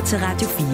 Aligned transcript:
lytter 0.00 0.06
til 0.06 0.18
Radio 0.18 0.48
4. 0.48 0.66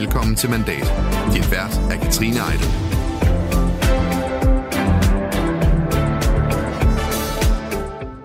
Velkommen 0.00 0.36
til 0.36 0.50
Mandat. 0.50 0.92
Din 1.34 1.44
vært 1.50 1.80
er 1.92 1.96
Katrine 2.02 2.36
Eidel. 2.36 2.68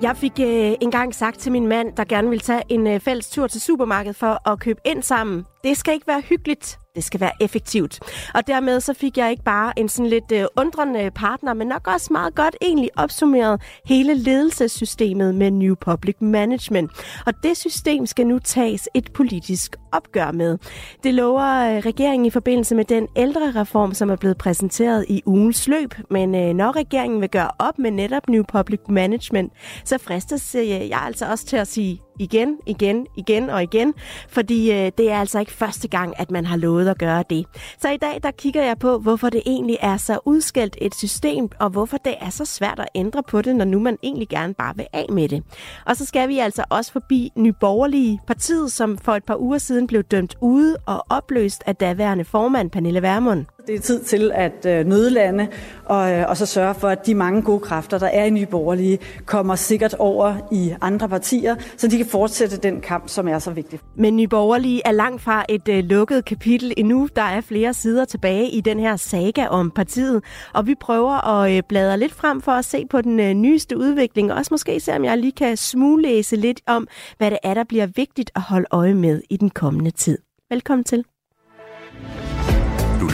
Jeg 0.02 0.18
fik 0.18 0.40
øh, 0.40 0.74
engang 0.82 1.16
sagt 1.16 1.40
til 1.40 1.52
min 1.52 1.68
mand, 1.68 1.96
der 1.98 2.04
gerne 2.04 2.30
ville 2.30 2.42
tage 2.42 2.64
en 2.70 2.88
øh, 2.88 3.00
fælles 3.00 3.30
tur 3.30 3.48
til 3.48 3.62
supermarkedet 3.62 4.16
for 4.16 4.50
at 4.50 4.60
købe 4.60 4.80
ind 4.86 5.04
sammen. 5.04 5.46
Det 5.64 5.78
skal 5.78 5.94
ikke 5.94 6.08
være 6.08 6.22
hyggeligt, 6.22 6.80
det 6.96 7.04
skal 7.04 7.20
være 7.20 7.32
effektivt. 7.42 8.00
Og 8.34 8.48
dermed 8.48 8.80
så 8.80 8.94
fik 8.94 9.18
jeg 9.18 9.32
ikke 9.32 9.44
bare 9.44 9.80
en 9.80 9.90
sådan 9.90 10.10
lidt 10.10 10.32
øh, 10.32 10.46
undrende 10.58 11.12
partner, 11.16 11.54
men 11.54 11.68
nok 11.68 11.88
også 11.88 12.08
meget 12.14 12.36
godt 12.36 12.56
egentlig 12.62 12.90
opsummeret 12.98 13.62
hele 13.86 14.14
ledelsessystemet 14.14 15.36
med 15.36 15.52
New 15.52 15.76
Public 15.76 16.16
Management. 16.20 16.92
Og 17.26 17.34
det 17.44 17.58
system 17.58 18.06
skal 18.06 18.28
nu 18.28 18.40
tages 18.40 18.90
et 18.94 19.14
politisk 19.14 19.76
opgør 19.92 20.32
med. 20.32 20.58
Det 21.04 21.14
lover 21.14 21.76
øh, 21.76 21.78
regeringen 21.78 22.26
i 22.26 22.30
forbindelse 22.30 22.76
med 22.76 22.86
den 22.86 23.08
ældre 23.16 23.52
reform, 23.62 23.94
som 23.94 24.10
er 24.10 24.16
blevet 24.16 24.38
præsenteret 24.38 25.06
i 25.10 25.22
ugens 25.26 25.68
løb. 25.68 25.94
Men 26.10 26.36
øh, 26.36 26.54
når 26.54 26.76
regeringen 26.76 27.22
vil 27.22 27.30
gøre 27.30 27.52
op 27.60 27.80
med 27.80 27.92
netop 27.92 28.30
New 28.30 28.44
Public 28.44 28.80
Management, 28.90 29.54
så 29.86 29.98
fristes 29.98 30.56
øh, 30.56 30.70
jeg 30.70 31.02
altså 31.02 31.26
også 31.26 31.46
til 31.46 31.58
at 31.58 31.68
sige 31.68 32.02
igen, 32.22 32.58
igen, 32.68 33.08
igen 33.18 33.50
og 33.50 33.64
igen, 33.64 33.94
fordi 34.30 34.72
øh, 34.72 34.92
det 34.98 35.12
er 35.12 35.20
altså 35.20 35.40
ikke 35.40 35.52
første 35.52 35.88
gang, 35.88 36.20
at 36.20 36.32
man 36.32 36.46
har 36.46 36.58
lovet 36.58 36.88
at 36.88 36.98
gøre 36.98 37.24
det. 37.30 37.46
Så 37.80 37.90
i 37.90 37.98
dag, 37.98 38.20
der 38.24 38.32
kigger 38.32 38.64
jeg 38.64 38.80
på, 38.80 38.98
hvorfor 38.98 39.30
det 39.30 39.42
egentlig 39.46 39.78
er 39.82 39.98
så 39.98 40.20
udskældt 40.26 40.78
et 40.82 40.96
system, 40.96 41.50
og 41.60 41.70
hvorfor 41.70 41.98
det 41.98 42.16
er 42.22 42.30
så 42.30 42.46
svært 42.46 42.80
at 42.80 42.88
ændre 42.96 43.24
på 43.24 43.42
det, 43.42 43.56
når 43.56 43.66
nu 43.66 43.80
man 43.80 43.98
egentlig 44.04 44.30
gerne 44.30 44.54
bare 44.54 44.76
vil 44.76 44.88
af 44.94 45.06
med 45.10 45.30
det. 45.30 45.44
Og 45.86 45.96
så 45.96 46.06
skal 46.06 46.30
vi 46.30 46.40
altså 46.40 46.64
også 46.70 46.92
forbi 46.92 47.32
Nyborgerlige 47.36 48.20
partiet, 48.28 48.72
som 48.72 48.98
for 48.98 49.12
et 49.12 49.24
par 49.24 49.38
uger 49.38 49.58
siden 49.58 49.88
blev 49.88 50.04
dømt 50.04 50.36
ude 50.42 50.78
og 50.86 51.06
opløst 51.10 51.64
af 51.66 51.76
daværende 51.76 52.26
formand 52.26 52.72
Pernille 52.72 53.02
Vermund. 53.02 53.46
Det 53.68 53.76
er 53.76 53.80
tid 53.80 54.04
til 54.04 54.32
at 54.34 54.66
øh, 54.66 54.86
nødlande 54.86 55.48
og, 55.86 56.12
øh, 56.12 56.30
og 56.30 56.38
så 56.38 56.46
sørge 56.46 56.76
for, 56.76 56.88
at 56.88 57.06
de 57.06 57.16
mange 57.16 57.42
gode 57.42 57.60
kræfter, 57.60 57.98
der 57.98 58.08
er 58.08 58.26
i 58.26 58.30
Nye 58.30 58.46
Borgerlige, 58.46 59.00
kommer 59.26 59.56
sikkert 59.56 59.94
over 59.94 60.36
i 60.52 60.74
andre 60.82 61.10
partier, 61.10 61.56
så 61.78 61.88
de 61.88 61.98
kan 61.98 62.06
fortsætte 62.06 62.58
den 62.58 62.82
kamp, 62.82 63.10
som 63.10 63.28
er 63.28 63.40
så 63.40 63.52
vigtig. 63.52 63.80
Men 63.96 64.16
Nye 64.16 64.28
Borgerlige 64.28 64.82
er 64.86 64.92
langt 64.92 65.22
fra 65.22 65.46
et 65.50 65.68
øh, 65.70 65.84
lukket 65.84 66.26
kapitel 66.26 66.74
endnu. 66.78 67.10
Der 67.16 67.22
er 67.22 67.42
flere 67.42 67.74
sider 67.74 68.06
tilbage 68.06 68.50
i 68.50 68.62
den 68.62 68.80
her 68.80 68.96
saga 68.96 69.48
om 69.48 69.72
partiet, 69.72 70.24
og 70.54 70.68
vi 70.68 70.76
prøver 70.76 71.28
at 71.28 71.58
uh, 71.58 71.68
bladre 71.70 72.00
lidt 72.00 72.14
frem 72.14 72.42
for 72.42 72.52
at 72.52 72.66
se 72.66 72.86
på 72.90 73.02
den 73.02 73.42
nyeste 73.42 73.78
udvikling, 73.78 74.32
og 74.32 74.38
også 74.38 74.54
måske 74.54 74.80
se, 74.80 74.96
om 74.96 75.06
jeg 75.06 75.18
lige 75.18 75.32
kan 75.32 75.58
smuglæse 75.58 76.36
lidt 76.36 76.62
om, 76.68 76.88
hvad 77.18 77.32
det 77.32 77.40
er, 77.44 77.54
der 77.54 77.64
bliver 77.64 77.88
vigtigt 77.96 78.32
at 78.36 78.42
holde 78.42 78.68
øje 78.72 78.94
med 78.94 79.22
i 79.30 79.38
den 79.38 79.50
kommende 79.50 79.92
tid. 79.92 80.18
Velkommen 80.50 80.84
til. 80.84 81.06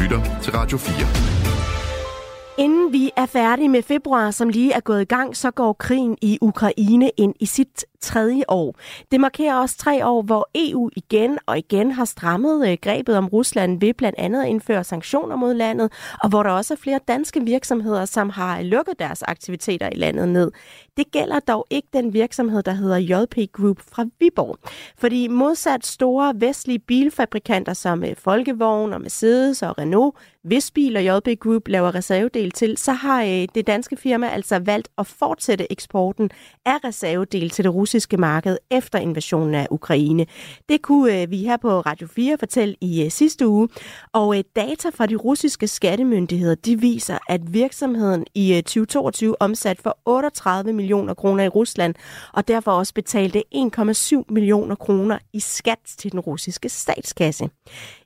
Lytter 0.08 0.40
til 0.42 0.54
Radio 0.54 0.78
4. 0.78 2.66
Inden 2.66 2.94
vi 2.94 3.12
er 3.18 3.26
færdige 3.26 3.70
med 3.70 3.84
februar, 3.84 4.32
som 4.32 4.50
lige 4.50 4.74
er 4.74 4.80
gået 4.80 5.02
i 5.02 5.06
gang, 5.06 5.38
så 5.38 5.52
går 5.52 5.74
krigen 5.74 6.18
i 6.22 6.38
Ukraine 6.42 7.12
ind 7.18 7.34
i 7.40 7.46
sit 7.46 7.86
tredje 8.02 8.44
år. 8.48 8.76
Det 9.12 9.20
markerer 9.20 9.56
også 9.56 9.78
tre 9.78 10.06
år, 10.06 10.22
hvor 10.22 10.50
EU 10.56 10.90
igen 10.96 11.38
og 11.46 11.58
igen 11.58 11.92
har 11.92 12.06
strammet 12.06 12.70
øh, 12.70 12.78
grebet 12.82 13.18
om 13.18 13.28
Rusland 13.28 13.80
ved 13.80 13.94
blandt 13.94 14.20
andet 14.20 14.42
at 14.42 14.48
indføre 14.48 14.84
sanktioner 14.84 15.36
mod 15.36 15.54
landet, 15.54 15.92
og 16.24 16.30
hvor 16.30 16.44
der 16.44 16.50
også 16.50 16.74
er 16.74 16.78
flere 16.78 17.00
danske 17.08 17.42
virksomheder, 17.42 18.06
som 18.06 18.30
har 18.30 18.62
lukket 18.62 19.00
deres 19.00 19.24
aktiviteter 19.24 19.90
i 19.90 19.96
landet 19.96 20.30
ned. 20.30 20.52
Det 20.98 21.12
gælder 21.12 21.40
dog 21.40 21.68
ikke 21.70 21.88
den 21.94 22.14
virksomhed, 22.14 22.64
der 22.64 22.72
hedder 22.72 22.98
JP 22.98 23.52
Group 23.52 23.82
fra 23.92 24.06
Viborg. 24.20 24.58
Fordi 24.98 25.28
modsat 25.28 25.86
store 25.86 26.34
vestlige 26.36 26.80
bilfabrikanter 26.80 27.74
som 27.74 28.04
øh, 28.04 28.16
Folkevogn 28.18 28.94
og 28.94 29.02
Mercedes 29.02 29.64
og 29.64 29.78
Renault, 29.78 30.16
hvis 30.44 30.72
biler 30.72 31.00
JP 31.00 31.40
Group 31.40 31.68
laver 31.68 31.96
reservedel 31.96 32.52
til, 32.52 32.78
så 32.78 32.92
har 32.92 33.24
øh, 33.24 33.48
det 33.56 33.68
danske 33.68 33.98
firma 33.98 34.28
altså 34.28 34.60
valgt 34.60 34.88
at 34.98 35.08
fortsætte 35.08 35.72
eksporten 35.72 36.30
af 36.66 36.84
reservedel 36.84 37.50
til 37.50 37.64
det 37.64 37.74
russiske 37.74 37.87
marked 38.18 38.58
efter 38.72 39.00
invasionen 39.00 39.56
af 39.56 39.68
Ukraine. 39.72 40.26
Det 40.70 40.82
kunne 40.82 41.22
øh, 41.22 41.32
vi 41.32 41.38
her 41.38 41.58
på 41.58 41.80
Radio 41.80 42.08
4 42.08 42.38
fortælle 42.38 42.76
i 42.82 43.04
øh, 43.04 43.12
sidste 43.12 43.48
uge. 43.48 43.70
Og 44.14 44.38
øh, 44.38 44.44
data 44.56 44.90
fra 44.90 45.06
de 45.06 45.16
russiske 45.16 45.68
skattemyndigheder, 45.68 46.56
de 46.56 46.80
viser, 46.80 47.18
at 47.30 47.54
virksomheden 47.54 48.26
i 48.36 48.54
øh, 48.54 48.64
2022 48.64 49.42
omsat 49.42 49.80
for 49.82 49.98
38 50.06 50.74
millioner 50.74 51.14
kroner 51.14 51.44
i 51.44 51.48
Rusland, 51.48 51.96
og 52.34 52.48
derfor 52.48 52.72
også 52.72 52.94
betalte 52.94 53.44
1,7 53.56 54.24
millioner 54.30 54.76
kroner 54.76 55.18
i 55.34 55.40
skat 55.40 55.80
til 55.98 56.12
den 56.12 56.20
russiske 56.20 56.70
statskasse. 56.70 57.50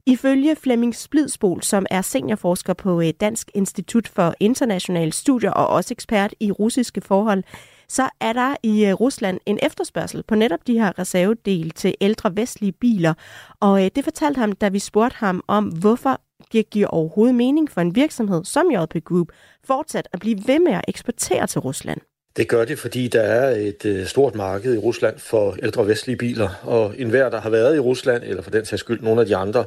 Ifølge 0.05 0.55
Flemming 0.55 0.95
Splidsbol, 0.95 1.63
som 1.63 1.85
er 1.91 2.01
seniorforsker 2.01 2.73
på 2.73 3.01
øh, 3.01 3.13
Dansk 3.21 3.51
Institut 3.53 4.07
for 4.07 4.35
Internationale 4.39 5.11
Studier 5.11 5.51
og 5.51 5.67
også 5.67 5.93
ekspert 5.93 6.33
i 6.39 6.51
russiske 6.51 7.01
forhold, 7.01 7.43
så 7.91 8.09
er 8.21 8.33
der 8.33 8.55
i 8.63 8.85
øh, 8.85 8.93
Rusland 8.93 9.39
en 9.45 9.59
efterspørgsel 9.61 10.23
på 10.23 10.35
netop 10.35 10.67
de 10.67 10.79
her 10.79 10.99
reservedel 10.99 11.71
til 11.71 11.95
ældre 12.01 12.35
vestlige 12.35 12.71
biler. 12.71 13.13
Og 13.59 13.83
øh, 13.85 13.91
det 13.95 14.03
fortalte 14.03 14.39
ham, 14.39 14.51
da 14.51 14.69
vi 14.69 14.79
spurgte 14.79 15.15
ham 15.17 15.43
om, 15.47 15.65
hvorfor 15.65 16.21
det 16.53 16.69
giver 16.69 16.87
overhovedet 16.87 17.35
mening 17.35 17.71
for 17.71 17.81
en 17.81 17.95
virksomhed 17.95 18.45
som 18.45 18.71
JP 18.71 19.03
Group 19.05 19.27
fortsat 19.63 20.07
at 20.13 20.19
blive 20.19 20.39
ved 20.47 20.59
med 20.59 20.73
at 20.73 20.81
eksportere 20.87 21.47
til 21.47 21.61
Rusland. 21.61 22.01
Det 22.37 22.47
gør 22.47 22.65
det, 22.65 22.79
fordi 22.79 23.07
der 23.07 23.21
er 23.21 23.49
et 23.55 23.85
øh, 23.85 24.05
stort 24.05 24.35
marked 24.35 24.73
i 24.75 24.77
Rusland 24.77 25.19
for 25.19 25.55
ældre 25.63 25.87
vestlige 25.87 26.17
biler, 26.17 26.49
og 26.63 26.93
enhver, 26.97 27.29
der 27.29 27.41
har 27.41 27.49
været 27.49 27.75
i 27.75 27.79
Rusland, 27.79 28.23
eller 28.23 28.41
for 28.41 28.51
den 28.51 28.65
sags 28.65 28.79
skyld 28.79 29.01
nogle 29.01 29.21
af 29.21 29.27
de 29.27 29.35
andre 29.35 29.65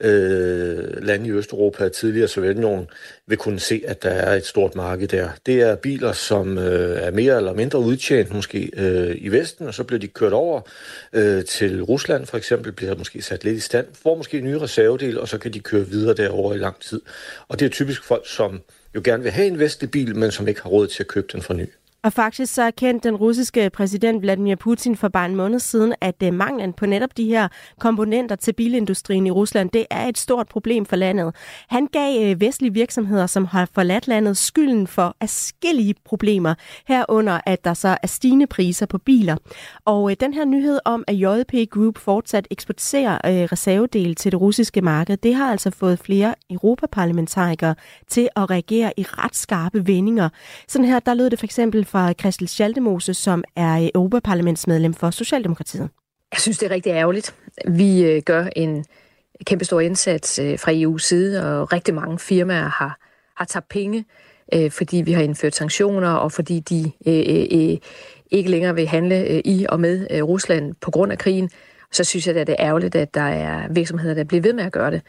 øh, 0.00 1.02
lande 1.02 1.26
i 1.26 1.32
Østeuropa, 1.32 1.88
tidligere 1.88 2.28
Sovjetunionen, 2.28 2.86
vil 3.26 3.38
kunne 3.38 3.60
se, 3.60 3.82
at 3.86 4.02
der 4.02 4.10
er 4.10 4.36
et 4.36 4.46
stort 4.46 4.74
marked 4.74 5.08
der. 5.08 5.28
Det 5.46 5.60
er 5.60 5.76
biler, 5.76 6.12
som 6.12 6.58
øh, 6.58 6.98
er 7.02 7.10
mere 7.10 7.36
eller 7.36 7.54
mindre 7.54 7.78
udtjent 7.78 8.34
måske 8.34 8.70
øh, 8.76 9.16
i 9.18 9.28
Vesten, 9.28 9.66
og 9.66 9.74
så 9.74 9.84
bliver 9.84 10.00
de 10.00 10.08
kørt 10.08 10.32
over 10.32 10.60
øh, 11.12 11.44
til 11.44 11.82
Rusland 11.82 12.26
for 12.26 12.36
eksempel, 12.36 12.72
bliver 12.72 12.96
måske 12.96 13.22
sat 13.22 13.44
lidt 13.44 13.56
i 13.56 13.60
stand, 13.60 13.86
får 14.02 14.16
måske 14.16 14.40
nye 14.40 14.58
reservedel, 14.58 15.20
og 15.20 15.28
så 15.28 15.38
kan 15.38 15.52
de 15.52 15.60
køre 15.60 15.86
videre 15.88 16.14
derover 16.14 16.54
i 16.54 16.58
lang 16.58 16.80
tid. 16.80 17.00
Og 17.48 17.60
det 17.60 17.66
er 17.66 17.70
typisk 17.70 18.04
folk, 18.04 18.28
som 18.28 18.60
jo 18.94 19.00
gerne 19.04 19.22
vil 19.22 19.32
have 19.32 19.46
en 19.46 19.58
vestlig 19.58 19.90
bil, 19.90 20.16
men 20.16 20.30
som 20.30 20.48
ikke 20.48 20.62
har 20.62 20.70
råd 20.70 20.86
til 20.86 21.02
at 21.02 21.06
købe 21.06 21.26
den 21.32 21.42
for 21.42 21.54
ny. 21.54 21.68
Og 22.04 22.12
faktisk 22.12 22.54
så 22.54 22.62
erkendte 22.62 23.08
den 23.08 23.16
russiske 23.16 23.70
præsident 23.70 24.22
Vladimir 24.22 24.56
Putin 24.56 24.96
for 24.96 25.08
bare 25.08 25.26
en 25.26 25.36
måned 25.36 25.58
siden, 25.58 25.94
at 26.00 26.14
øh, 26.22 26.34
manglen 26.34 26.72
på 26.72 26.86
netop 26.86 27.16
de 27.16 27.24
her 27.24 27.48
komponenter 27.80 28.36
til 28.36 28.52
bilindustrien 28.52 29.26
i 29.26 29.30
Rusland, 29.30 29.70
det 29.70 29.86
er 29.90 30.06
et 30.06 30.18
stort 30.18 30.48
problem 30.48 30.86
for 30.86 30.96
landet. 30.96 31.34
Han 31.68 31.86
gav 31.86 32.24
øh, 32.24 32.40
vestlige 32.40 32.72
virksomheder, 32.72 33.26
som 33.26 33.44
har 33.44 33.68
forladt 33.74 34.08
landet, 34.08 34.36
skylden 34.36 34.86
for 34.86 35.16
afskillige 35.20 35.94
problemer, 36.04 36.54
herunder 36.88 37.40
at 37.46 37.64
der 37.64 37.74
så 37.74 37.96
er 38.02 38.06
stigende 38.06 38.46
priser 38.46 38.86
på 38.86 38.98
biler. 38.98 39.36
Og 39.84 40.10
øh, 40.10 40.16
den 40.20 40.34
her 40.34 40.44
nyhed 40.44 40.78
om, 40.84 41.04
at 41.06 41.14
JP 41.14 41.70
Group 41.70 41.98
fortsat 41.98 42.48
eksporterer 42.50 43.18
reservedele 43.52 44.14
til 44.14 44.32
det 44.32 44.40
russiske 44.40 44.80
marked, 44.80 45.16
det 45.16 45.34
har 45.34 45.50
altså 45.50 45.70
fået 45.70 45.98
flere 45.98 46.34
europaparlamentarikere 46.50 47.74
til 48.08 48.28
at 48.36 48.50
reagere 48.50 48.92
i 48.96 49.02
ret 49.02 49.36
skarpe 49.36 49.86
vendinger. 49.86 50.28
Sådan 50.68 50.86
her, 50.86 50.98
der 50.98 51.14
lød 51.14 51.30
det 51.30 51.38
for 51.38 51.46
eksempel 51.46 51.84
fra 51.94 52.12
Christel 52.12 52.48
Schaldemose, 52.48 53.14
som 53.14 53.44
er 53.56 53.90
Europaparlamentsmedlem 53.94 54.94
for 54.94 55.10
Socialdemokratiet. 55.10 55.88
Jeg 56.32 56.40
synes, 56.40 56.58
det 56.58 56.66
er 56.66 56.70
rigtig 56.70 56.90
ærgerligt. 56.90 57.34
Vi 57.68 58.04
øh, 58.04 58.22
gør 58.22 58.46
en 58.56 58.84
kæmpe 59.46 59.64
stor 59.64 59.80
indsats 59.80 60.38
øh, 60.38 60.58
fra 60.58 60.72
EU's 60.72 60.98
side, 60.98 61.60
og 61.60 61.72
rigtig 61.72 61.94
mange 61.94 62.18
firmaer 62.18 62.68
har, 62.68 62.98
har 63.36 63.44
tabt 63.44 63.68
penge, 63.68 64.04
øh, 64.54 64.70
fordi 64.70 64.96
vi 64.96 65.12
har 65.12 65.22
indført 65.22 65.54
sanktioner, 65.54 66.10
og 66.10 66.32
fordi 66.32 66.60
de 66.60 66.92
ikke 68.30 68.50
længere 68.50 68.74
vil 68.74 68.86
handle 68.86 69.42
i 69.42 69.66
og 69.68 69.80
med 69.80 70.22
Rusland 70.22 70.74
på 70.80 70.90
grund 70.90 71.12
af 71.12 71.18
krigen. 71.18 71.50
Så 71.92 72.04
synes 72.04 72.26
jeg, 72.26 72.36
at 72.36 72.46
det 72.46 72.56
er 72.58 72.66
ærgerligt, 72.66 72.94
at 72.94 73.14
der 73.14 73.20
er 73.20 73.68
virksomheder, 73.70 74.14
der 74.14 74.24
bliver 74.24 74.42
ved 74.42 74.52
med 74.52 74.64
at 74.64 74.72
gøre 74.72 74.90
det. 74.90 75.02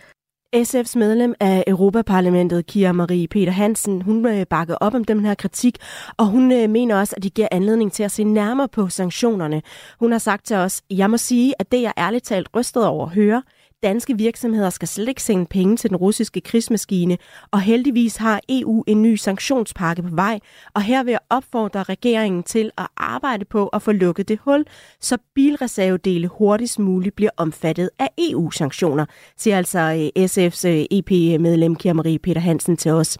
SF's 0.55 0.97
medlem 0.97 1.33
af 1.39 1.63
Europaparlamentet, 1.67 2.65
Kira 2.65 2.91
Marie 2.91 3.27
Peter 3.27 3.51
Hansen, 3.51 4.01
hun 4.01 4.25
øh, 4.25 4.45
bakker 4.49 4.75
op 4.75 4.93
om 4.93 5.03
den 5.03 5.25
her 5.25 5.35
kritik, 5.35 5.77
og 6.17 6.25
hun 6.25 6.51
øh, 6.51 6.69
mener 6.69 6.99
også, 6.99 7.13
at 7.17 7.23
de 7.23 7.29
giver 7.29 7.47
anledning 7.51 7.91
til 7.91 8.03
at 8.03 8.11
se 8.11 8.23
nærmere 8.23 8.67
på 8.67 8.89
sanktionerne. 8.89 9.61
Hun 9.99 10.11
har 10.11 10.19
sagt 10.19 10.45
til 10.45 10.55
os, 10.55 10.81
jeg 10.89 11.09
må 11.09 11.17
sige, 11.17 11.53
at 11.59 11.71
det 11.71 11.81
jeg 11.81 11.93
ærligt 11.97 12.25
talt 12.25 12.49
rystet 12.55 12.85
over 12.85 13.05
at 13.05 13.11
høre, 13.11 13.43
danske 13.85 14.17
virksomheder 14.17 14.69
skal 14.69 14.87
slet 14.87 15.09
ikke 15.09 15.23
sende 15.23 15.45
penge 15.45 15.77
til 15.77 15.89
den 15.89 15.97
russiske 15.97 16.41
krigsmaskine, 16.41 17.17
og 17.51 17.61
heldigvis 17.61 18.15
har 18.15 18.41
EU 18.49 18.83
en 18.87 19.01
ny 19.01 19.15
sanktionspakke 19.15 20.01
på 20.01 20.09
vej, 20.11 20.39
og 20.73 20.81
her 20.81 21.03
vil 21.03 21.11
jeg 21.11 21.19
opfordre 21.29 21.83
regeringen 21.83 22.43
til 22.43 22.71
at 22.77 22.87
arbejde 22.97 23.45
på 23.45 23.67
at 23.67 23.81
få 23.81 23.91
lukket 23.91 24.27
det 24.27 24.39
hul, 24.41 24.65
så 25.01 25.17
bilreservedele 25.35 26.27
hurtigst 26.27 26.79
muligt 26.79 27.15
bliver 27.15 27.29
omfattet 27.37 27.89
af 27.99 28.09
EU-sanktioner, 28.17 29.05
siger 29.37 29.57
altså 29.57 29.79
øh, 30.17 30.25
SF's 30.25 30.67
øh, 30.67 30.85
EP-medlem 30.91 31.75
Kira 31.75 31.93
Marie 31.93 32.19
Peter 32.19 32.41
Hansen 32.41 32.77
til 32.77 32.91
os. 32.91 33.17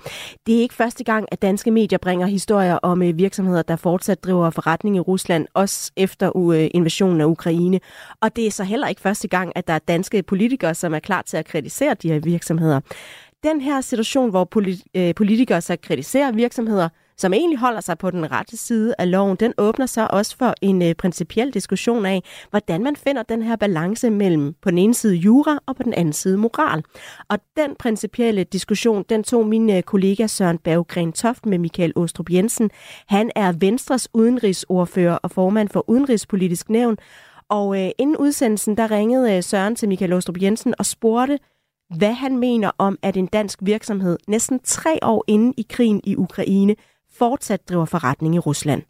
Det 0.48 0.56
er 0.58 0.62
ikke 0.62 0.76
første 0.76 1.04
gang, 1.04 1.28
at 1.32 1.42
danske 1.42 1.72
medier 1.72 2.00
bringer 2.00 2.28
historier 2.28 2.80
om 2.82 3.02
øh, 3.02 3.18
virksomheder, 3.18 3.62
der 3.62 3.76
fortsat 3.76 4.24
driver 4.24 4.50
forretning 4.50 4.96
i 4.96 5.00
Rusland, 5.00 5.48
også 5.54 5.92
efter 5.96 6.32
invasionen 6.74 7.22
af 7.22 7.26
Ukraine. 7.26 7.80
Og 8.22 8.36
det 8.36 8.48
er 8.48 8.52
så 8.52 8.64
heller 8.64 8.88
ikke 8.88 9.02
første 9.02 9.28
gang, 9.28 9.52
at 9.56 9.68
der 9.68 9.74
er 9.74 9.80
danske 9.80 10.24
politikere, 10.24 10.55
som 10.74 10.94
er 10.94 11.00
klar 11.00 11.22
til 11.22 11.38
at 11.38 11.46
kritisere 11.46 11.94
de 11.94 12.12
her 12.12 12.20
virksomheder. 12.20 12.80
Den 13.44 13.62
her 13.62 13.82
situation, 13.82 14.30
hvor 14.30 14.50
øh, 14.96 15.16
politikere 15.16 15.62
så 15.62 15.78
kritiserer 15.84 16.32
virksomheder, 16.32 16.90
som 17.18 17.34
egentlig 17.34 17.60
holder 17.60 17.82
sig 17.82 17.98
på 17.98 18.12
den 18.12 18.32
rette 18.32 18.58
side 18.58 18.96
af 19.00 19.12
loven, 19.12 19.36
den 19.36 19.54
åbner 19.58 19.86
så 19.86 20.08
også 20.10 20.38
for 20.38 20.54
en 20.62 20.82
øh, 20.82 20.96
principiel 20.96 21.54
diskussion 21.54 22.06
af, 22.06 22.24
hvordan 22.50 22.84
man 22.84 22.96
finder 22.96 23.24
den 23.24 23.42
her 23.42 23.56
balance 23.56 24.10
mellem 24.10 24.56
på 24.62 24.70
den 24.70 24.78
ene 24.78 24.94
side 24.94 25.16
jura 25.16 25.60
og 25.66 25.76
på 25.76 25.84
den 25.84 25.94
anden 25.94 26.14
side 26.14 26.38
moral. 26.38 26.84
Og 27.30 27.40
den 27.58 27.76
principielle 27.80 28.44
diskussion, 28.44 29.06
den 29.10 29.24
tog 29.24 29.48
min 29.48 29.70
øh, 29.70 29.84
kollega 29.84 30.28
Søren 30.28 30.58
Berggren 30.58 31.14
Toft 31.14 31.46
med 31.46 31.58
Michael 31.58 31.94
Åstrup 31.96 32.30
Jensen. 32.30 32.72
Han 33.08 33.32
er 33.36 33.52
Venstres 33.60 34.08
udenrigsordfører 34.14 35.16
og 35.16 35.32
formand 35.32 35.70
for 35.70 35.90
Udenrigspolitisk 35.90 36.70
Nævn. 36.70 36.98
Og 37.50 37.84
øh, 37.84 37.90
inden 37.98 38.18
udsendelsen, 38.18 38.78
der 38.78 38.92
ringede 38.92 39.36
øh, 39.36 39.44
Søren 39.44 39.76
til 39.76 39.90
Michael 39.90 40.14
Åstrup 40.14 40.42
Jensen 40.42 40.76
og 40.80 40.86
spurgte, 40.86 41.40
hvad 41.98 42.14
han 42.14 42.38
mener 42.38 42.72
om, 42.78 42.98
at 43.02 43.18
en 43.18 43.26
dansk 43.28 43.60
virksomhed 43.62 44.18
næsten 44.28 44.60
tre 44.64 45.00
år 45.02 45.24
inde 45.28 45.54
i 45.58 45.66
krigen 45.70 46.02
i 46.04 46.16
Ukraine 46.16 46.76
fortsat 47.18 47.70
driver 47.70 47.86
forretning 47.86 48.36
i 48.36 48.40
Rusland? 48.40 48.82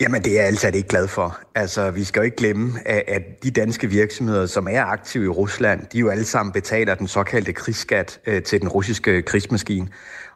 Jamen, 0.00 0.22
det 0.22 0.32
er 0.32 0.36
jeg 0.36 0.46
altså 0.46 0.68
ikke 0.68 0.88
glad 0.88 1.08
for. 1.08 1.40
Altså, 1.54 1.90
vi 1.90 2.04
skal 2.04 2.20
jo 2.20 2.24
ikke 2.24 2.36
glemme, 2.36 2.88
at 2.88 3.22
de 3.42 3.50
danske 3.50 3.86
virksomheder, 3.86 4.46
som 4.46 4.68
er 4.70 4.84
aktive 4.84 5.24
i 5.24 5.28
Rusland, 5.28 5.86
de 5.92 5.98
jo 5.98 6.08
alle 6.08 6.24
sammen 6.24 6.52
betaler 6.52 6.94
den 6.94 7.08
såkaldte 7.08 7.52
krigsskat 7.52 8.20
øh, 8.26 8.42
til 8.42 8.60
den 8.60 8.68
russiske 8.68 9.22
krigsmaskine. 9.22 9.88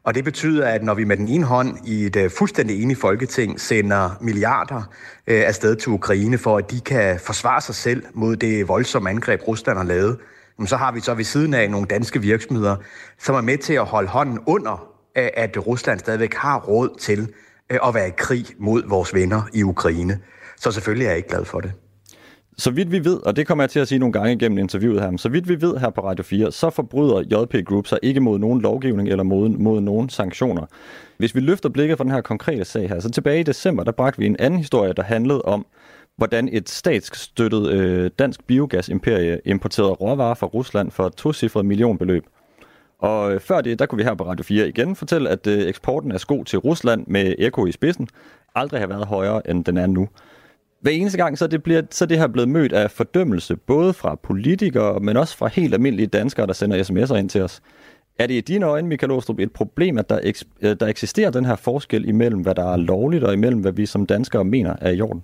Og 0.04 0.14
det 0.14 0.24
betyder, 0.24 0.66
at 0.66 0.82
når 0.82 0.94
vi 0.94 1.04
med 1.04 1.16
den 1.16 1.28
ene 1.28 1.44
hånd 1.44 1.78
i 1.84 2.06
et 2.06 2.16
øh, 2.16 2.30
fuldstændig 2.30 2.82
enige 2.82 2.96
folketing 2.96 3.60
sender 3.60 4.10
milliarder 4.20 4.82
øh, 5.26 5.42
afsted 5.46 5.76
til 5.76 5.88
Ukraine, 5.92 6.38
for 6.38 6.58
at 6.58 6.70
de 6.70 6.80
kan 6.80 7.20
forsvare 7.20 7.60
sig 7.60 7.74
selv 7.74 8.02
mod 8.14 8.36
det 8.36 8.68
voldsomme 8.68 9.10
angreb, 9.10 9.48
Rusland 9.48 9.78
har 9.78 9.84
lavet, 9.84 10.18
så 10.66 10.76
har 10.76 10.92
vi 10.92 11.00
så 11.00 11.14
ved 11.14 11.24
siden 11.24 11.54
af 11.54 11.70
nogle 11.70 11.86
danske 11.86 12.20
virksomheder, 12.20 12.76
som 13.18 13.34
er 13.34 13.40
med 13.40 13.58
til 13.58 13.74
at 13.74 13.84
holde 13.84 14.08
hånden 14.08 14.38
under 14.46 14.88
øh, 15.18 15.28
at 15.34 15.66
Rusland 15.66 15.98
stadigvæk 15.98 16.34
har 16.34 16.60
råd 16.60 16.98
til 16.98 17.32
øh, 17.70 17.78
at 17.86 17.94
være 17.94 18.08
i 18.08 18.12
krig 18.16 18.46
mod 18.58 18.82
vores 18.88 19.14
venner 19.14 19.42
i 19.52 19.62
Ukraine. 19.62 20.20
Så 20.56 20.70
selvfølgelig 20.70 21.04
er 21.04 21.10
jeg 21.10 21.16
ikke 21.16 21.28
glad 21.28 21.44
for 21.44 21.60
det. 21.60 21.72
Så 22.56 22.70
vidt 22.70 22.92
vi 22.92 23.04
ved, 23.04 23.26
og 23.26 23.36
det 23.36 23.46
kommer 23.46 23.64
jeg 23.64 23.70
til 23.70 23.80
at 23.80 23.88
sige 23.88 23.98
nogle 23.98 24.12
gange 24.12 24.32
igennem 24.32 24.58
interviewet 24.58 25.00
her, 25.00 25.16
så 25.16 25.28
vidt 25.28 25.48
vi 25.48 25.60
ved 25.60 25.76
her 25.76 25.90
på 25.90 26.00
Radio 26.00 26.24
4, 26.24 26.52
så 26.52 26.70
forbryder 26.70 27.20
JP 27.20 27.66
Group 27.66 27.86
sig 27.86 27.98
ikke 28.02 28.20
mod 28.20 28.38
nogen 28.38 28.60
lovgivning 28.60 29.08
eller 29.08 29.24
mod, 29.24 29.48
mod 29.48 29.80
nogen 29.80 30.08
sanktioner. 30.08 30.66
Hvis 31.18 31.34
vi 31.34 31.40
løfter 31.40 31.68
blikket 31.68 31.96
fra 31.96 32.04
den 32.04 32.12
her 32.12 32.20
konkrete 32.20 32.64
sag 32.64 32.88
her, 32.88 33.00
så 33.00 33.10
tilbage 33.10 33.40
i 33.40 33.42
december, 33.42 33.84
der 33.84 33.92
bragte 33.92 34.18
vi 34.18 34.26
en 34.26 34.36
anden 34.38 34.58
historie, 34.58 34.92
der 34.92 35.02
handlede 35.02 35.42
om, 35.42 35.66
hvordan 36.16 36.48
et 36.52 36.68
statsstøttet 36.68 37.70
øh, 37.70 38.10
dansk 38.18 38.46
biogasimperie 38.46 39.40
importerede 39.44 39.92
råvarer 39.92 40.34
fra 40.34 40.46
Rusland 40.46 40.90
for 40.90 41.06
et 41.06 41.14
tocifret 41.14 41.64
millionbeløb. 41.64 42.24
Og 42.98 43.34
øh, 43.34 43.40
før 43.40 43.60
det, 43.60 43.78
der 43.78 43.86
kunne 43.86 43.96
vi 43.96 44.04
her 44.04 44.14
på 44.14 44.24
Radio 44.24 44.44
4 44.44 44.68
igen 44.68 44.96
fortælle, 44.96 45.30
at 45.30 45.46
øh, 45.46 45.68
eksporten 45.68 46.12
af 46.12 46.20
sko 46.20 46.44
til 46.44 46.58
Rusland 46.58 47.04
med 47.06 47.34
Eko 47.38 47.66
i 47.66 47.72
spidsen 47.72 48.08
aldrig 48.54 48.80
har 48.80 48.86
været 48.86 49.06
højere, 49.06 49.50
end 49.50 49.64
den 49.64 49.76
er 49.76 49.86
nu. 49.86 50.08
Hver 50.84 50.92
eneste 50.92 51.18
gang, 51.18 51.38
så 51.38 51.46
det, 51.46 51.62
bliver, 51.62 51.82
så 51.90 52.06
det 52.06 52.18
her 52.18 52.26
blevet 52.26 52.48
mødt 52.48 52.72
af 52.72 52.90
fordømmelse, 52.90 53.56
både 53.56 53.92
fra 53.92 54.14
politikere, 54.14 55.00
men 55.00 55.16
også 55.16 55.36
fra 55.36 55.46
helt 55.48 55.74
almindelige 55.74 56.06
danskere, 56.06 56.46
der 56.46 56.52
sender 56.52 56.82
sms'er 56.82 57.14
ind 57.14 57.28
til 57.28 57.40
os. 57.40 57.62
Er 58.18 58.26
det 58.26 58.34
i 58.34 58.40
dine 58.40 58.66
øjne, 58.66 58.88
Michael 58.88 59.12
Åstrup, 59.12 59.38
et 59.38 59.52
problem, 59.52 59.98
at 59.98 60.10
der, 60.10 60.18
eks, 60.22 60.44
øh, 60.62 60.76
der 60.80 60.86
eksisterer 60.86 61.30
den 61.30 61.44
her 61.44 61.56
forskel 61.56 62.08
imellem, 62.08 62.40
hvad 62.40 62.54
der 62.54 62.72
er 62.72 62.76
lovligt, 62.76 63.24
og 63.24 63.32
imellem, 63.32 63.60
hvad 63.60 63.72
vi 63.72 63.86
som 63.86 64.06
danskere 64.06 64.44
mener 64.44 64.76
er 64.80 64.90
i 64.90 65.00
orden? 65.00 65.22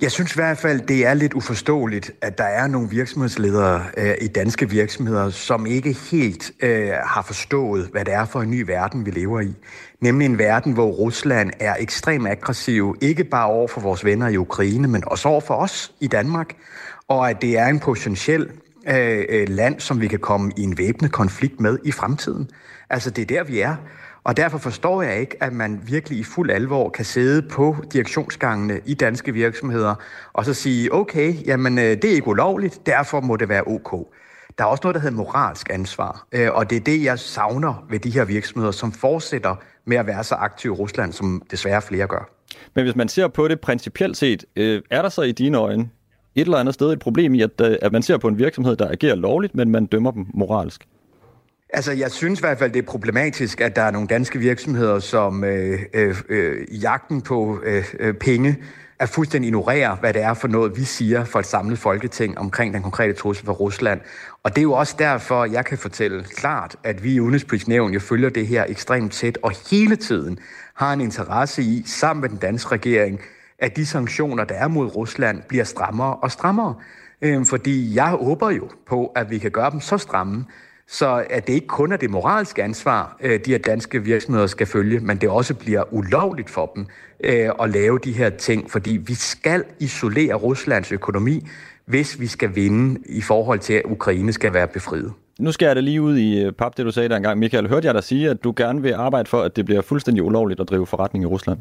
Jeg 0.00 0.12
synes 0.12 0.32
i 0.32 0.34
hvert 0.34 0.58
fald, 0.58 0.80
det 0.80 1.06
er 1.06 1.14
lidt 1.14 1.34
uforståeligt, 1.34 2.10
at 2.20 2.38
der 2.38 2.44
er 2.44 2.66
nogle 2.66 2.90
virksomhedsledere 2.90 3.84
øh, 3.96 4.14
i 4.20 4.26
danske 4.26 4.70
virksomheder, 4.70 5.30
som 5.30 5.66
ikke 5.66 5.96
helt 6.10 6.52
øh, 6.60 6.90
har 7.04 7.22
forstået, 7.22 7.88
hvad 7.92 8.04
det 8.04 8.14
er 8.14 8.24
for 8.24 8.42
en 8.42 8.50
ny 8.50 8.62
verden, 8.66 9.06
vi 9.06 9.10
lever 9.10 9.40
i. 9.40 9.54
Nemlig 10.00 10.26
en 10.26 10.38
verden, 10.38 10.72
hvor 10.72 10.86
Rusland 10.86 11.50
er 11.60 11.74
ekstremt 11.78 12.28
aggressiv, 12.28 12.96
ikke 13.00 13.24
bare 13.24 13.46
over 13.46 13.68
for 13.68 13.80
vores 13.80 14.04
venner 14.04 14.28
i 14.28 14.36
Ukraine, 14.36 14.88
men 14.88 15.02
også 15.06 15.28
over 15.28 15.40
for 15.40 15.54
os 15.54 15.92
i 16.00 16.06
Danmark. 16.06 16.54
Og 17.08 17.30
at 17.30 17.42
det 17.42 17.58
er 17.58 17.66
en 17.66 17.80
potentiel 17.80 18.50
øh, 18.88 19.24
øh 19.28 19.48
land, 19.48 19.80
som 19.80 20.00
vi 20.00 20.08
kan 20.08 20.18
komme 20.18 20.52
i 20.56 20.62
en 20.62 20.78
væbnet 20.78 21.12
konflikt 21.12 21.60
med 21.60 21.78
i 21.84 21.92
fremtiden. 21.92 22.50
Altså, 22.90 23.10
det 23.10 23.22
er 23.22 23.36
der, 23.36 23.44
vi 23.44 23.60
er. 23.60 23.76
Og 24.28 24.36
derfor 24.36 24.58
forstår 24.58 25.02
jeg 25.02 25.20
ikke, 25.20 25.42
at 25.42 25.52
man 25.52 25.80
virkelig 25.86 26.18
i 26.18 26.22
fuld 26.22 26.50
alvor 26.50 26.88
kan 26.88 27.04
sidde 27.04 27.48
på 27.48 27.76
direktionsgangene 27.92 28.80
i 28.86 28.94
danske 28.94 29.32
virksomheder 29.32 29.94
og 30.32 30.44
så 30.44 30.54
sige, 30.54 30.94
okay, 30.94 31.46
jamen 31.46 31.78
øh, 31.78 31.84
det 31.84 32.04
er 32.04 32.14
ikke 32.14 32.28
ulovligt, 32.28 32.86
derfor 32.86 33.20
må 33.20 33.36
det 33.36 33.48
være 33.48 33.62
ok. 33.66 34.08
Der 34.58 34.64
er 34.64 34.68
også 34.68 34.80
noget, 34.84 34.94
der 34.94 35.00
hedder 35.00 35.16
moralsk 35.16 35.70
ansvar, 35.70 36.26
øh, 36.32 36.48
og 36.52 36.70
det 36.70 36.76
er 36.76 36.80
det, 36.80 37.04
jeg 37.04 37.18
savner 37.18 37.86
ved 37.90 37.98
de 37.98 38.10
her 38.10 38.24
virksomheder, 38.24 38.72
som 38.72 38.92
fortsætter 38.92 39.56
med 39.84 39.96
at 39.96 40.06
være 40.06 40.24
så 40.24 40.34
aktive 40.34 40.74
i 40.74 40.76
Rusland, 40.76 41.12
som 41.12 41.42
desværre 41.50 41.82
flere 41.82 42.06
gør. 42.06 42.30
Men 42.74 42.84
hvis 42.84 42.96
man 42.96 43.08
ser 43.08 43.28
på 43.28 43.48
det 43.48 43.60
principielt 43.60 44.16
set, 44.16 44.44
øh, 44.56 44.82
er 44.90 45.02
der 45.02 45.08
så 45.08 45.22
i 45.22 45.32
dine 45.32 45.58
øjne 45.58 45.90
et 46.34 46.44
eller 46.44 46.58
andet 46.58 46.74
sted 46.74 46.92
et 46.92 46.98
problem 46.98 47.34
i, 47.34 47.42
at, 47.42 47.60
at 47.60 47.92
man 47.92 48.02
ser 48.02 48.18
på 48.18 48.28
en 48.28 48.38
virksomhed, 48.38 48.76
der 48.76 48.90
agerer 48.90 49.14
lovligt, 49.14 49.54
men 49.54 49.70
man 49.70 49.86
dømmer 49.86 50.10
dem 50.10 50.26
moralsk? 50.34 50.86
Altså, 51.70 51.92
jeg 51.92 52.10
synes 52.10 52.40
i 52.40 52.42
hvert 52.42 52.58
fald, 52.58 52.72
det 52.72 52.78
er 52.78 52.86
problematisk, 52.86 53.60
at 53.60 53.76
der 53.76 53.82
er 53.82 53.90
nogle 53.90 54.08
danske 54.08 54.38
virksomheder, 54.38 54.98
som 54.98 55.44
øh, 55.44 55.80
øh, 55.94 56.16
øh, 56.28 56.82
jagten 56.82 57.22
på 57.22 57.60
øh, 57.64 57.84
øh, 58.00 58.14
penge 58.14 58.56
er 58.98 59.06
fuldstændig 59.06 59.48
ignorerer, 59.48 59.96
hvad 59.96 60.14
det 60.14 60.22
er 60.22 60.34
for 60.34 60.48
noget, 60.48 60.76
vi 60.76 60.84
siger 60.84 61.24
for 61.24 61.38
et 61.38 61.46
samlet 61.46 61.78
folketing 61.78 62.38
omkring 62.38 62.74
den 62.74 62.82
konkrete 62.82 63.12
trussel 63.12 63.46
fra 63.46 63.52
Rusland. 63.52 64.00
Og 64.42 64.50
det 64.50 64.58
er 64.58 64.62
jo 64.62 64.72
også 64.72 64.94
derfor, 64.98 65.44
jeg 65.44 65.64
kan 65.64 65.78
fortælle 65.78 66.24
klart, 66.24 66.76
at 66.84 67.04
vi 67.04 67.14
i 67.14 67.20
Udenrigspolitisk 67.20 67.68
Nævn 67.68 67.92
jo 67.92 68.00
følger 68.00 68.28
det 68.28 68.46
her 68.46 68.64
ekstremt 68.68 69.12
tæt, 69.12 69.38
og 69.42 69.52
hele 69.70 69.96
tiden 69.96 70.38
har 70.74 70.92
en 70.92 71.00
interesse 71.00 71.62
i, 71.62 71.82
sammen 71.86 72.20
med 72.20 72.28
den 72.28 72.38
danske 72.38 72.72
regering, 72.72 73.20
at 73.58 73.76
de 73.76 73.86
sanktioner, 73.86 74.44
der 74.44 74.54
er 74.54 74.68
mod 74.68 74.96
Rusland, 74.96 75.42
bliver 75.48 75.64
strammere 75.64 76.16
og 76.16 76.30
strammere. 76.30 76.74
Øhm, 77.22 77.44
fordi 77.44 77.94
jeg 77.94 78.08
håber 78.08 78.50
jo 78.50 78.70
på, 78.86 79.06
at 79.06 79.30
vi 79.30 79.38
kan 79.38 79.50
gøre 79.50 79.70
dem 79.70 79.80
så 79.80 79.98
stramme, 79.98 80.44
så 80.90 81.24
at 81.30 81.46
det 81.46 81.52
ikke 81.52 81.66
kun 81.66 81.92
er 81.92 81.96
det 81.96 82.10
moralske 82.10 82.62
ansvar, 82.62 83.16
øh, 83.20 83.40
de 83.44 83.50
her 83.50 83.58
danske 83.58 84.02
virksomheder 84.02 84.46
skal 84.46 84.66
følge, 84.66 85.00
men 85.00 85.16
det 85.16 85.28
også 85.28 85.54
bliver 85.54 85.94
ulovligt 85.94 86.50
for 86.50 86.72
dem 86.74 86.86
øh, 87.24 87.50
at 87.60 87.70
lave 87.70 87.98
de 87.98 88.12
her 88.12 88.30
ting, 88.30 88.70
fordi 88.70 88.96
vi 88.96 89.14
skal 89.14 89.64
isolere 89.80 90.34
Ruslands 90.34 90.92
økonomi, 90.92 91.46
hvis 91.86 92.20
vi 92.20 92.26
skal 92.26 92.54
vinde 92.54 93.00
i 93.06 93.20
forhold 93.20 93.58
til, 93.58 93.74
at 93.74 93.82
Ukraine 93.84 94.32
skal 94.32 94.52
være 94.52 94.68
befriet. 94.68 95.12
Nu 95.38 95.52
skal 95.52 95.66
jeg 95.66 95.76
da 95.76 95.80
lige 95.80 96.02
ud 96.02 96.16
i 96.16 96.44
øh, 96.44 96.52
pap, 96.52 96.76
det 96.76 96.86
du 96.86 96.90
sagde 96.90 97.08
der 97.08 97.16
engang. 97.16 97.38
Michael, 97.38 97.68
hørte 97.68 97.86
jeg 97.86 97.94
dig 97.94 98.04
sige, 98.04 98.30
at 98.30 98.44
du 98.44 98.54
gerne 98.56 98.82
vil 98.82 98.92
arbejde 98.92 99.28
for, 99.28 99.42
at 99.42 99.56
det 99.56 99.64
bliver 99.64 99.82
fuldstændig 99.82 100.22
ulovligt 100.22 100.60
at 100.60 100.68
drive 100.68 100.86
forretning 100.86 101.22
i 101.22 101.26
Rusland? 101.26 101.58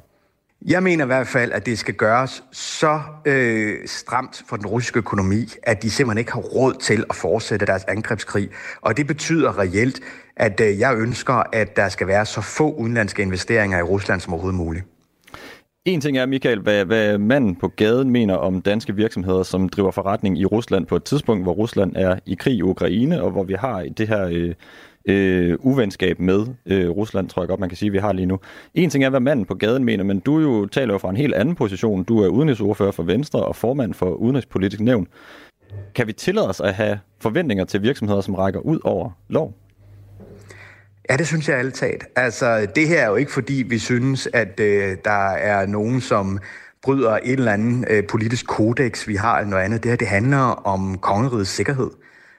Jeg 0.65 0.83
mener 0.83 1.03
i 1.03 1.07
hvert 1.07 1.27
fald, 1.27 1.51
at 1.51 1.65
det 1.65 1.79
skal 1.79 1.93
gøres 1.93 2.43
så 2.51 2.99
øh, 3.25 3.75
stramt 3.85 4.43
for 4.47 4.55
den 4.55 4.65
russiske 4.65 4.97
økonomi, 4.97 5.45
at 5.63 5.83
de 5.83 5.89
simpelthen 5.89 6.17
ikke 6.17 6.31
har 6.31 6.39
råd 6.39 6.73
til 6.73 7.03
at 7.09 7.15
fortsætte 7.15 7.65
deres 7.65 7.83
angrebskrig. 7.83 8.49
Og 8.81 8.97
det 8.97 9.07
betyder 9.07 9.59
reelt, 9.59 9.99
at 10.35 10.61
øh, 10.61 10.79
jeg 10.79 10.97
ønsker, 10.97 11.43
at 11.53 11.75
der 11.75 11.89
skal 11.89 12.07
være 12.07 12.25
så 12.25 12.41
få 12.41 12.73
udenlandske 12.73 13.21
investeringer 13.21 13.79
i 13.79 13.81
Rusland 13.81 14.21
som 14.21 14.33
overhovedet 14.33 14.57
muligt. 14.57 14.85
En 15.85 16.01
ting 16.01 16.17
er, 16.17 16.25
Michael, 16.25 16.59
hvad, 16.59 16.85
hvad 16.85 17.17
manden 17.17 17.55
på 17.55 17.67
gaden 17.67 18.09
mener 18.09 18.35
om 18.35 18.61
danske 18.61 18.95
virksomheder, 18.95 19.43
som 19.43 19.69
driver 19.69 19.91
forretning 19.91 20.39
i 20.39 20.45
Rusland 20.45 20.85
på 20.85 20.95
et 20.95 21.03
tidspunkt, 21.03 21.43
hvor 21.43 21.53
Rusland 21.53 21.95
er 21.95 22.19
i 22.25 22.35
krig 22.35 22.53
i 22.53 22.61
Ukraine, 22.61 23.23
og 23.23 23.31
hvor 23.31 23.43
vi 23.43 23.53
har 23.53 23.85
det 23.97 24.07
her 24.07 24.27
øh, 24.31 24.53
øh, 25.07 25.57
uvenskab 25.59 26.19
med 26.19 26.45
øh, 26.65 26.89
Rusland, 26.89 27.29
tror 27.29 27.41
jeg 27.41 27.47
godt, 27.47 27.59
man 27.59 27.69
kan 27.69 27.77
sige, 27.77 27.91
vi 27.91 27.97
har 27.97 28.13
lige 28.13 28.25
nu. 28.25 28.39
En 28.73 28.89
ting 28.89 29.03
er, 29.03 29.09
hvad 29.09 29.19
manden 29.19 29.45
på 29.45 29.55
gaden 29.55 29.83
mener, 29.83 30.03
men 30.03 30.19
du 30.19 30.39
jo 30.39 30.65
taler 30.65 30.93
jo 30.93 30.97
fra 30.97 31.09
en 31.09 31.17
helt 31.17 31.33
anden 31.33 31.55
position. 31.55 32.03
Du 32.03 32.19
er 32.19 32.27
udenrigsordfører 32.27 32.91
for 32.91 33.03
Venstre 33.03 33.43
og 33.43 33.55
formand 33.55 33.93
for 33.93 34.09
Udenrigspolitisk 34.09 34.81
Nævn. 34.81 35.07
Kan 35.95 36.07
vi 36.07 36.13
tillade 36.13 36.49
os 36.49 36.59
at 36.59 36.73
have 36.73 36.99
forventninger 37.19 37.65
til 37.65 37.81
virksomheder, 37.81 38.21
som 38.21 38.35
rækker 38.35 38.59
ud 38.59 38.79
over 38.83 39.09
lov? 39.29 39.53
Ja, 41.09 41.17
det 41.17 41.27
synes 41.27 41.49
jeg 41.49 41.57
alt 41.57 41.73
taget. 41.73 42.03
Altså, 42.15 42.67
det 42.75 42.87
her 42.87 43.01
er 43.01 43.07
jo 43.07 43.15
ikke 43.15 43.31
fordi, 43.31 43.63
vi 43.69 43.79
synes, 43.79 44.29
at 44.33 44.59
øh, 44.59 44.97
der 45.05 45.29
er 45.29 45.65
nogen, 45.65 46.01
som 46.01 46.39
bryder 46.83 47.11
et 47.11 47.33
eller 47.33 47.51
andet 47.51 47.85
øh, 47.89 48.03
politisk 48.07 48.47
kodex, 48.47 49.07
vi 49.07 49.15
har, 49.15 49.37
eller 49.37 49.49
noget 49.49 49.63
andet. 49.63 49.83
Det 49.83 49.91
her, 49.91 49.97
det 49.97 50.07
handler 50.07 50.67
om 50.67 50.97
kongerigets 50.97 51.49
sikkerhed. 51.49 51.89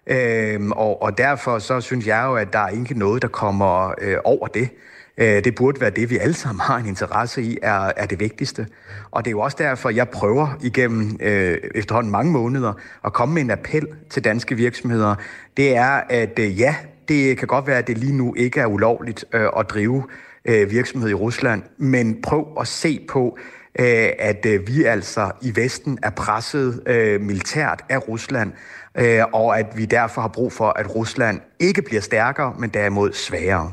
Øhm, 0.09 0.73
og, 0.73 1.03
og 1.03 1.19
derfor 1.19 1.59
så 1.59 1.81
synes 1.81 2.07
jeg 2.07 2.25
jo, 2.27 2.35
at 2.35 2.53
der 2.53 2.59
er 2.59 2.69
ikke 2.69 2.99
noget, 2.99 3.23
der 3.23 3.29
kommer 3.29 3.95
øh, 4.01 4.17
over 4.25 4.47
det. 4.47 4.69
Øh, 5.19 5.45
det 5.45 5.55
burde 5.55 5.81
være 5.81 5.91
det, 5.91 6.11
vi 6.11 6.19
alle 6.19 6.35
sammen 6.35 6.61
har 6.61 6.77
en 6.77 6.87
interesse 6.87 7.43
i, 7.43 7.59
er, 7.63 7.93
er 7.97 8.07
det 8.07 8.21
vigtigste. 8.21 8.67
Og 9.11 9.25
det 9.25 9.31
er 9.31 9.33
jo 9.33 9.41
også 9.41 9.57
derfor, 9.61 9.91
jeg 9.91 10.09
prøver 10.09 10.59
igennem 10.63 11.19
øh, 11.21 11.59
efterhånden 11.75 12.13
mange 12.13 12.33
måneder 12.33 12.73
at 13.05 13.13
komme 13.13 13.35
med 13.35 13.43
en 13.43 13.51
appel 13.51 13.87
til 14.11 14.25
danske 14.25 14.55
virksomheder. 14.55 15.15
Det 15.57 15.77
er, 15.77 16.01
at 16.09 16.39
øh, 16.39 16.61
ja, 16.61 16.77
det 17.09 17.39
kan 17.39 17.49
godt 17.49 17.67
være, 17.67 17.79
at 17.79 17.87
det 17.87 17.99
lige 17.99 18.17
nu 18.17 18.35
ikke 18.35 18.61
er 18.61 18.67
ulovligt 18.67 19.25
øh, 19.33 19.49
at 19.59 19.71
drive 19.71 20.05
øh, 20.45 20.71
virksomhed 20.71 21.11
i 21.11 21.15
Rusland, 21.15 21.63
men 21.79 22.23
prøv 22.23 22.47
at 22.61 22.67
se 22.67 23.07
på, 23.09 23.39
øh, 23.79 24.09
at 24.19 24.47
øh, 24.47 24.69
vi 24.69 24.85
altså 24.85 25.31
i 25.43 25.57
Vesten 25.57 25.99
er 26.03 26.11
presset 26.11 26.83
øh, 26.87 27.21
militært 27.21 27.85
af 27.89 28.09
Rusland, 28.09 28.53
øh, 28.95 29.25
og 29.33 29.59
at 29.59 29.67
vi 29.77 29.85
derfor 29.85 30.21
har 30.21 30.29
brug 30.29 30.53
for, 30.53 30.69
at 30.69 30.95
Rusland 30.95 31.41
ikke 31.61 31.83
bliver 31.83 32.01
stærkere, 32.01 32.55
men 32.59 32.71
derimod 32.71 33.13
svagere. 33.13 33.73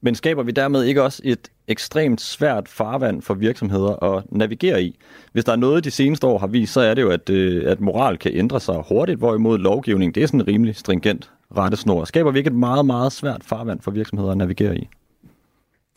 Men 0.00 0.14
skaber 0.14 0.42
vi 0.42 0.52
dermed 0.52 0.84
ikke 0.84 1.02
også 1.02 1.22
et 1.24 1.48
ekstremt 1.68 2.20
svært 2.20 2.68
farvand 2.68 3.22
for 3.22 3.34
virksomheder 3.34 4.16
at 4.16 4.24
navigere 4.32 4.82
i? 4.82 4.98
Hvis 5.32 5.44
der 5.44 5.52
er 5.52 5.56
noget, 5.56 5.84
de 5.84 5.90
seneste 5.90 6.26
år 6.26 6.38
har 6.38 6.46
vist, 6.46 6.72
så 6.72 6.80
er 6.80 6.94
det 6.94 7.02
jo, 7.02 7.10
at, 7.10 7.30
øh, 7.30 7.70
at 7.70 7.80
moral 7.80 8.18
kan 8.18 8.32
ændre 8.34 8.60
sig 8.60 8.84
hurtigt, 8.88 9.18
hvorimod 9.18 9.58
lovgivning, 9.58 10.14
det 10.14 10.22
er 10.22 10.26
sådan 10.26 10.48
rimelig 10.48 10.76
stringent 10.76 11.30
rettesnor. 11.56 12.04
Skaber 12.04 12.30
vi 12.30 12.38
ikke 12.38 12.48
et 12.48 12.54
meget, 12.56 12.86
meget 12.86 13.12
svært 13.12 13.44
farvand 13.44 13.80
for 13.80 13.90
virksomheder 13.90 14.30
at 14.30 14.36
navigere 14.36 14.76
i? 14.76 14.88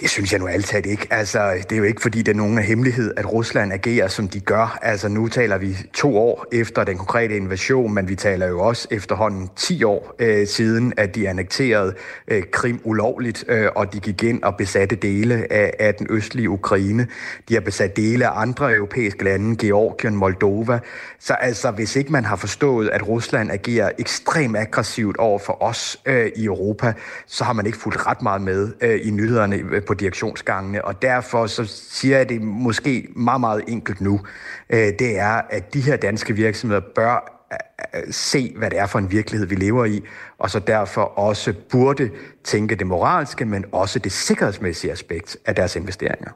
Det 0.02 0.10
synes 0.10 0.32
jeg 0.32 0.40
nu 0.40 0.48
altid 0.48 0.86
ikke. 0.86 1.08
Altså, 1.10 1.54
det 1.70 1.72
er 1.72 1.78
jo 1.78 1.84
ikke, 1.84 2.02
fordi 2.02 2.22
det 2.22 2.32
er 2.32 2.36
nogen 2.36 2.58
af 2.58 2.64
hemmelighed, 2.64 3.14
at 3.18 3.34
Rusland 3.34 3.74
agerer, 3.74 4.08
som 4.08 4.28
de 4.28 4.40
gør. 4.40 4.80
Altså, 4.82 5.08
nu 5.08 5.28
taler 5.28 5.58
vi 5.58 5.78
to 5.94 6.18
år 6.18 6.46
efter 6.52 6.84
den 6.84 6.98
konkrete 6.98 7.38
invasion, 7.38 7.94
men 7.94 8.10
vi 8.10 8.16
taler 8.16 8.48
jo 8.48 8.60
også 8.60 8.88
efterhånden 8.92 9.50
10 9.56 9.84
år 9.84 10.16
øh, 10.20 10.48
siden, 10.48 10.94
at 10.98 11.16
de 11.16 11.30
annekterede 11.30 11.94
øh, 12.28 12.44
Krim 12.52 12.82
ulovligt, 12.84 13.46
øh, 13.48 13.68
og 13.76 13.94
de 13.94 14.00
gik 14.00 14.24
ind 14.24 14.44
og 14.44 14.58
besatte 14.58 14.96
dele 14.96 15.54
af, 15.54 15.74
af 15.80 15.96
den 15.96 16.08
østlige 16.10 16.50
Ukraine. 16.50 17.08
De 17.50 17.54
har 17.54 17.62
besat 17.62 17.96
dele 17.96 18.28
af 18.28 18.42
andre 18.42 18.76
europæiske 18.76 19.24
lande, 19.24 19.56
Georgien, 19.56 20.16
Moldova. 20.16 20.80
Så 21.20 21.34
altså, 21.34 21.72
hvis 21.72 21.96
ikke 21.96 22.12
man 22.12 22.26
har 22.26 22.36
forstået, 22.36 22.90
at 22.90 23.08
Rusland 23.08 23.52
agerer 23.52 23.92
ekstremt 24.00 24.58
aggressivt 24.58 25.18
over 25.18 25.40
for 25.40 25.64
os 25.64 25.98
øh, 26.06 26.32
i 26.36 26.46
Europa, 26.46 26.94
så 27.28 27.44
har 27.44 27.54
man 27.54 27.66
ikke 27.66 27.78
fulgt 27.78 28.08
ret 28.08 28.22
meget 28.22 28.42
med 28.42 28.72
øh, 28.82 29.00
i 29.04 29.10
nyhederne 29.10 29.56
øh, 29.56 29.84
på 29.84 29.91
på 29.92 29.96
direktionsgangene, 29.96 30.86
og 30.86 31.02
derfor 31.02 31.48
så 31.48 31.66
siger 31.66 32.18
jeg 32.18 32.30
det 32.30 32.42
måske 32.42 33.08
meget, 33.16 33.42
meget 33.42 33.64
enkelt 33.68 34.02
nu. 34.02 34.22
Øh, 34.70 34.80
det 35.00 35.20
er, 35.20 35.42
at 35.50 35.74
de 35.74 35.82
her 35.82 35.98
danske 35.98 36.34
virksomheder 36.34 36.82
bør 36.96 37.48
øh, 37.52 38.02
øh, 38.02 38.14
se, 38.14 38.54
hvad 38.58 38.70
det 38.70 38.80
er 38.80 38.86
for 38.86 39.00
en 39.00 39.12
virkelighed, 39.12 39.48
vi 39.48 39.56
lever 39.56 39.86
i, 39.86 40.02
og 40.38 40.50
så 40.50 40.60
derfor 40.60 41.02
også 41.02 41.54
burde 41.72 42.10
tænke 42.44 42.76
det 42.76 42.88
moralske, 42.88 43.46
men 43.46 43.66
også 43.72 44.00
det 44.00 44.12
sikkerhedsmæssige 44.12 44.92
aspekt 44.92 45.38
af 45.46 45.56
deres 45.56 45.76
investeringer. 45.76 46.32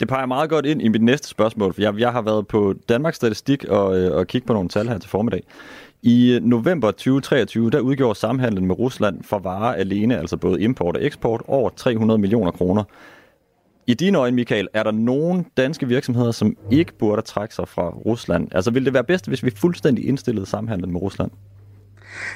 Det 0.00 0.08
peger 0.08 0.26
meget 0.26 0.50
godt 0.50 0.66
ind 0.66 0.82
i 0.82 0.88
mit 0.88 1.02
næste 1.02 1.28
spørgsmål, 1.28 1.74
for 1.74 1.82
jeg, 1.82 1.94
jeg 1.98 2.12
har 2.12 2.22
været 2.22 2.46
på 2.46 2.74
Danmarks 2.88 3.16
Statistik 3.16 3.64
og, 3.64 3.98
øh, 3.98 4.16
og 4.16 4.26
kigget 4.26 4.46
på 4.46 4.52
nogle 4.52 4.68
tal 4.68 4.88
her 4.88 4.98
til 4.98 5.10
formiddag. 5.10 5.42
I 6.02 6.38
november 6.42 6.90
2023, 6.90 7.70
der 7.70 7.80
udgjorde 7.80 8.18
samhandlen 8.18 8.66
med 8.66 8.78
Rusland 8.78 9.22
for 9.22 9.38
varer 9.38 9.74
alene, 9.74 10.18
altså 10.18 10.36
både 10.36 10.62
import 10.62 10.96
og 10.96 11.04
eksport, 11.04 11.42
over 11.46 11.70
300 11.76 12.18
millioner 12.18 12.50
kroner. 12.50 12.84
I 13.86 13.94
dine 13.94 14.18
øjne, 14.18 14.36
Michael, 14.36 14.68
er 14.74 14.82
der 14.82 14.90
nogen 14.90 15.46
danske 15.56 15.88
virksomheder, 15.88 16.30
som 16.30 16.56
ikke 16.70 16.92
burde 16.98 17.22
trække 17.22 17.54
sig 17.54 17.68
fra 17.68 17.88
Rusland? 17.90 18.48
Altså, 18.52 18.70
ville 18.70 18.84
det 18.84 18.94
være 18.94 19.04
bedst, 19.04 19.28
hvis 19.28 19.44
vi 19.44 19.50
fuldstændig 19.50 20.08
indstillede 20.08 20.46
samhandlen 20.46 20.92
med 20.92 21.02
Rusland? 21.02 21.30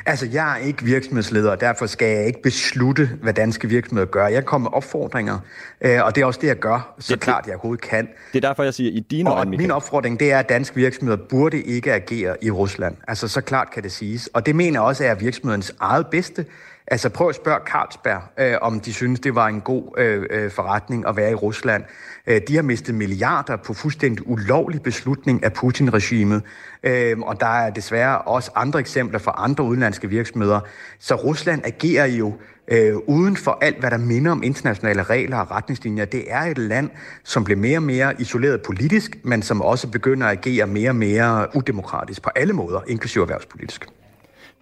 Altså, 0.07 0.29
jeg 0.33 0.53
er 0.53 0.57
ikke 0.57 0.85
virksomhedsleder, 0.85 1.51
og 1.51 1.61
derfor 1.61 1.87
skal 1.87 2.09
jeg 2.09 2.27
ikke 2.27 2.43
beslutte, 2.43 3.11
hvad 3.23 3.33
danske 3.33 3.69
virksomheder 3.69 4.07
gør. 4.07 4.27
Jeg 4.27 4.45
kommer 4.45 4.71
med 4.71 4.77
opfordringer, 4.77 5.39
øh, 5.81 6.05
og 6.05 6.15
det 6.15 6.23
er 6.23 6.27
også 6.27 6.41
det, 6.41 6.49
jeg 6.49 6.57
gør, 6.57 6.95
så 6.99 7.15
det, 7.15 7.23
klart 7.23 7.47
jeg 7.47 7.55
overhovedet 7.55 7.85
kan. 7.85 8.09
Det 8.33 8.45
er 8.45 8.49
derfor, 8.49 8.63
jeg 8.63 8.75
siger, 8.75 8.91
i 8.91 9.01
dine 9.01 9.31
og 9.31 9.37
øjne, 9.37 9.51
Michael. 9.51 9.63
min 9.63 9.71
opfordring, 9.71 10.21
det 10.21 10.33
er, 10.33 10.39
at 10.39 10.49
danske 10.49 10.77
virksomheder 10.77 11.19
burde 11.31 11.63
ikke 11.63 11.93
agere 11.93 12.45
i 12.45 12.51
Rusland. 12.51 12.97
Altså, 13.09 13.29
så 13.29 13.41
klart 13.41 13.71
kan 13.71 13.83
det 13.83 13.93
siges. 13.93 14.27
Og 14.27 14.47
det 14.47 14.57
mener 14.57 14.81
jeg 14.81 14.83
også 14.83 15.05
er 15.05 15.15
virksomhedens 15.15 15.75
eget 15.81 16.07
bedste. 16.07 16.45
Altså 16.89 17.09
prøv 17.09 17.29
at 17.29 17.35
spørge 17.35 17.61
Carlsberg, 17.67 18.23
øh, 18.39 18.57
om 18.63 18.81
de 18.81 18.93
synes, 18.93 19.21
det 19.21 19.35
var 19.35 19.47
en 19.47 19.61
god 19.61 19.99
øh, 19.99 20.27
øh, 20.31 20.51
forretning 20.51 21.09
at 21.09 21.17
være 21.17 21.31
i 21.31 21.35
Rusland. 21.35 21.85
Øh, 22.27 22.41
de 22.49 22.55
har 22.55 22.63
mistet 22.63 22.95
milliarder 22.95 23.57
på 23.57 23.75
fuldstændig 23.75 24.29
ulovlig 24.29 24.83
beslutning 24.83 25.45
af 25.45 25.53
Putin-regimet. 25.53 26.43
Øh, 26.83 27.19
og 27.19 27.41
der 27.41 27.47
er 27.47 27.71
desværre 27.71 28.19
også 28.19 28.51
andre 28.55 28.81
eksempler 28.81 29.19
fra 29.19 29.35
andre 29.37 29.65
udenlandske 29.65 30.09
virksomheder. 30.09 30.61
Så 30.99 31.15
Rusland 31.15 31.63
agerer 31.65 32.07
jo 32.07 32.35
øh, 32.69 32.97
uden 32.97 33.37
for 33.37 33.59
alt, 33.61 33.81
hvad 33.81 33.91
der 33.91 33.99
minder 33.99 34.33
om 34.33 34.43
internationale 34.43 35.03
regler 35.03 35.37
og 35.37 35.51
retningslinjer. 35.51 36.05
Det 36.05 36.25
er 36.29 36.41
et 36.41 36.59
land, 36.59 36.91
som 37.25 37.45
bliver 37.45 37.59
mere 37.59 37.79
og 37.79 37.83
mere 37.83 38.21
isoleret 38.21 38.63
politisk, 38.63 39.17
men 39.25 39.43
som 39.43 39.63
også 39.63 39.89
begynder 39.89 40.27
at 40.27 40.39
agere 40.39 40.67
mere 40.67 40.91
og 40.91 40.97
mere 40.97 41.47
udemokratisk 41.55 42.23
på 42.23 42.31
alle 42.37 42.53
måder, 42.53 42.81
inklusive 42.89 43.23
erhvervspolitisk. 43.23 43.87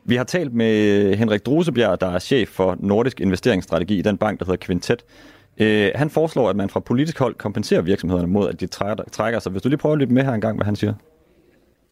Vi 0.06 0.16
har 0.16 0.24
talt 0.24 0.54
med 0.54 1.14
Henrik 1.16 1.46
Drusebjerg, 1.46 2.00
der 2.00 2.10
er 2.10 2.18
chef 2.18 2.48
for 2.48 2.76
Nordisk 2.80 3.20
Investeringsstrategi 3.20 3.98
i 3.98 4.02
den 4.02 4.16
bank, 4.16 4.38
der 4.40 4.46
hedder 4.46 4.66
Quintet. 4.66 5.04
Øh, 5.58 5.90
han 5.94 6.10
foreslår, 6.10 6.50
at 6.50 6.56
man 6.56 6.68
fra 6.68 6.80
politisk 6.80 7.18
hold 7.18 7.34
kompenserer 7.34 7.82
virksomhederne 7.82 8.28
mod, 8.28 8.48
at 8.48 8.60
de 8.60 8.66
trækker 9.12 9.38
sig. 9.38 9.52
Hvis 9.52 9.62
du 9.62 9.68
lige 9.68 9.78
prøver 9.78 9.92
at 9.92 9.98
lytte 9.98 10.14
med 10.14 10.24
her 10.24 10.32
en 10.32 10.40
gang, 10.40 10.56
hvad 10.56 10.64
han 10.64 10.76
siger. 10.76 10.94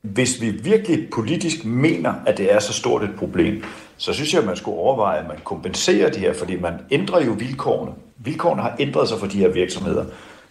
Hvis 0.02 0.40
vi 0.40 0.50
virkelig 0.50 1.08
politisk 1.12 1.64
mener, 1.64 2.14
at 2.26 2.38
det 2.38 2.54
er 2.54 2.58
så 2.58 2.72
stort 2.72 3.02
et 3.02 3.10
problem, 3.18 3.64
så 3.96 4.12
synes 4.12 4.32
jeg, 4.32 4.40
at 4.40 4.46
man 4.46 4.56
skulle 4.56 4.78
overveje, 4.78 5.18
at 5.18 5.28
man 5.28 5.36
kompenserer 5.44 6.10
det 6.10 6.20
her, 6.20 6.34
fordi 6.34 6.60
man 6.60 6.74
ændrer 6.90 7.24
jo 7.24 7.32
vilkårene. 7.32 7.92
Vilkårene 8.16 8.62
har 8.62 8.76
ændret 8.80 9.08
sig 9.08 9.18
for 9.18 9.26
de 9.26 9.38
her 9.38 9.48
virksomheder. 9.48 10.04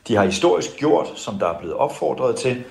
De 0.07 0.15
har 0.15 0.25
historisk 0.25 0.77
gjort, 0.77 1.07
som 1.15 1.39
der 1.39 1.47
er 1.47 1.59
blevet 1.59 1.75
opfordret 1.75 2.35
til, 2.35 2.63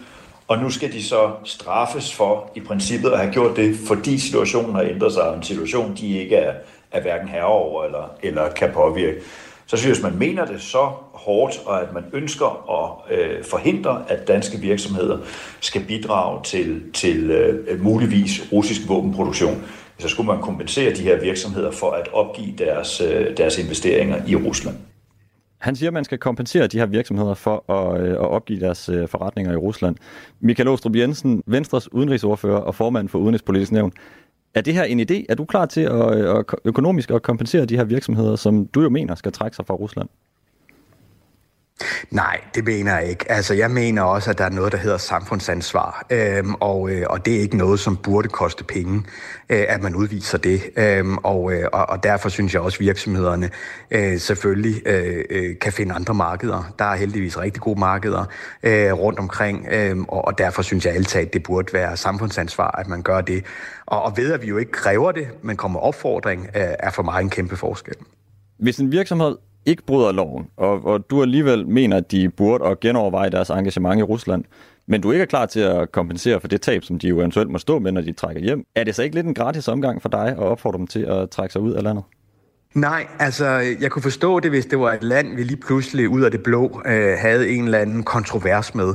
og 0.50 0.58
nu 0.58 0.70
skal 0.70 0.92
de 0.92 1.04
så 1.04 1.30
straffes 1.44 2.14
for 2.14 2.50
i 2.54 2.60
princippet 2.60 3.10
at 3.10 3.18
have 3.18 3.32
gjort 3.32 3.56
det, 3.56 3.76
fordi 3.86 4.18
situationen 4.18 4.74
har 4.74 4.82
ændret 4.82 5.12
sig, 5.12 5.34
en 5.36 5.42
situation, 5.42 5.96
de 6.00 6.18
ikke 6.18 6.36
er, 6.36 6.54
er 6.90 7.00
hverken 7.00 7.28
herre 7.28 7.44
over 7.44 7.84
eller, 7.84 8.10
eller 8.22 8.50
kan 8.50 8.70
påvirke. 8.74 9.20
Så 9.66 9.76
synes 9.76 9.84
jeg, 9.84 9.94
hvis 9.94 10.12
man 10.12 10.18
mener 10.18 10.44
det 10.44 10.62
så 10.62 10.90
hårdt, 11.12 11.60
og 11.66 11.82
at 11.82 11.92
man 11.92 12.04
ønsker 12.12 12.46
at 12.70 13.18
øh, 13.18 13.44
forhindre, 13.44 14.04
at 14.08 14.28
danske 14.28 14.58
virksomheder 14.58 15.18
skal 15.60 15.84
bidrage 15.84 16.44
til, 16.44 16.82
til 16.94 17.30
øh, 17.30 17.82
muligvis 17.82 18.48
russisk 18.52 18.80
våbenproduktion, 18.88 19.64
så 19.98 20.08
skulle 20.08 20.26
man 20.26 20.40
kompensere 20.40 20.94
de 20.94 21.02
her 21.02 21.20
virksomheder 21.20 21.70
for 21.70 21.90
at 21.90 22.08
opgive 22.12 22.56
deres, 22.58 23.00
øh, 23.00 23.36
deres 23.36 23.58
investeringer 23.58 24.16
i 24.26 24.36
Rusland. 24.36 24.76
Han 25.60 25.76
siger, 25.76 25.90
at 25.90 25.94
man 25.94 26.04
skal 26.04 26.18
kompensere 26.18 26.66
de 26.66 26.78
her 26.78 26.86
virksomheder 26.86 27.34
for 27.34 27.70
at, 27.72 28.00
øh, 28.00 28.10
at 28.10 28.18
opgive 28.18 28.60
deres 28.60 28.88
øh, 28.88 29.08
forretninger 29.08 29.52
i 29.52 29.56
Rusland. 29.56 29.96
Michael 30.40 30.68
Åstrup 30.68 30.96
Jensen, 30.96 31.42
Venstres 31.46 31.92
udenrigsordfører 31.92 32.58
og 32.60 32.74
formand 32.74 33.08
for 33.08 33.18
Udenrigspolitisk 33.18 33.72
Nævn. 33.72 33.92
Er 34.54 34.60
det 34.60 34.74
her 34.74 34.84
en 34.84 35.00
idé? 35.00 35.24
Er 35.28 35.34
du 35.34 35.44
klar 35.44 35.66
til 35.66 35.80
at, 35.80 36.18
øh, 36.18 36.36
at 36.36 36.44
økonomisk 36.64 37.10
at 37.10 37.22
kompensere 37.22 37.66
de 37.66 37.76
her 37.76 37.84
virksomheder, 37.84 38.36
som 38.36 38.66
du 38.66 38.82
jo 38.82 38.88
mener 38.88 39.14
skal 39.14 39.32
trække 39.32 39.56
sig 39.56 39.66
fra 39.66 39.74
Rusland? 39.74 40.08
Nej, 42.10 42.40
det 42.54 42.64
mener 42.64 42.98
jeg 42.98 43.08
ikke. 43.08 43.32
Altså, 43.32 43.54
jeg 43.54 43.70
mener 43.70 44.02
også, 44.02 44.30
at 44.30 44.38
der 44.38 44.44
er 44.44 44.50
noget, 44.50 44.72
der 44.72 44.78
hedder 44.78 44.98
samfundsansvar, 44.98 46.06
øhm, 46.10 46.54
og, 46.54 46.90
øh, 46.90 47.06
og 47.10 47.26
det 47.26 47.36
er 47.36 47.40
ikke 47.40 47.56
noget, 47.56 47.80
som 47.80 47.96
burde 47.96 48.28
koste 48.28 48.64
penge, 48.64 49.04
øh, 49.50 49.64
at 49.68 49.82
man 49.82 49.94
udviser 49.94 50.38
det. 50.38 50.62
Øhm, 50.76 51.16
og, 51.18 51.52
øh, 51.52 51.68
og, 51.72 52.02
derfor 52.02 52.28
synes 52.28 52.54
jeg 52.54 52.62
også, 52.62 52.76
at 52.76 52.80
virksomhederne 52.80 53.50
øh, 53.90 54.18
selvfølgelig 54.18 54.88
øh, 54.88 55.24
øh, 55.30 55.58
kan 55.58 55.72
finde 55.72 55.94
andre 55.94 56.14
markeder. 56.14 56.74
Der 56.78 56.84
er 56.84 56.96
heldigvis 56.96 57.38
rigtig 57.38 57.62
gode 57.62 57.80
markeder 57.80 58.24
øh, 58.62 58.92
rundt 58.92 59.18
omkring, 59.18 59.66
øh, 59.70 59.98
og, 60.08 60.24
og 60.24 60.38
derfor 60.38 60.62
synes 60.62 60.86
jeg 60.86 60.94
altid, 60.94 61.20
at 61.20 61.32
det 61.32 61.42
burde 61.42 61.72
være 61.72 61.96
samfundsansvar, 61.96 62.70
at 62.70 62.88
man 62.88 63.02
gør 63.02 63.20
det. 63.20 63.44
Og, 63.86 64.02
og 64.02 64.16
ved 64.16 64.32
at 64.32 64.42
vi 64.42 64.46
jo 64.46 64.58
ikke 64.58 64.72
kræver 64.72 65.12
det, 65.12 65.28
men 65.42 65.56
kommer 65.56 65.80
opfordring, 65.80 66.46
øh, 66.56 66.62
er 66.78 66.90
for 66.90 67.02
mig 67.02 67.20
en 67.20 67.30
kæmpe 67.30 67.56
forskel. 67.56 67.94
Hvis 68.58 68.78
en 68.78 68.92
virksomhed 68.92 69.36
ikke 69.66 69.82
bryder 69.82 70.12
loven, 70.12 70.46
og, 70.56 70.84
og 70.84 71.10
du 71.10 71.22
alligevel 71.22 71.68
mener, 71.68 71.96
at 71.96 72.10
de 72.10 72.28
burde 72.28 72.64
og 72.64 72.80
genoverveje 72.80 73.30
deres 73.30 73.50
engagement 73.50 74.00
i 74.00 74.02
Rusland, 74.02 74.44
men 74.86 75.00
du 75.00 75.12
ikke 75.12 75.22
er 75.22 75.26
klar 75.26 75.46
til 75.46 75.60
at 75.60 75.92
kompensere 75.92 76.40
for 76.40 76.48
det 76.48 76.60
tab, 76.60 76.84
som 76.84 76.98
de 76.98 77.08
jo 77.08 77.18
eventuelt 77.18 77.50
må 77.50 77.58
stå 77.58 77.78
med, 77.78 77.92
når 77.92 78.00
de 78.00 78.12
trækker 78.12 78.42
hjem, 78.42 78.64
er 78.74 78.84
det 78.84 78.94
så 78.94 79.02
ikke 79.02 79.14
lidt 79.14 79.26
en 79.26 79.34
gratis 79.34 79.68
omgang 79.68 80.02
for 80.02 80.08
dig 80.08 80.28
at 80.28 80.38
opfordre 80.38 80.78
dem 80.78 80.86
til 80.86 81.00
at 81.00 81.30
trække 81.30 81.52
sig 81.52 81.62
ud 81.62 81.72
af 81.72 81.82
landet? 81.82 82.04
Nej, 82.74 83.06
altså 83.18 83.46
jeg 83.80 83.90
kunne 83.90 84.02
forstå 84.02 84.40
det, 84.40 84.50
hvis 84.50 84.66
det 84.66 84.78
var 84.78 84.92
et 84.92 85.02
land, 85.02 85.36
vi 85.36 85.42
lige 85.42 85.56
pludselig 85.56 86.08
ud 86.08 86.22
af 86.22 86.30
det 86.30 86.42
blå 86.42 86.82
øh, 86.86 87.18
havde 87.18 87.50
en 87.50 87.64
eller 87.64 87.78
anden 87.78 88.02
kontrovers 88.02 88.74
med. 88.74 88.94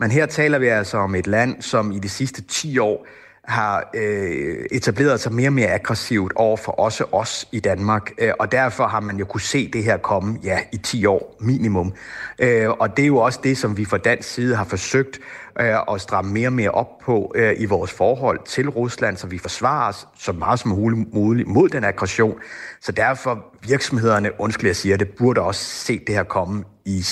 Men 0.00 0.10
her 0.10 0.26
taler 0.26 0.58
vi 0.58 0.66
altså 0.66 0.96
om 0.96 1.14
et 1.14 1.26
land, 1.26 1.62
som 1.62 1.92
i 1.92 1.98
de 1.98 2.08
sidste 2.08 2.42
10 2.42 2.78
år 2.78 3.06
har 3.48 3.90
øh, 3.94 4.64
etableret 4.72 5.20
sig 5.20 5.32
mere 5.32 5.48
og 5.48 5.52
mere 5.52 5.68
aggressivt 5.68 6.32
over 6.36 6.56
for 6.56 6.72
også 6.72 7.04
os 7.12 7.48
i 7.52 7.60
Danmark, 7.60 8.10
øh, 8.18 8.32
og 8.38 8.52
derfor 8.52 8.86
har 8.86 9.00
man 9.00 9.16
jo 9.16 9.24
kunne 9.24 9.40
se 9.40 9.70
det 9.70 9.84
her 9.84 9.96
komme, 9.96 10.38
ja, 10.42 10.58
i 10.72 10.76
10 10.76 11.06
år 11.06 11.36
minimum. 11.40 11.92
Øh, 12.38 12.70
og 12.70 12.96
det 12.96 13.02
er 13.02 13.06
jo 13.06 13.16
også 13.16 13.40
det, 13.42 13.58
som 13.58 13.76
vi 13.76 13.84
fra 13.84 13.98
dansk 13.98 14.28
side 14.28 14.56
har 14.56 14.64
forsøgt 14.64 15.20
øh, 15.60 15.94
at 15.94 16.00
stramme 16.00 16.32
mere 16.32 16.48
og 16.48 16.52
mere 16.52 16.70
op 16.70 16.98
på 17.04 17.32
øh, 17.34 17.54
i 17.58 17.64
vores 17.64 17.92
forhold 17.92 18.40
til 18.46 18.68
Rusland, 18.68 19.16
så 19.16 19.26
vi 19.26 19.38
forsvarer 19.38 19.88
os 19.88 20.06
så 20.18 20.32
meget 20.32 20.60
som 20.60 20.70
muligt 21.12 21.48
mod 21.48 21.68
den 21.68 21.84
aggression. 21.84 22.38
Så 22.80 22.92
derfor 22.92 23.44
virksomhederne, 23.62 24.40
undskyld 24.40 24.66
jeg 24.66 24.76
siger 24.76 24.96
det, 24.96 25.08
burde 25.08 25.40
også 25.40 25.64
se 25.64 26.00
det 26.06 26.14
her 26.14 26.22
komme 26.22 26.64
i 26.84 27.04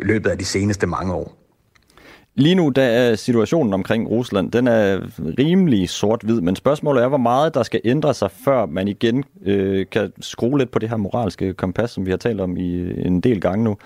løbet 0.00 0.30
af 0.30 0.38
de 0.38 0.44
seneste 0.44 0.86
mange 0.86 1.14
år. 1.14 1.43
Lige 2.36 2.54
nu 2.54 2.68
der 2.68 2.82
er 2.82 3.14
situationen 3.14 3.74
omkring 3.74 4.10
Rusland, 4.10 4.52
den 4.52 4.66
er 4.66 5.00
rimelig 5.38 5.88
sort-hvid, 5.88 6.40
men 6.40 6.56
spørgsmålet 6.56 7.02
er, 7.02 7.08
hvor 7.08 7.18
meget 7.18 7.54
der 7.54 7.62
skal 7.62 7.80
ændre 7.84 8.14
sig, 8.14 8.30
før 8.30 8.66
man 8.66 8.88
igen 8.88 9.24
øh, 9.42 9.86
kan 9.92 10.12
skrue 10.20 10.58
lidt 10.58 10.70
på 10.70 10.78
det 10.78 10.88
her 10.88 10.96
moralske 10.96 11.54
kompas, 11.54 11.90
som 11.90 12.06
vi 12.06 12.10
har 12.10 12.18
talt 12.18 12.40
om 12.40 12.56
i 12.56 12.74
øh, 12.74 13.06
en 13.06 13.20
del 13.20 13.40
gange 13.40 13.64
nu. 13.64 13.76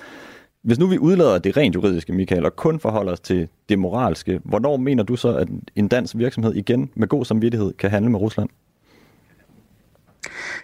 Hvis 0.63 0.79
nu 0.79 0.87
vi 0.87 0.99
udlader 0.99 1.39
det 1.39 1.57
rent 1.57 1.75
juridiske, 1.75 2.13
Michael, 2.13 2.45
og 2.45 2.57
kun 2.57 2.81
forholder 2.81 3.13
os 3.13 3.21
til 3.21 3.49
det 3.69 3.79
moralske, 3.79 4.41
hvornår 4.45 4.77
mener 4.77 5.03
du 5.03 5.17
så, 5.17 5.37
at 5.37 5.49
en 5.77 5.89
dansk 5.89 6.19
virksomhed 6.19 6.55
igen 6.55 6.91
med 6.95 7.09
god 7.09 7.25
samvittighed 7.25 7.73
kan 7.73 7.91
handle 7.91 8.11
med 8.11 8.21
Rusland? 8.21 8.49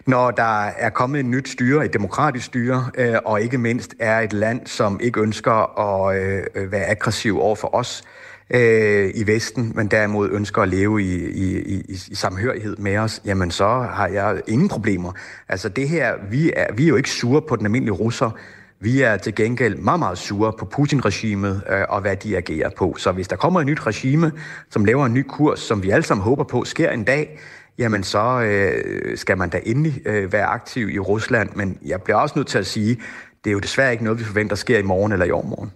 Når 0.07 0.31
der 0.31 0.63
er 0.65 0.89
kommet 0.89 1.19
et 1.19 1.25
nyt 1.25 1.49
styre, 1.49 1.85
et 1.85 1.93
demokratisk 1.93 2.45
styre, 2.45 2.89
øh, 2.97 3.15
og 3.25 3.41
ikke 3.41 3.57
mindst 3.57 3.95
er 3.99 4.19
et 4.19 4.33
land, 4.33 4.67
som 4.67 4.99
ikke 5.03 5.19
ønsker 5.19 5.79
at 5.79 6.21
øh, 6.55 6.71
være 6.71 6.85
aggressiv 6.85 7.39
over 7.39 7.55
for 7.55 7.75
os 7.75 8.03
øh, 8.49 9.11
i 9.15 9.27
Vesten, 9.27 9.71
men 9.75 9.87
derimod 9.87 10.29
ønsker 10.31 10.61
at 10.61 10.69
leve 10.69 11.01
i, 11.01 11.29
i, 11.29 11.59
i, 11.59 11.83
i 12.07 12.15
samhørighed 12.15 12.77
med 12.77 12.97
os, 12.97 13.21
jamen 13.25 13.51
så 13.51 13.67
har 13.67 14.07
jeg 14.07 14.41
ingen 14.47 14.69
problemer. 14.69 15.11
Altså 15.49 15.69
det 15.69 15.89
her, 15.89 16.13
vi 16.31 16.51
er, 16.55 16.73
vi 16.73 16.83
er 16.83 16.87
jo 16.87 16.95
ikke 16.95 17.09
sure 17.09 17.41
på 17.41 17.55
den 17.55 17.65
almindelige 17.65 17.93
russer, 17.93 18.31
vi 18.79 19.01
er 19.01 19.17
til 19.17 19.35
gengæld 19.35 19.75
meget, 19.75 19.99
meget 19.99 20.17
sure 20.17 20.53
på 20.59 20.65
Putin-regimet 20.65 21.61
øh, 21.69 21.81
og 21.89 22.01
hvad 22.01 22.15
de 22.15 22.37
agerer 22.37 22.69
på. 22.77 22.95
Så 22.97 23.11
hvis 23.11 23.27
der 23.27 23.35
kommer 23.35 23.59
et 23.59 23.65
nyt 23.65 23.87
regime, 23.87 24.31
som 24.69 24.85
laver 24.85 25.05
en 25.05 25.13
ny 25.13 25.23
kurs, 25.27 25.59
som 25.59 25.83
vi 25.83 25.89
alle 25.89 26.03
sammen 26.03 26.23
håber 26.23 26.43
på 26.43 26.63
sker 26.63 26.91
en 26.91 27.03
dag, 27.03 27.39
jamen 27.77 28.03
så 28.03 28.41
øh, 28.41 29.17
skal 29.17 29.37
man 29.37 29.49
da 29.49 29.59
endelig 29.65 30.01
øh, 30.05 30.33
være 30.33 30.45
aktiv 30.45 30.89
i 30.89 30.99
Rusland. 30.99 31.49
Men 31.55 31.77
jeg 31.85 32.01
bliver 32.01 32.17
også 32.17 32.33
nødt 32.35 32.47
til 32.47 32.57
at 32.57 32.65
sige, 32.65 32.97
det 33.43 33.49
er 33.49 33.53
jo 33.53 33.59
desværre 33.59 33.91
ikke 33.91 34.03
noget, 34.03 34.19
vi 34.19 34.23
forventer 34.23 34.55
sker 34.55 34.79
i 34.79 34.81
morgen 34.81 35.11
eller 35.11 35.25
i 35.25 35.31
overmorgen. 35.31 35.71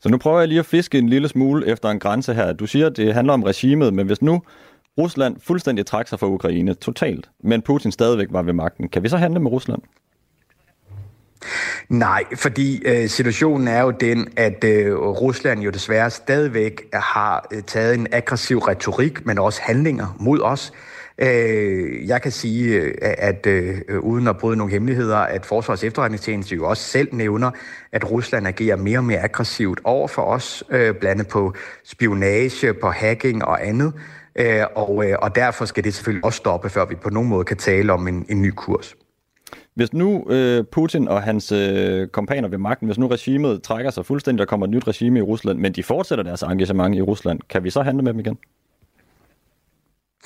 Så 0.00 0.08
nu 0.08 0.18
prøver 0.18 0.38
jeg 0.38 0.48
lige 0.48 0.58
at 0.58 0.66
fiske 0.66 0.98
en 0.98 1.08
lille 1.08 1.28
smule 1.28 1.66
efter 1.66 1.88
en 1.88 1.98
grænse 1.98 2.34
her. 2.34 2.52
Du 2.52 2.66
siger, 2.66 2.86
at 2.86 2.96
det 2.96 3.14
handler 3.14 3.32
om 3.32 3.42
regimet, 3.42 3.94
men 3.94 4.06
hvis 4.06 4.22
nu 4.22 4.42
Rusland 4.98 5.36
fuldstændig 5.40 5.86
trækker 5.86 6.08
sig 6.08 6.20
fra 6.20 6.26
Ukraine 6.26 6.74
totalt, 6.74 7.30
men 7.44 7.62
Putin 7.62 7.92
stadigvæk 7.92 8.26
var 8.30 8.42
ved 8.42 8.52
magten, 8.52 8.88
kan 8.88 9.02
vi 9.02 9.08
så 9.08 9.16
handle 9.16 9.40
med 9.40 9.50
Rusland? 9.50 9.82
Nej, 11.88 12.24
fordi 12.36 12.82
øh, 12.84 13.08
situationen 13.08 13.68
er 13.68 13.82
jo 13.82 13.90
den, 13.90 14.28
at 14.36 14.64
øh, 14.64 14.96
Rusland 14.96 15.60
jo 15.60 15.70
desværre 15.70 16.10
stadigvæk 16.10 16.82
har 16.92 17.48
øh, 17.52 17.62
taget 17.62 17.94
en 17.94 18.06
aggressiv 18.12 18.58
retorik, 18.58 19.26
men 19.26 19.38
også 19.38 19.60
handlinger 19.62 20.16
mod 20.20 20.40
os. 20.40 20.72
Øh, 21.18 22.08
jeg 22.08 22.22
kan 22.22 22.32
sige, 22.32 22.74
øh, 22.74 22.94
at 23.00 23.46
øh, 23.46 23.80
uden 24.00 24.28
at 24.28 24.38
bryde 24.38 24.56
nogle 24.56 24.72
hemmeligheder, 24.72 25.16
at 25.16 25.46
Forsvars 25.46 25.84
efterretningstjeneste 25.84 26.54
jo 26.54 26.68
også 26.68 26.82
selv 26.82 27.08
nævner, 27.12 27.50
at 27.92 28.10
Rusland 28.10 28.46
agerer 28.46 28.76
mere 28.76 28.98
og 28.98 29.04
mere 29.04 29.18
aggressivt 29.18 29.80
over 29.84 30.08
for 30.08 30.22
os, 30.22 30.64
øh, 30.70 30.94
blandet 30.94 31.28
på 31.28 31.54
spionage, 31.84 32.74
på 32.74 32.90
hacking 32.90 33.44
og 33.44 33.66
andet. 33.66 33.92
Øh, 34.38 34.64
og, 34.74 35.08
øh, 35.08 35.16
og 35.22 35.34
derfor 35.34 35.64
skal 35.64 35.84
det 35.84 35.94
selvfølgelig 35.94 36.24
også 36.24 36.36
stoppe, 36.36 36.68
før 36.68 36.84
vi 36.84 36.94
på 36.94 37.10
nogen 37.10 37.28
måde 37.28 37.44
kan 37.44 37.56
tale 37.56 37.92
om 37.92 38.08
en, 38.08 38.26
en 38.28 38.42
ny 38.42 38.50
kurs. 38.56 38.94
Hvis 39.74 39.92
nu 39.92 40.26
øh, 40.30 40.64
Putin 40.72 41.08
og 41.08 41.22
hans 41.22 41.52
øh, 41.52 42.08
kompaner 42.08 42.48
ved 42.48 42.58
magten, 42.58 42.86
hvis 42.86 42.98
nu 42.98 43.06
regimet 43.06 43.62
trækker 43.62 43.90
sig 43.90 44.06
fuldstændig, 44.06 44.38
der 44.38 44.44
kommer 44.44 44.66
et 44.66 44.70
nyt 44.70 44.88
regime 44.88 45.18
i 45.18 45.22
Rusland, 45.22 45.58
men 45.58 45.72
de 45.72 45.82
fortsætter 45.82 46.24
deres 46.24 46.42
engagement 46.42 46.96
i 46.96 47.02
Rusland, 47.02 47.40
kan 47.48 47.64
vi 47.64 47.70
så 47.70 47.82
handle 47.82 48.02
med 48.02 48.12
dem 48.12 48.20
igen? 48.20 48.38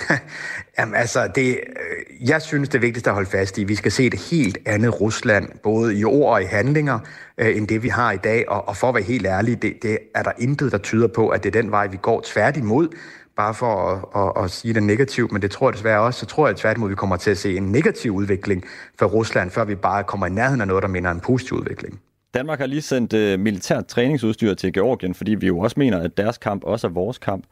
Jamen 0.79 0.95
altså, 0.95 1.31
det, 1.35 1.49
øh, 1.49 2.29
jeg 2.29 2.43
synes, 2.43 2.69
det 2.69 2.83
vigtigste 2.83 3.11
at 3.11 3.15
holde 3.15 3.31
fast 3.31 3.59
i, 3.59 3.65
vi 3.65 3.75
skal 3.75 3.93
se 3.93 4.07
et 4.07 4.15
helt 4.15 4.59
andet 4.67 5.01
Rusland, 5.01 5.49
både 5.63 5.99
i 5.99 6.05
ord 6.05 6.33
og 6.33 6.43
i 6.43 6.45
handlinger, 6.45 6.99
øh, 7.39 7.57
end 7.57 7.69
det 7.69 7.83
vi 7.83 7.89
har 7.89 8.13
i 8.13 8.17
dag. 8.17 8.49
Og, 8.49 8.69
og 8.69 8.77
for 8.77 8.89
at 8.89 8.95
være 8.95 9.05
helt 9.05 9.27
ærlig, 9.27 9.63
det, 9.63 9.75
det 9.83 9.99
er 10.15 10.23
der 10.23 10.33
intet, 10.39 10.73
der 10.73 10.79
tyder 10.79 11.09
på, 11.09 11.29
at 11.29 11.45
det 11.45 11.57
er 11.57 11.63
den 11.63 11.71
vej, 11.71 11.87
vi 11.87 11.97
går 12.03 12.23
tværtimod. 12.25 12.89
Bare 13.37 13.55
for 13.55 13.75
at, 13.77 14.39
at, 14.39 14.45
at 14.45 14.51
sige 14.51 14.75
det 14.75 14.83
negativt, 14.83 15.33
men 15.33 15.43
det 15.43 15.51
tror 15.51 15.69
jeg 15.69 15.75
desværre 15.75 16.01
også, 16.01 16.21
så 16.21 16.27
tror 16.27 16.47
jeg 16.47 16.57
tværtimod, 16.57 16.89
at 16.89 16.91
vi 16.91 16.97
kommer 16.97 17.17
til 17.17 17.31
at 17.31 17.39
se 17.39 17.57
en 17.57 17.73
negativ 17.73 18.13
udvikling 18.13 18.65
for 18.99 19.07
Rusland, 19.07 19.51
før 19.51 19.65
vi 19.65 19.75
bare 19.75 20.05
kommer 20.05 20.27
i 20.27 20.31
nærheden 20.31 20.61
af 20.61 20.67
noget, 20.67 20.83
der 20.83 20.89
minder 20.89 21.11
en 21.11 21.21
positiv 21.21 21.57
udvikling. 21.57 22.01
Danmark 22.35 22.59
har 22.59 22.67
lige 22.67 22.83
sendt 22.83 23.13
uh, 23.13 23.41
militært 23.41 23.87
træningsudstyr 23.87 24.55
til 24.55 24.73
Georgien, 24.73 25.15
fordi 25.15 25.35
vi 25.35 25.47
jo 25.47 25.59
også 25.59 25.75
mener, 25.79 26.01
at 26.01 26.17
deres 26.17 26.39
kamp 26.39 26.65
også 26.65 26.87
er 26.87 26.91
vores 26.91 27.19
kamp. 27.19 27.45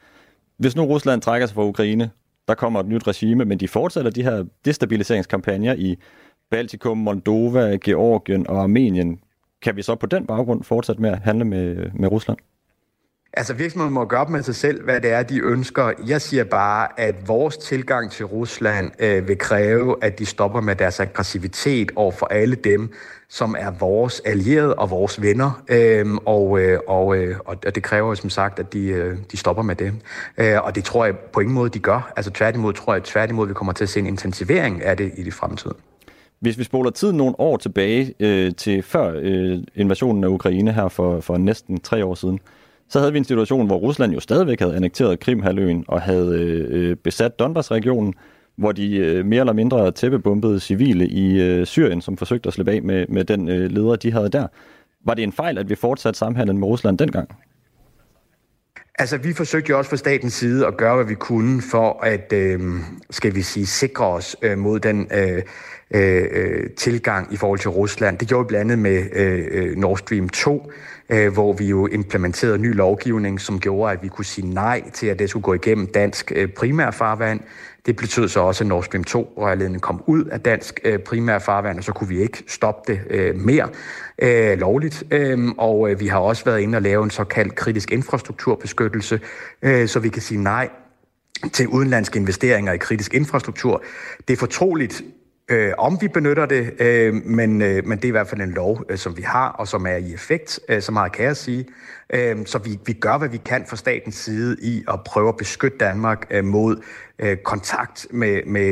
Hvis 0.58 0.76
nu 0.76 0.84
Rusland 0.84 1.22
trækker 1.22 1.46
sig 1.46 1.54
fra 1.54 1.64
Ukraine, 1.64 2.10
der 2.48 2.54
kommer 2.54 2.80
et 2.80 2.86
nyt 2.86 3.06
regime, 3.06 3.44
men 3.44 3.60
de 3.60 3.68
fortsætter 3.68 4.10
de 4.10 4.22
her 4.22 4.44
destabiliseringskampagner 4.64 5.74
i 5.74 5.96
Baltikum, 6.50 6.98
Moldova, 6.98 7.78
Georgien 7.84 8.46
og 8.46 8.62
Armenien. 8.62 9.20
Kan 9.62 9.76
vi 9.76 9.82
så 9.82 9.94
på 9.94 10.06
den 10.06 10.26
baggrund 10.26 10.64
fortsætte 10.64 11.02
med 11.02 11.10
at 11.10 11.18
handle 11.18 11.44
med, 11.44 11.90
med 11.94 12.08
Rusland? 12.12 12.38
Altså 13.32 13.54
virksomheden 13.54 13.94
må 13.94 14.04
gøre 14.04 14.20
op 14.20 14.30
med 14.30 14.42
sig 14.42 14.54
selv, 14.54 14.84
hvad 14.84 15.00
det 15.00 15.12
er, 15.12 15.22
de 15.22 15.40
ønsker. 15.40 15.92
Jeg 16.06 16.22
siger 16.22 16.44
bare, 16.44 17.00
at 17.00 17.28
vores 17.28 17.56
tilgang 17.56 18.10
til 18.10 18.26
Rusland 18.26 18.90
øh, 18.98 19.28
vil 19.28 19.38
kræve, 19.38 19.96
at 20.04 20.18
de 20.18 20.26
stopper 20.26 20.60
med 20.60 20.76
deres 20.76 21.00
aggressivitet 21.00 21.92
over 21.96 22.12
for 22.12 22.26
alle 22.26 22.54
dem, 22.54 22.92
som 23.28 23.56
er 23.58 23.70
vores 23.70 24.22
allierede 24.24 24.74
og 24.74 24.90
vores 24.90 25.22
venner. 25.22 25.62
Øhm, 25.68 26.18
og, 26.18 26.60
øh, 26.60 26.80
og, 26.86 27.16
øh, 27.16 27.36
og 27.44 27.74
det 27.74 27.82
kræver 27.82 28.14
som 28.14 28.30
sagt, 28.30 28.58
at 28.58 28.72
de, 28.72 28.86
øh, 28.86 29.18
de 29.32 29.36
stopper 29.36 29.62
med 29.62 29.74
det. 29.74 29.92
Øh, 30.38 30.62
og 30.62 30.74
det 30.74 30.84
tror 30.84 31.04
jeg 31.04 31.16
på 31.18 31.40
ingen 31.40 31.54
måde, 31.54 31.70
de 31.70 31.78
gør. 31.78 32.12
Altså 32.16 32.30
tværtimod 32.30 32.72
tror 32.72 32.92
jeg, 32.92 33.02
tværtimod 33.02 33.48
vi 33.48 33.54
kommer 33.54 33.72
til 33.72 33.84
at 33.84 33.88
se 33.88 34.00
en 34.00 34.06
intensivering 34.06 34.82
af 34.82 34.96
det 34.96 35.12
i 35.16 35.22
det 35.22 35.34
fremtiden. 35.34 35.76
Hvis 36.40 36.58
vi 36.58 36.64
spoler 36.64 36.90
tiden 36.90 37.16
nogle 37.16 37.34
år 37.40 37.56
tilbage 37.56 38.14
øh, 38.20 38.54
til 38.54 38.82
før 38.82 39.12
øh, 39.22 39.58
invasionen 39.74 40.24
af 40.24 40.28
Ukraine 40.28 40.72
her 40.72 40.88
for, 40.88 41.20
for 41.20 41.36
næsten 41.36 41.80
tre 41.80 42.04
år 42.04 42.14
siden, 42.14 42.40
så 42.88 42.98
havde 42.98 43.12
vi 43.12 43.18
en 43.18 43.24
situation, 43.24 43.66
hvor 43.66 43.76
Rusland 43.76 44.12
jo 44.12 44.20
stadigvæk 44.20 44.60
havde 44.60 44.76
annekteret 44.76 45.20
Krimhaløen 45.20 45.84
og 45.88 46.02
havde 46.02 46.40
øh, 46.40 46.90
øh, 46.90 46.96
besat 46.96 47.38
Donbass-regionen, 47.38 48.14
hvor 48.56 48.72
de 48.72 48.96
øh, 48.96 49.26
mere 49.26 49.40
eller 49.40 49.52
mindre 49.52 49.90
tæppebumpede 49.90 50.60
civile 50.60 51.08
i 51.08 51.42
øh, 51.42 51.66
Syrien, 51.66 52.00
som 52.00 52.16
forsøgte 52.16 52.46
at 52.46 52.52
slippe 52.52 52.72
af 52.72 52.82
med, 52.82 53.06
med 53.08 53.24
den 53.24 53.48
øh, 53.48 53.70
leder, 53.70 53.96
de 53.96 54.12
havde 54.12 54.28
der. 54.28 54.46
Var 55.04 55.14
det 55.14 55.22
en 55.22 55.32
fejl, 55.32 55.58
at 55.58 55.68
vi 55.68 55.74
fortsatte 55.74 56.18
samhandlen 56.18 56.58
med 56.58 56.68
Rusland 56.68 56.98
dengang? 56.98 57.28
Altså, 58.98 59.16
vi 59.16 59.32
forsøgte 59.32 59.70
jo 59.70 59.78
også 59.78 59.90
fra 59.90 59.96
statens 59.96 60.32
side 60.32 60.66
at 60.66 60.76
gøre, 60.76 60.96
hvad 60.96 61.04
vi 61.04 61.14
kunne 61.14 61.62
for 61.70 62.00
at, 62.02 62.32
øh, 62.32 62.60
skal 63.10 63.34
vi 63.34 63.42
sige, 63.42 63.66
sikre 63.66 64.06
os 64.06 64.36
øh, 64.42 64.58
mod 64.58 64.80
den 64.80 65.08
øh, 65.14 65.42
Øh, 65.94 66.24
øh, 66.30 66.70
tilgang 66.76 67.32
i 67.32 67.36
forhold 67.36 67.58
til 67.58 67.70
Rusland. 67.70 68.18
Det 68.18 68.28
gjorde 68.28 68.44
vi 68.44 68.48
blandt 68.48 68.72
andet 68.72 68.78
med 68.78 69.04
øh, 69.12 69.46
øh 69.50 69.76
Nord 69.76 69.98
Stream 69.98 70.28
2, 70.28 70.72
øh, 71.08 71.32
hvor 71.32 71.52
vi 71.52 71.66
jo 71.66 71.86
implementerede 71.86 72.58
ny 72.58 72.74
lovgivning, 72.74 73.40
som 73.40 73.60
gjorde, 73.60 73.92
at 73.92 74.02
vi 74.02 74.08
kunne 74.08 74.24
sige 74.24 74.46
nej 74.54 74.90
til, 74.90 75.06
at 75.06 75.18
det 75.18 75.30
skulle 75.30 75.42
gå 75.42 75.54
igennem 75.54 75.86
dansk 75.86 76.32
øh, 76.36 76.48
primærfarvand. 76.48 77.40
Det 77.86 77.96
betød 77.96 78.28
så 78.28 78.40
også, 78.40 78.64
at 78.64 78.68
Nord 78.68 78.84
Stream 78.84 79.04
2-rørledningen 79.08 79.80
kom 79.80 80.02
ud 80.06 80.24
af 80.24 80.40
dansk 80.40 80.80
øh, 80.84 80.98
primærfarvand, 80.98 81.78
og 81.78 81.84
så 81.84 81.92
kunne 81.92 82.08
vi 82.08 82.22
ikke 82.22 82.44
stoppe 82.46 82.92
det 82.92 83.00
øh, 83.10 83.36
mere 83.36 83.68
øh, 84.18 84.58
lovligt. 84.58 85.04
Øh, 85.10 85.48
og 85.58 85.90
øh, 85.90 86.00
vi 86.00 86.06
har 86.06 86.18
også 86.18 86.44
været 86.44 86.60
inde 86.60 86.78
og 86.78 86.82
lave 86.82 87.04
en 87.04 87.10
såkaldt 87.10 87.54
kritisk 87.54 87.92
infrastrukturbeskyttelse, 87.92 89.20
øh, 89.62 89.88
så 89.88 90.00
vi 90.00 90.08
kan 90.08 90.22
sige 90.22 90.42
nej 90.42 90.68
til 91.52 91.68
udenlandske 91.68 92.18
investeringer 92.18 92.72
i 92.72 92.76
kritisk 92.76 93.14
infrastruktur. 93.14 93.82
Det 94.28 94.34
er 94.34 94.38
fortroligt, 94.38 95.02
øh, 95.48 95.72
om 95.78 95.98
vi 96.00 96.08
benytter 96.08 96.46
det, 96.46 96.80
øh, 96.80 97.14
men, 97.14 97.62
øh, 97.62 97.86
men 97.86 97.98
det 97.98 98.04
er 98.04 98.08
i 98.08 98.10
hvert 98.10 98.28
fald 98.28 98.40
en 98.40 98.50
lov, 98.50 98.84
øh, 98.88 98.98
som 98.98 99.16
vi 99.16 99.22
har, 99.22 99.48
og 99.48 99.68
som 99.68 99.86
er 99.86 99.96
i 99.96 100.14
effekt, 100.14 100.60
øh, 100.68 100.82
så 100.82 100.92
meget 100.92 101.12
kan 101.12 101.24
jeg 101.24 101.36
sige. 101.36 101.66
Øh, 102.12 102.36
så 102.46 102.58
vi, 102.58 102.78
vi 102.86 102.92
gør, 102.92 103.18
hvad 103.18 103.28
vi 103.28 103.36
kan 103.36 103.64
fra 103.68 103.76
statens 103.76 104.14
side 104.14 104.56
i 104.62 104.84
at 104.88 105.00
prøve 105.04 105.28
at 105.28 105.36
beskytte 105.36 105.78
Danmark 105.78 106.26
øh, 106.30 106.44
mod 106.44 106.82
øh, 107.18 107.36
kontakt 107.36 108.06
med, 108.10 108.42
med 108.46 108.68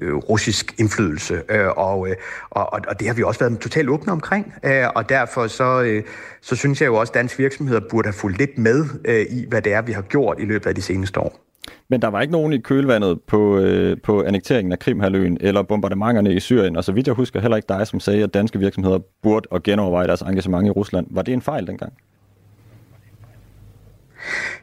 øh, 0.00 0.14
russisk 0.14 0.74
indflydelse. 0.78 1.42
Øh, 1.48 1.68
og, 1.76 2.08
øh, 2.08 2.16
og, 2.50 2.72
og 2.72 3.00
det 3.00 3.06
har 3.06 3.14
vi 3.14 3.22
også 3.22 3.40
været 3.40 3.58
totalt 3.58 3.88
åbne 3.88 4.12
omkring, 4.12 4.52
øh, 4.64 4.86
og 4.94 5.08
derfor 5.08 5.46
så, 5.46 5.82
øh, 5.82 6.02
så 6.40 6.56
synes 6.56 6.80
jeg 6.80 6.86
jo 6.86 6.94
også, 6.94 7.10
at 7.10 7.14
danske 7.14 7.38
virksomheder 7.38 7.80
burde 7.90 8.06
have 8.06 8.12
fulgt 8.12 8.38
lidt 8.38 8.58
med 8.58 8.84
øh, 9.04 9.26
i, 9.30 9.46
hvad 9.48 9.62
det 9.62 9.72
er, 9.72 9.82
vi 9.82 9.92
har 9.92 10.02
gjort 10.02 10.36
i 10.40 10.44
løbet 10.44 10.66
af 10.66 10.74
de 10.74 10.82
seneste 10.82 11.20
år. 11.20 11.47
Men 11.88 12.02
der 12.02 12.08
var 12.08 12.20
ikke 12.20 12.32
nogen 12.32 12.52
i 12.52 12.58
kølvandet 12.58 13.20
på, 13.26 13.58
øh, 13.58 13.96
på 14.02 14.22
annekteringen 14.22 14.72
af 14.72 14.78
Krimhaløen 14.78 15.38
eller 15.40 15.62
bombardementerne 15.62 16.34
i 16.34 16.40
Syrien, 16.40 16.76
og 16.76 16.84
så 16.84 16.92
vidt 16.92 17.06
jeg 17.06 17.14
husker 17.14 17.40
heller 17.40 17.56
ikke 17.56 17.66
dig, 17.68 17.86
som 17.86 18.00
sagde, 18.00 18.22
at 18.22 18.34
danske 18.34 18.58
virksomheder 18.58 18.98
burde 19.22 19.48
og 19.50 19.62
genoverveje 19.62 20.06
deres 20.06 20.22
engagement 20.22 20.66
i 20.66 20.70
Rusland. 20.70 21.06
Var 21.10 21.22
det 21.22 21.34
en 21.34 21.42
fejl 21.42 21.66
dengang? 21.66 21.92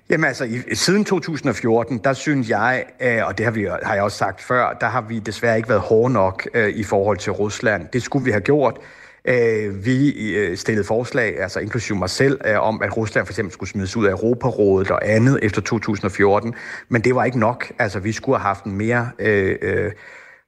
Jamen 0.10 0.26
altså, 0.26 0.44
i, 0.44 0.76
siden 0.76 1.06
2014, 1.06 1.98
der 2.04 2.14
synes 2.14 2.50
jeg, 2.50 2.84
øh, 3.02 3.28
og 3.28 3.38
det 3.38 3.46
har, 3.46 3.52
vi, 3.52 3.68
har 3.84 3.94
jeg 3.94 4.04
også 4.04 4.18
sagt 4.18 4.42
før, 4.42 4.78
der 4.82 4.88
har 4.88 5.02
vi 5.02 5.20
desværre 5.20 5.58
ikke 5.58 5.70
været 5.70 5.82
hårde 5.82 6.14
nok 6.14 6.48
øh, 6.54 6.70
i 6.70 6.84
forhold 6.84 7.18
til 7.18 7.32
Rusland. 7.32 7.88
Det 7.94 8.04
skulle 8.04 8.26
vi 8.26 8.32
have 8.32 8.42
gjort. 8.42 8.78
Øh, 9.28 9.86
vi 9.86 10.34
øh, 10.36 10.58
stillede 10.58 10.88
forslag, 10.88 11.40
altså 11.40 11.60
inklusive 11.60 11.98
mig 11.98 12.10
selv, 12.10 12.42
øh, 12.46 12.60
om 12.60 12.82
at 12.82 12.98
Rusland 12.98 13.26
for 13.26 13.32
eksempel 13.32 13.54
skulle 13.54 13.70
smides 13.70 13.98
ud 13.98 14.06
af 14.06 14.12
Europarådet 14.12 14.92
og 14.92 15.10
andet 15.10 15.40
efter 15.42 15.62
2014, 15.62 16.54
men 16.90 17.02
det 17.02 17.16
var 17.16 17.24
ikke 17.26 17.40
nok. 17.40 17.72
Altså, 17.80 18.00
vi 18.00 18.12
skulle 18.12 18.38
have 18.38 18.48
haft 18.48 18.64
en 18.64 18.72
mere 18.72 19.10
øh, 19.20 19.56
øh, 19.62 19.92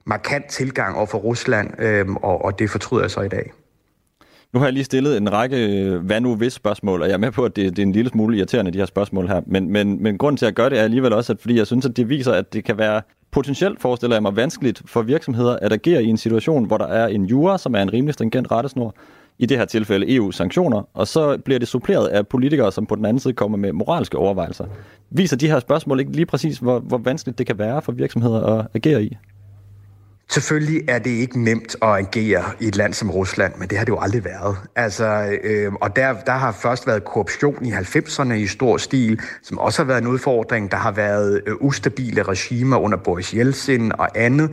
markant 0.05 0.45
tilgang 0.49 0.95
over 0.95 1.05
for 1.05 1.17
Rusland, 1.17 1.81
øh, 1.81 2.07
og, 2.09 2.45
og 2.45 2.59
det 2.59 2.69
fortryder 2.69 3.03
jeg 3.03 3.11
så 3.11 3.21
i 3.21 3.27
dag. 3.27 3.53
Nu 4.53 4.59
har 4.59 4.67
jeg 4.67 4.73
lige 4.73 4.83
stillet 4.83 5.17
en 5.17 5.31
række 5.33 5.81
øh, 5.81 6.05
hvad 6.05 6.21
nu 6.21 6.35
hvis 6.35 6.53
spørgsmål, 6.53 7.01
og 7.01 7.07
jeg 7.07 7.13
er 7.13 7.17
med 7.17 7.31
på, 7.31 7.45
at 7.45 7.55
det, 7.55 7.75
det 7.75 7.81
er 7.81 7.85
en 7.85 7.91
lille 7.91 8.09
smule 8.09 8.37
irriterende, 8.37 8.71
de 8.71 8.77
her 8.77 8.85
spørgsmål 8.85 9.27
her. 9.27 9.41
Men, 9.45 9.71
men, 9.71 10.03
men 10.03 10.17
grunden 10.17 10.37
til 10.37 10.45
at 10.45 10.55
gøre 10.55 10.69
det 10.69 10.79
er 10.79 10.83
alligevel 10.83 11.13
også, 11.13 11.33
at 11.33 11.39
fordi 11.41 11.57
jeg 11.57 11.67
synes, 11.67 11.85
at 11.85 11.97
det 11.97 12.09
viser, 12.09 12.33
at 12.33 12.53
det 12.53 12.63
kan 12.63 12.77
være 12.77 13.01
potentielt, 13.31 13.81
forestiller 13.81 14.15
jeg 14.15 14.21
mig, 14.21 14.35
vanskeligt 14.35 14.81
for 14.85 15.01
virksomheder 15.01 15.59
at 15.61 15.73
agere 15.73 16.03
i 16.03 16.07
en 16.07 16.17
situation, 16.17 16.65
hvor 16.65 16.77
der 16.77 16.87
er 16.87 17.07
en 17.07 17.25
jura, 17.25 17.57
som 17.57 17.75
er 17.75 17.81
en 17.81 17.93
rimelig 17.93 18.13
stringent 18.13 18.51
rettesnor, 18.51 18.95
i 19.39 19.45
det 19.45 19.57
her 19.57 19.65
tilfælde 19.65 20.15
EU-sanktioner, 20.15 20.89
og 20.93 21.07
så 21.07 21.37
bliver 21.45 21.59
det 21.59 21.67
suppleret 21.67 22.07
af 22.07 22.27
politikere, 22.27 22.71
som 22.71 22.85
på 22.85 22.95
den 22.95 23.05
anden 23.05 23.19
side 23.19 23.33
kommer 23.33 23.57
med 23.57 23.73
moralske 23.73 24.17
overvejelser. 24.17 24.65
Viser 25.09 25.37
de 25.37 25.47
her 25.47 25.59
spørgsmål 25.59 25.99
ikke 25.99 26.11
lige 26.11 26.25
præcis, 26.25 26.57
hvor, 26.57 26.79
hvor 26.79 26.97
vanskeligt 26.97 27.37
det 27.37 27.47
kan 27.47 27.59
være 27.59 27.81
for 27.81 27.91
virksomheder 27.91 28.41
at 28.41 28.67
agere 28.73 29.03
i? 29.03 29.17
Selvfølgelig 30.29 30.83
er 30.87 30.99
det 30.99 31.09
ikke 31.09 31.43
nemt 31.43 31.75
at 31.81 31.89
agere 31.89 32.43
i 32.59 32.67
et 32.67 32.75
land 32.75 32.93
som 32.93 33.11
Rusland, 33.11 33.53
men 33.57 33.69
det 33.69 33.77
har 33.77 33.85
det 33.85 33.91
jo 33.91 33.99
aldrig 33.99 34.25
været. 34.25 34.57
Altså, 34.75 35.37
øh, 35.43 35.73
og 35.73 35.95
der, 35.95 36.13
der 36.13 36.31
har 36.31 36.51
først 36.51 36.87
været 36.87 37.05
korruption 37.05 37.65
i 37.65 37.71
90'erne 37.71 38.33
i 38.33 38.47
stor 38.47 38.77
stil, 38.77 39.21
som 39.43 39.59
også 39.59 39.81
har 39.81 39.87
været 39.87 40.01
en 40.01 40.07
udfordring. 40.07 40.71
Der 40.71 40.77
har 40.77 40.91
været 40.91 41.41
øh, 41.47 41.55
ustabile 41.59 42.23
regimer 42.23 42.77
under 42.77 42.97
Boris 42.97 43.29
Yeltsin 43.29 43.91
og 43.91 44.09
andet. 44.15 44.51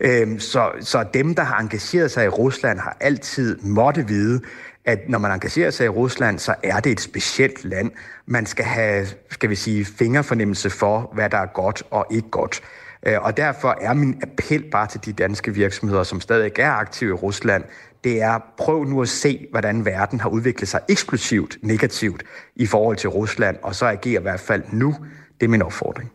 Øh, 0.00 0.40
så, 0.40 0.70
så 0.80 1.04
dem, 1.14 1.34
der 1.34 1.42
har 1.42 1.60
engageret 1.60 2.10
sig 2.10 2.24
i 2.24 2.28
Rusland, 2.28 2.78
har 2.78 2.96
altid 3.00 3.58
måtte 3.62 4.06
vide, 4.06 4.40
at 4.84 5.08
når 5.08 5.18
man 5.18 5.30
engagerer 5.30 5.70
sig 5.70 5.86
i 5.86 5.88
Rusland, 5.88 6.38
så 6.38 6.54
er 6.62 6.80
det 6.80 6.92
et 6.92 7.00
specielt 7.00 7.64
land. 7.64 7.90
Man 8.26 8.46
skal 8.46 8.64
have, 8.64 9.06
skal 9.30 9.50
vi 9.50 9.54
sige, 9.54 9.84
fingerfornemmelse 9.84 10.70
for, 10.70 11.10
hvad 11.14 11.30
der 11.30 11.38
er 11.38 11.46
godt 11.46 11.82
og 11.90 12.06
ikke 12.10 12.30
godt. 12.30 12.62
Øh, 13.06 13.22
og 13.22 13.36
derfor 13.36 13.76
er 13.80 13.94
min 13.94 14.20
appel 14.22 14.64
bare 14.70 14.86
til 14.86 15.04
de 15.04 15.12
danske 15.12 15.54
virksomheder, 15.54 16.02
som 16.02 16.20
stadig 16.20 16.52
er 16.58 16.70
aktive 16.70 17.10
i 17.10 17.12
Rusland, 17.12 17.64
det 18.04 18.22
er 18.22 18.38
prøv 18.58 18.84
nu 18.84 19.02
at 19.02 19.08
se, 19.08 19.46
hvordan 19.50 19.84
verden 19.84 20.20
har 20.20 20.28
udviklet 20.28 20.68
sig 20.68 20.80
eksplosivt 20.88 21.58
negativt 21.62 22.22
i 22.56 22.66
forhold 22.66 22.96
til 22.96 23.08
Rusland, 23.08 23.56
og 23.62 23.74
så 23.74 23.86
agere 23.86 24.20
i 24.20 24.22
hvert 24.22 24.40
fald 24.40 24.62
nu. 24.72 24.94
Det 25.40 25.46
er 25.46 25.50
min 25.50 25.62
opfordring. 25.62 26.12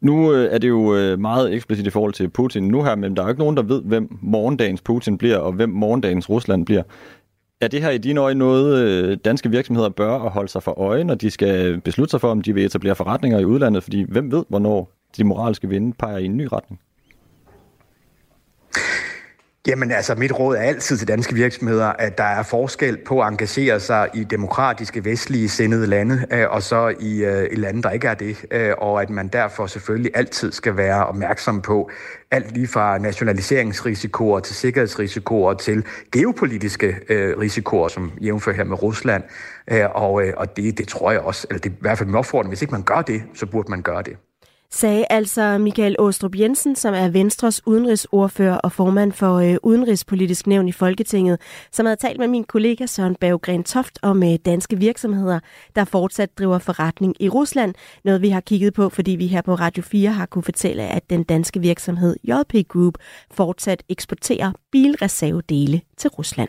Nu 0.00 0.32
øh, 0.32 0.54
er 0.54 0.58
det 0.58 0.68
jo 0.68 0.96
øh, 0.96 1.18
meget 1.18 1.54
eksplicit 1.54 1.86
i 1.86 1.90
forhold 1.90 2.12
til 2.12 2.28
Putin 2.28 2.68
nu 2.68 2.82
her, 2.82 2.94
men 2.94 3.16
der 3.16 3.22
er 3.22 3.26
jo 3.26 3.30
ikke 3.30 3.40
nogen, 3.40 3.56
der 3.56 3.62
ved, 3.62 3.82
hvem 3.82 4.08
morgendagens 4.22 4.80
Putin 4.80 5.18
bliver, 5.18 5.36
og 5.36 5.52
hvem 5.52 5.68
morgendagens 5.68 6.30
Rusland 6.30 6.66
bliver. 6.66 6.82
Er 7.60 7.68
det 7.68 7.82
her 7.82 7.90
i 7.90 7.98
dine 7.98 8.20
øjne 8.20 8.38
noget, 8.38 8.78
øh, 8.78 9.18
danske 9.24 9.50
virksomheder 9.50 9.88
bør 9.88 10.18
holde 10.18 10.48
sig 10.48 10.62
for 10.62 10.80
øje, 10.80 11.04
når 11.04 11.14
de 11.14 11.30
skal 11.30 11.80
beslutte 11.80 12.10
sig 12.10 12.20
for, 12.20 12.30
om 12.30 12.40
de 12.40 12.54
vil 12.54 12.64
etablere 12.64 12.94
forretninger 12.94 13.38
i 13.38 13.44
udlandet? 13.44 13.82
Fordi 13.82 14.06
hvem 14.08 14.32
ved, 14.32 14.44
hvornår 14.48 14.97
de 15.16 15.24
moralske 15.24 15.68
vinde 15.68 15.92
peger 15.98 16.18
i 16.18 16.24
en 16.24 16.36
ny 16.36 16.48
retning? 16.52 16.80
Jamen 19.68 19.90
altså, 19.90 20.14
mit 20.14 20.38
råd 20.38 20.56
er 20.56 20.60
altid 20.60 20.96
til 20.96 21.08
danske 21.08 21.34
virksomheder, 21.34 21.86
at 21.86 22.18
der 22.18 22.24
er 22.24 22.42
forskel 22.42 22.98
på 23.06 23.20
at 23.20 23.28
engagere 23.28 23.80
sig 23.80 24.08
i 24.14 24.24
demokratiske, 24.24 25.04
vestlige 25.04 25.48
sindede 25.48 25.86
lande, 25.86 26.26
øh, 26.32 26.50
og 26.50 26.62
så 26.62 26.94
i, 27.00 27.24
øh, 27.24 27.48
i 27.52 27.54
lande, 27.54 27.82
der 27.82 27.90
ikke 27.90 28.08
er 28.08 28.14
det, 28.14 28.44
øh, 28.50 28.74
og 28.78 29.02
at 29.02 29.10
man 29.10 29.28
derfor 29.28 29.66
selvfølgelig 29.66 30.12
altid 30.14 30.52
skal 30.52 30.76
være 30.76 31.06
opmærksom 31.06 31.62
på 31.62 31.90
alt 32.30 32.54
lige 32.54 32.68
fra 32.68 32.98
nationaliseringsrisikoer 32.98 34.40
til 34.40 34.54
sikkerhedsrisikoer 34.56 35.54
til 35.54 35.84
geopolitiske 36.12 36.96
øh, 37.08 37.38
risikoer, 37.38 37.88
som 37.88 38.12
jævnfører 38.20 38.56
her 38.56 38.64
med 38.64 38.82
Rusland. 38.82 39.22
Og 39.94 40.22
og 40.36 40.56
det, 40.56 40.78
det 40.78 40.88
tror 40.88 41.10
jeg 41.10 41.20
også, 41.20 41.46
eller 41.50 41.60
det 41.60 41.70
er 41.70 41.74
i 41.74 41.78
hvert 41.80 41.98
fald 41.98 42.06
min 42.06 42.16
opfordring, 42.16 42.50
hvis 42.50 42.62
ikke 42.62 42.72
man 42.72 42.82
gør 42.82 43.02
det, 43.02 43.22
så 43.34 43.46
burde 43.46 43.70
man 43.70 43.82
gøre 43.82 44.02
det 44.02 44.16
sagde 44.70 45.04
altså 45.10 45.58
Michael 45.58 45.96
Åstrup 45.98 46.34
Jensen, 46.34 46.76
som 46.76 46.94
er 46.94 47.08
Venstres 47.08 47.66
udenrigsordfører 47.66 48.56
og 48.56 48.72
formand 48.72 49.12
for 49.12 49.34
øh, 49.34 49.56
Udenrigspolitisk 49.62 50.46
Nævn 50.46 50.68
i 50.68 50.72
Folketinget, 50.72 51.40
som 51.72 51.86
havde 51.86 51.96
talt 51.96 52.18
med 52.18 52.28
min 52.28 52.44
kollega 52.44 52.86
Søren 52.86 53.16
Berggren 53.20 53.64
Toft 53.64 53.98
om 54.02 54.22
øh, 54.22 54.36
danske 54.44 54.78
virksomheder, 54.78 55.40
der 55.76 55.84
fortsat 55.84 56.38
driver 56.38 56.58
forretning 56.58 57.14
i 57.20 57.28
Rusland. 57.28 57.74
Noget 58.04 58.22
vi 58.22 58.28
har 58.28 58.40
kigget 58.40 58.74
på, 58.74 58.88
fordi 58.88 59.10
vi 59.10 59.26
her 59.26 59.42
på 59.42 59.54
Radio 59.54 59.82
4 59.82 60.10
har 60.10 60.26
kunne 60.26 60.44
fortælle, 60.44 60.82
at 60.82 61.10
den 61.10 61.24
danske 61.24 61.60
virksomhed 61.60 62.16
JP 62.24 62.68
Group 62.68 62.94
fortsat 63.30 63.82
eksporterer 63.88 64.52
bilreservedele 64.72 65.80
til 65.96 66.10
Rusland. 66.10 66.48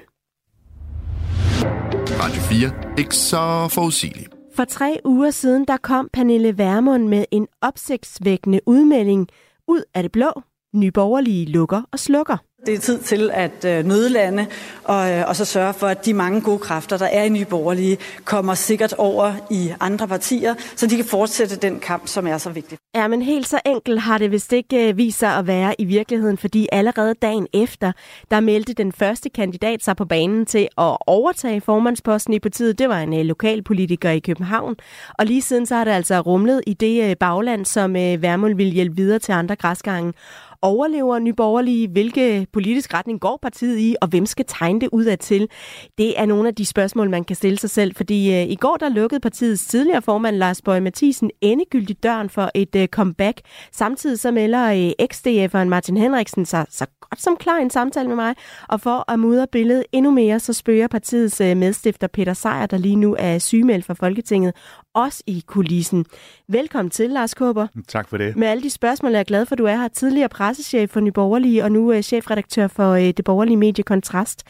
Radio 2.20 2.42
4. 2.42 2.72
Ikke 2.98 3.16
så 3.16 3.68
forudsigeligt. 3.72 4.39
For 4.52 4.66
tre 4.66 5.00
uger 5.06 5.32
siden, 5.32 5.66
der 5.66 5.78
kom 5.78 6.10
Pernille 6.14 6.58
Vermund 6.58 7.08
med 7.08 7.26
en 7.32 7.48
opsigtsvækkende 7.62 8.60
udmelding 8.66 9.28
ud 9.68 9.84
af 9.94 10.04
det 10.04 10.12
blå. 10.12 10.42
Nyborgerlige 10.74 11.46
lukker 11.46 11.82
og 11.92 12.00
slukker. 12.00 12.38
Det 12.66 12.74
er 12.74 12.80
tid 12.80 13.00
til 13.00 13.32
at 13.34 13.66
øh, 13.66 13.86
nødlande 13.86 14.48
og, 14.84 15.12
øh, 15.12 15.24
og 15.28 15.36
så 15.36 15.46
sørge 15.46 15.74
for, 15.74 15.88
at 15.88 16.06
de 16.06 16.14
mange 16.14 16.42
gode 16.42 16.60
kræfter, 16.60 16.98
der 16.98 17.06
er 17.06 17.24
i 17.24 17.30
Nye 17.30 17.46
Borgerlige, 17.46 17.98
kommer 18.26 18.54
sikkert 18.54 18.94
over 18.94 19.34
i 19.50 19.74
andre 19.80 20.08
partier, 20.08 20.56
så 20.76 20.88
de 20.88 20.96
kan 20.96 21.06
fortsætte 21.06 21.56
den 21.56 21.80
kamp, 21.80 22.08
som 22.08 22.28
er 22.28 22.38
så 22.38 22.50
vigtig. 22.50 22.78
Ja, 22.96 23.08
men 23.08 23.22
helt 23.22 23.48
så 23.48 23.60
enkelt 23.66 24.02
har 24.02 24.18
det 24.18 24.32
vist 24.32 24.54
ikke 24.54 24.90
øh, 24.90 24.98
vist 24.98 25.20
sig 25.20 25.30
at 25.30 25.48
være 25.48 25.82
i 25.82 25.86
virkeligheden, 25.86 26.38
fordi 26.38 26.68
allerede 26.72 27.14
dagen 27.22 27.48
efter, 27.54 27.92
der 28.32 28.40
meldte 28.40 28.74
den 28.74 28.92
første 28.92 29.30
kandidat 29.30 29.84
sig 29.84 29.96
på 29.96 30.06
banen 30.06 30.46
til 30.46 30.68
at 30.78 30.98
overtage 31.08 31.62
formandsposten 31.62 32.34
i 32.34 32.40
partiet. 32.40 32.80
Det 32.80 32.90
var 32.90 33.00
en 33.00 33.26
lokalpolitiker 33.26 34.10
i 34.10 34.20
København, 34.20 34.76
og 35.20 35.26
lige 35.26 35.42
siden 35.42 35.66
så 35.66 35.76
har 35.76 35.84
det 35.84 35.92
altså 35.92 36.20
rumlet 36.20 36.62
i 36.68 36.74
det 36.74 37.20
bagland, 37.20 37.66
som 37.66 37.94
Værmund 37.94 38.56
vil 38.56 38.68
hjælpe 38.68 38.96
videre 38.96 39.20
til 39.20 39.32
andre 39.32 39.56
græsgange. 39.56 40.14
Overlever 40.62 41.20
Nyborgerlige? 41.20 41.88
Hvilke 41.88 42.48
politisk 42.54 42.94
retning 42.94 43.20
går 43.20 43.40
partiet 43.42 43.80
i? 43.80 43.96
Og 44.02 44.08
hvem 44.08 44.26
skal 44.26 44.46
tegne 44.48 44.82
det 44.82 44.90
udad 44.92 45.18
til? 45.18 45.50
Det 45.98 46.20
er 46.20 46.26
nogle 46.26 46.48
af 46.48 46.56
de 46.56 46.66
spørgsmål, 46.66 47.10
man 47.10 47.24
kan 47.24 47.36
stille 47.36 47.60
sig 47.60 47.70
selv, 47.70 47.96
fordi 47.96 48.34
øh, 48.34 48.50
i 48.50 48.56
går 48.56 48.78
der 48.78 48.90
lukkede 48.90 49.20
partiets 49.20 49.66
tidligere 49.66 50.02
formand 50.02 50.36
Lars 50.36 50.62
Bøge 50.62 50.82
Mathisen 50.82 51.32
endegyldigt 51.42 52.04
døren 52.04 52.30
for 52.30 52.52
et 52.56 52.76
øh, 52.76 52.88
comeback. 52.88 53.42
Samtidig 53.72 54.20
så 54.20 54.32
melder 54.32 54.72
øh, 54.72 55.06
XDF'eren 55.14 55.68
Martin 55.68 55.98
Henriksen 55.98 56.46
sig 56.46 56.66
så 56.70 56.86
godt 57.02 57.22
som 57.22 57.36
klar 57.36 57.58
en 57.58 57.70
samtale 57.70 58.08
med 58.08 58.16
mig. 58.16 58.36
Og 58.70 58.82
for 58.82 59.12
at 59.12 59.20
mudre 59.20 59.48
billedet 59.52 59.84
endnu 59.92 60.12
mere, 60.12 60.40
så 60.40 60.54
spørger 60.54 60.88
partiets 60.88 61.42
øh, 61.42 61.58
medstifter 61.58 62.08
Peter 62.08 62.34
Sejer, 62.34 62.66
der 62.66 62.78
lige 62.78 62.96
nu 62.96 63.16
er 63.20 63.40
sygemeldt 63.40 63.86
fra 63.86 63.94
Folketinget, 63.94 64.54
også 64.94 65.24
i 65.28 65.44
kulissen. 65.48 66.06
Velkommen 66.48 66.90
til, 66.90 67.10
Lars 67.10 67.34
Kåber. 67.34 67.68
Tak 67.88 68.08
for 68.08 68.18
det. 68.18 68.36
Med 68.36 68.48
alle 68.48 68.64
de 68.64 68.70
spørgsmål, 68.70 69.12
jeg 69.12 69.20
er 69.20 69.24
glad 69.24 69.46
for, 69.46 69.56
at 69.56 69.60
du 69.60 69.66
er 69.66 69.76
her. 69.76 69.88
Tidligere 69.88 70.30
pressechef 70.30 70.90
for 70.90 71.00
Nye 71.00 71.12
Borgerlige, 71.12 71.64
og 71.64 71.72
nu 71.72 72.02
chefredaktør 72.02 72.68
for 72.68 72.92
øh, 72.92 73.02
det 73.02 73.26
borgerlige 73.26 73.58
medie 73.58 73.84
Kontrast. 73.84 74.44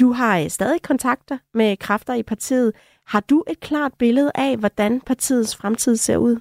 Du 0.00 0.12
har 0.12 0.38
øh, 0.38 0.48
stadig 0.48 0.82
kontakter 0.82 1.38
med 1.54 1.76
kræfter 1.76 2.14
i 2.14 2.22
partiet. 2.22 2.72
Har 3.06 3.20
du 3.20 3.44
et 3.48 3.60
klart 3.60 3.92
billede 3.98 4.30
af, 4.34 4.56
hvordan 4.56 5.00
partiets 5.00 5.56
fremtid 5.56 5.96
ser 5.96 6.16
ud? 6.16 6.40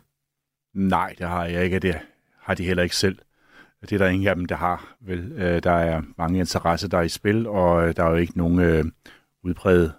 Nej, 0.74 1.16
det 1.18 1.28
har 1.28 1.46
jeg 1.46 1.64
ikke. 1.64 1.80
Det 1.80 1.96
har 2.42 2.54
de 2.54 2.64
heller 2.64 2.84
ikke 2.84 2.96
selv. 2.96 3.18
Det 3.82 3.92
er 3.92 3.98
der 3.98 4.08
ingen 4.08 4.28
af 4.28 4.36
dem, 4.36 4.46
der 4.46 4.56
har. 4.56 4.96
Vel, 5.02 5.32
øh, 5.32 5.64
der 5.64 5.72
er 5.72 6.02
mange 6.18 6.40
interesser, 6.40 6.88
der 6.88 6.98
er 6.98 7.02
i 7.02 7.10
spil, 7.10 7.48
og 7.48 7.98
der 7.98 8.04
er 8.04 8.10
jo 8.10 8.16
ikke 8.16 8.38
nogen 8.38 8.60
øh, 8.60 8.86
udpræget 9.44 9.94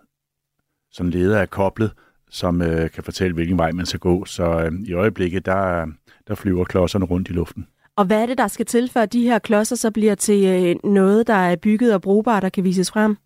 som 0.92 1.08
leder 1.08 1.38
er 1.38 1.46
koblet 1.46 1.92
som 2.32 2.62
øh, 2.62 2.90
kan 2.90 3.04
fortælle, 3.04 3.34
hvilken 3.34 3.58
vej 3.58 3.72
man 3.72 3.86
skal 3.86 4.00
gå. 4.00 4.24
Så 4.24 4.44
øh, 4.44 4.72
i 4.84 4.92
øjeblikket, 4.92 5.46
der, 5.46 5.86
der 6.28 6.34
flyver 6.34 6.64
klodserne 6.64 7.04
rundt 7.04 7.28
i 7.28 7.32
luften. 7.32 7.66
Og 7.96 8.04
hvad 8.04 8.22
er 8.22 8.26
det, 8.26 8.38
der 8.38 8.48
skal 8.48 8.66
til, 8.66 8.90
at 8.94 9.12
de 9.12 9.22
her 9.22 9.38
klodser 9.38 9.76
så 9.76 9.90
bliver 9.90 10.14
til 10.14 10.44
øh, 10.44 10.90
noget, 10.90 11.26
der 11.26 11.34
er 11.34 11.56
bygget 11.56 11.94
og 11.94 12.02
brugbart, 12.02 12.42
der 12.42 12.48
kan 12.48 12.64
vises 12.64 12.90
frem? 12.90 13.16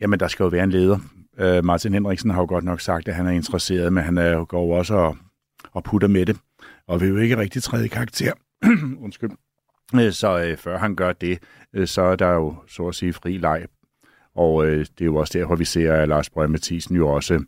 Jamen, 0.00 0.20
der 0.20 0.28
skal 0.28 0.44
jo 0.44 0.48
være 0.48 0.64
en 0.64 0.70
leder. 0.70 0.98
Øh, 1.38 1.64
Martin 1.64 1.94
Henriksen 1.94 2.30
har 2.30 2.40
jo 2.40 2.46
godt 2.48 2.64
nok 2.64 2.80
sagt, 2.80 3.08
at 3.08 3.14
han 3.14 3.26
er 3.26 3.30
interesseret, 3.30 3.92
men 3.92 4.04
han 4.04 4.18
er 4.18 4.30
jo 4.30 4.46
går 4.48 4.76
også 4.76 4.94
og, 4.94 5.16
og 5.72 5.84
putter 5.84 6.08
med 6.08 6.26
det, 6.26 6.36
og 6.86 7.00
vil 7.00 7.08
jo 7.08 7.16
ikke 7.16 7.36
rigtig 7.36 7.62
træde 7.62 7.88
karakter. 7.88 8.32
Undskyld. 9.04 9.30
Øh, 9.94 10.12
så 10.12 10.42
øh, 10.42 10.56
før 10.56 10.78
han 10.78 10.94
gør 10.94 11.12
det, 11.12 11.38
øh, 11.74 11.86
så 11.86 12.02
er 12.02 12.16
der 12.16 12.30
jo 12.30 12.54
så 12.66 12.88
at 12.88 12.94
sige 12.94 13.12
fri 13.12 13.36
leg. 13.36 13.66
Og 14.34 14.66
øh, 14.66 14.78
det 14.78 15.00
er 15.00 15.04
jo 15.04 15.16
også 15.16 15.38
derfor, 15.38 15.56
vi 15.56 15.64
ser, 15.64 15.94
at 15.94 16.08
Lars 16.08 16.30
Brøge 16.30 16.48
Mathisen 16.48 16.96
jo 16.96 17.08
også 17.08 17.44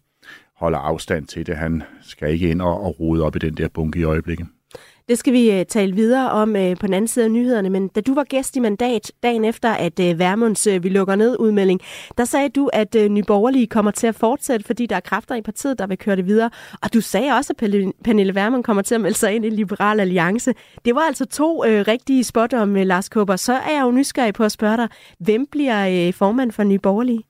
holder 0.60 0.78
afstand 0.78 1.26
til 1.26 1.46
det. 1.46 1.56
Han 1.56 1.82
skal 2.02 2.32
ikke 2.32 2.50
ind 2.50 2.62
og, 2.62 2.82
og 2.82 3.00
rode 3.00 3.22
op 3.22 3.36
i 3.36 3.38
den 3.38 3.54
der 3.54 3.68
bunke 3.68 4.00
i 4.00 4.02
øjeblikket. 4.02 4.46
Det 5.08 5.18
skal 5.18 5.32
vi 5.32 5.60
uh, 5.60 5.62
tale 5.68 5.94
videre 5.94 6.30
om 6.30 6.48
uh, 6.48 6.76
på 6.80 6.86
den 6.86 6.94
anden 6.94 7.08
side 7.08 7.24
af 7.24 7.30
nyhederne, 7.30 7.70
men 7.70 7.88
da 7.88 8.00
du 8.00 8.14
var 8.14 8.24
gæst 8.24 8.56
i 8.56 8.60
mandat 8.60 9.12
dagen 9.22 9.44
efter, 9.44 9.70
at 9.70 10.00
uh, 10.00 10.18
Værmunds 10.18 10.66
vi 10.66 10.88
lukker 10.88 11.16
ned 11.16 11.36
udmelding, 11.40 11.80
der 12.18 12.24
sagde 12.24 12.48
du, 12.48 12.70
at 12.72 12.96
Nyborgerlige 13.10 13.66
kommer 13.66 13.90
til 13.90 14.06
at 14.06 14.14
fortsætte, 14.14 14.66
fordi 14.66 14.86
der 14.86 14.96
er 14.96 15.00
kræfter 15.00 15.34
i 15.34 15.42
partiet, 15.42 15.78
der 15.78 15.86
vil 15.86 15.98
køre 15.98 16.16
det 16.16 16.26
videre. 16.26 16.50
Og 16.82 16.94
du 16.94 17.00
sagde 17.00 17.32
også, 17.32 17.54
at 17.58 17.70
Pernille 18.04 18.34
Værmund 18.34 18.64
kommer 18.64 18.82
til 18.82 18.94
at 18.94 19.00
melde 19.00 19.18
sig 19.18 19.34
ind 19.34 19.44
i 19.44 19.50
Liberal 19.50 20.00
Alliance. 20.00 20.54
Det 20.84 20.94
var 20.94 21.00
altså 21.00 21.24
to 21.24 21.58
uh, 21.58 21.64
rigtige 21.88 22.24
spot 22.24 22.54
om 22.54 22.74
Lars 22.74 23.08
Kåber. 23.08 23.36
Så 23.36 23.52
er 23.52 23.70
jeg 23.70 23.82
jo 23.82 23.90
nysgerrig 23.90 24.34
på 24.34 24.44
at 24.44 24.52
spørge 24.52 24.76
dig, 24.76 24.88
hvem 25.18 25.46
bliver 25.46 26.08
uh, 26.08 26.14
formand 26.14 26.52
for 26.52 26.62
Nyborgerlige? 26.62 27.22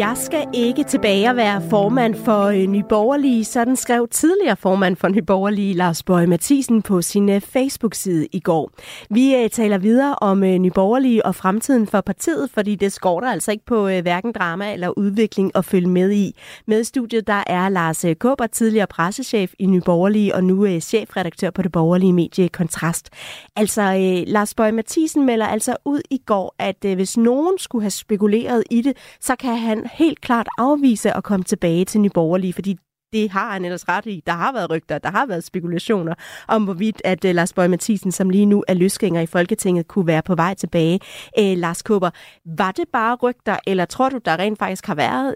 Jeg 0.01 0.17
skal 0.17 0.45
ikke 0.55 0.85
tilbage 0.85 1.31
og 1.31 1.37
være 1.37 1.63
formand 1.71 2.15
for 2.15 2.45
øh, 2.45 2.67
Nyborgerlige, 2.67 3.45
sådan 3.45 3.77
skrev 3.77 4.09
tidligere 4.09 4.57
formand 4.57 4.97
for 4.97 5.09
Nyborgerlige, 5.09 5.75
Lars 5.75 6.03
Bøge 6.03 6.27
Mathisen, 6.27 6.83
på 6.83 7.03
sin 7.03 7.29
øh, 7.29 7.41
Facebook-side 7.41 8.27
i 8.33 8.41
går. 8.41 8.71
Vi 9.11 9.35
øh, 9.35 9.51
taler 9.51 9.79
videre 9.79 10.15
om 10.15 10.45
øh, 10.45 10.59
Nyborgerlige 10.59 11.27
og 11.27 11.35
fremtiden 11.35 11.87
for 11.87 12.01
partiet, 12.01 12.51
fordi 12.51 12.75
det 12.75 12.93
skorter 12.93 13.29
altså 13.29 13.51
ikke 13.51 13.65
på 13.65 13.83
hverken 13.89 14.33
drama 14.33 14.73
eller 14.73 14.99
udvikling 14.99 15.53
at 15.55 15.65
følge 15.65 15.89
med 15.89 16.11
i. 16.13 16.37
Med 16.67 16.85
studiet 16.85 17.27
der 17.27 17.43
er 17.47 17.69
Lars 17.69 18.05
Kåber, 18.19 18.47
tidligere 18.47 18.87
pressechef 18.87 19.53
i 19.59 19.67
Nyborgerlige 19.67 20.35
og 20.35 20.45
nu 20.45 20.81
chefredaktør 20.81 21.51
på 21.51 21.63
det 21.63 21.73
borgerlige 21.73 22.13
medie 22.13 22.49
Kontrast. 22.49 23.11
Altså, 23.57 23.83
Lars 24.27 24.55
Bøge 24.55 24.73
Mathisen 24.73 25.27
melder 25.27 25.47
altså 25.47 25.77
ud 25.85 26.01
i 26.11 26.19
går, 26.27 26.55
at 26.59 26.95
hvis 26.95 27.17
nogen 27.17 27.59
skulle 27.59 27.83
have 27.83 27.91
spekuleret 27.91 28.65
i 28.71 28.83
det, 28.83 28.97
så 29.21 29.37
kan 29.37 29.57
han 29.57 29.90
helt 29.93 30.21
klart 30.21 30.49
afvise 30.59 31.17
at 31.17 31.25
komme 31.25 31.45
tilbage 31.45 31.85
til 31.85 32.01
Nyborgerlige, 32.01 32.53
fordi 32.53 32.79
det 33.13 33.31
har 33.31 33.53
han 33.53 33.65
ellers 33.65 33.89
ret 33.89 34.07
i. 34.07 34.23
Der 34.27 34.33
har 34.33 34.53
været 34.53 34.71
rygter, 34.71 34.99
der 34.99 35.11
har 35.11 35.27
været 35.27 35.45
spekulationer 35.45 36.15
om, 36.49 36.65
hvorvidt 36.65 37.03
at 37.05 37.25
uh, 37.25 37.31
Lars 37.31 37.53
Bøge 37.53 37.69
Mathisen, 37.69 38.13
som 38.13 38.31
lige 38.31 38.47
nu 38.47 38.65
er 38.69 38.75
løsgænger 38.75 39.21
i 39.21 39.27
Folketinget, 39.27 39.89
kunne 39.89 40.07
være 40.07 40.23
på 40.23 40.35
vej 40.35 40.55
tilbage. 40.55 41.01
Uh, 41.41 41.59
Lars 41.59 41.83
Kåber, 41.83 42.11
var 42.57 42.73
det 42.73 42.85
bare 42.93 43.17
rygter, 43.17 43.57
eller 43.67 43.85
tror 43.85 44.09
du, 44.09 44.19
der 44.25 44.39
rent 44.39 44.59
faktisk 44.59 44.87
har 44.87 44.95
været 44.95 45.35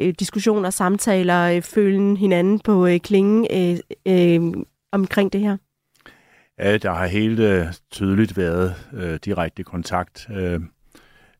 uh, 0.00 0.12
diskussioner, 0.18 0.70
samtaler, 0.70 1.56
uh, 1.56 1.62
følen 1.62 2.16
hinanden 2.16 2.60
på 2.60 2.86
uh, 2.86 2.96
klingen 2.96 3.46
uh, 3.54 4.12
uh, 4.12 4.62
omkring 4.92 5.32
det 5.32 5.40
her? 5.40 5.56
Ja, 6.58 6.76
der 6.76 6.92
har 6.92 7.06
helt 7.06 7.40
uh, 7.40 7.72
tydeligt 7.90 8.36
været 8.36 8.74
uh, 8.92 9.14
direkte 9.24 9.62
kontakt. 9.62 10.28
Uh 10.30 10.62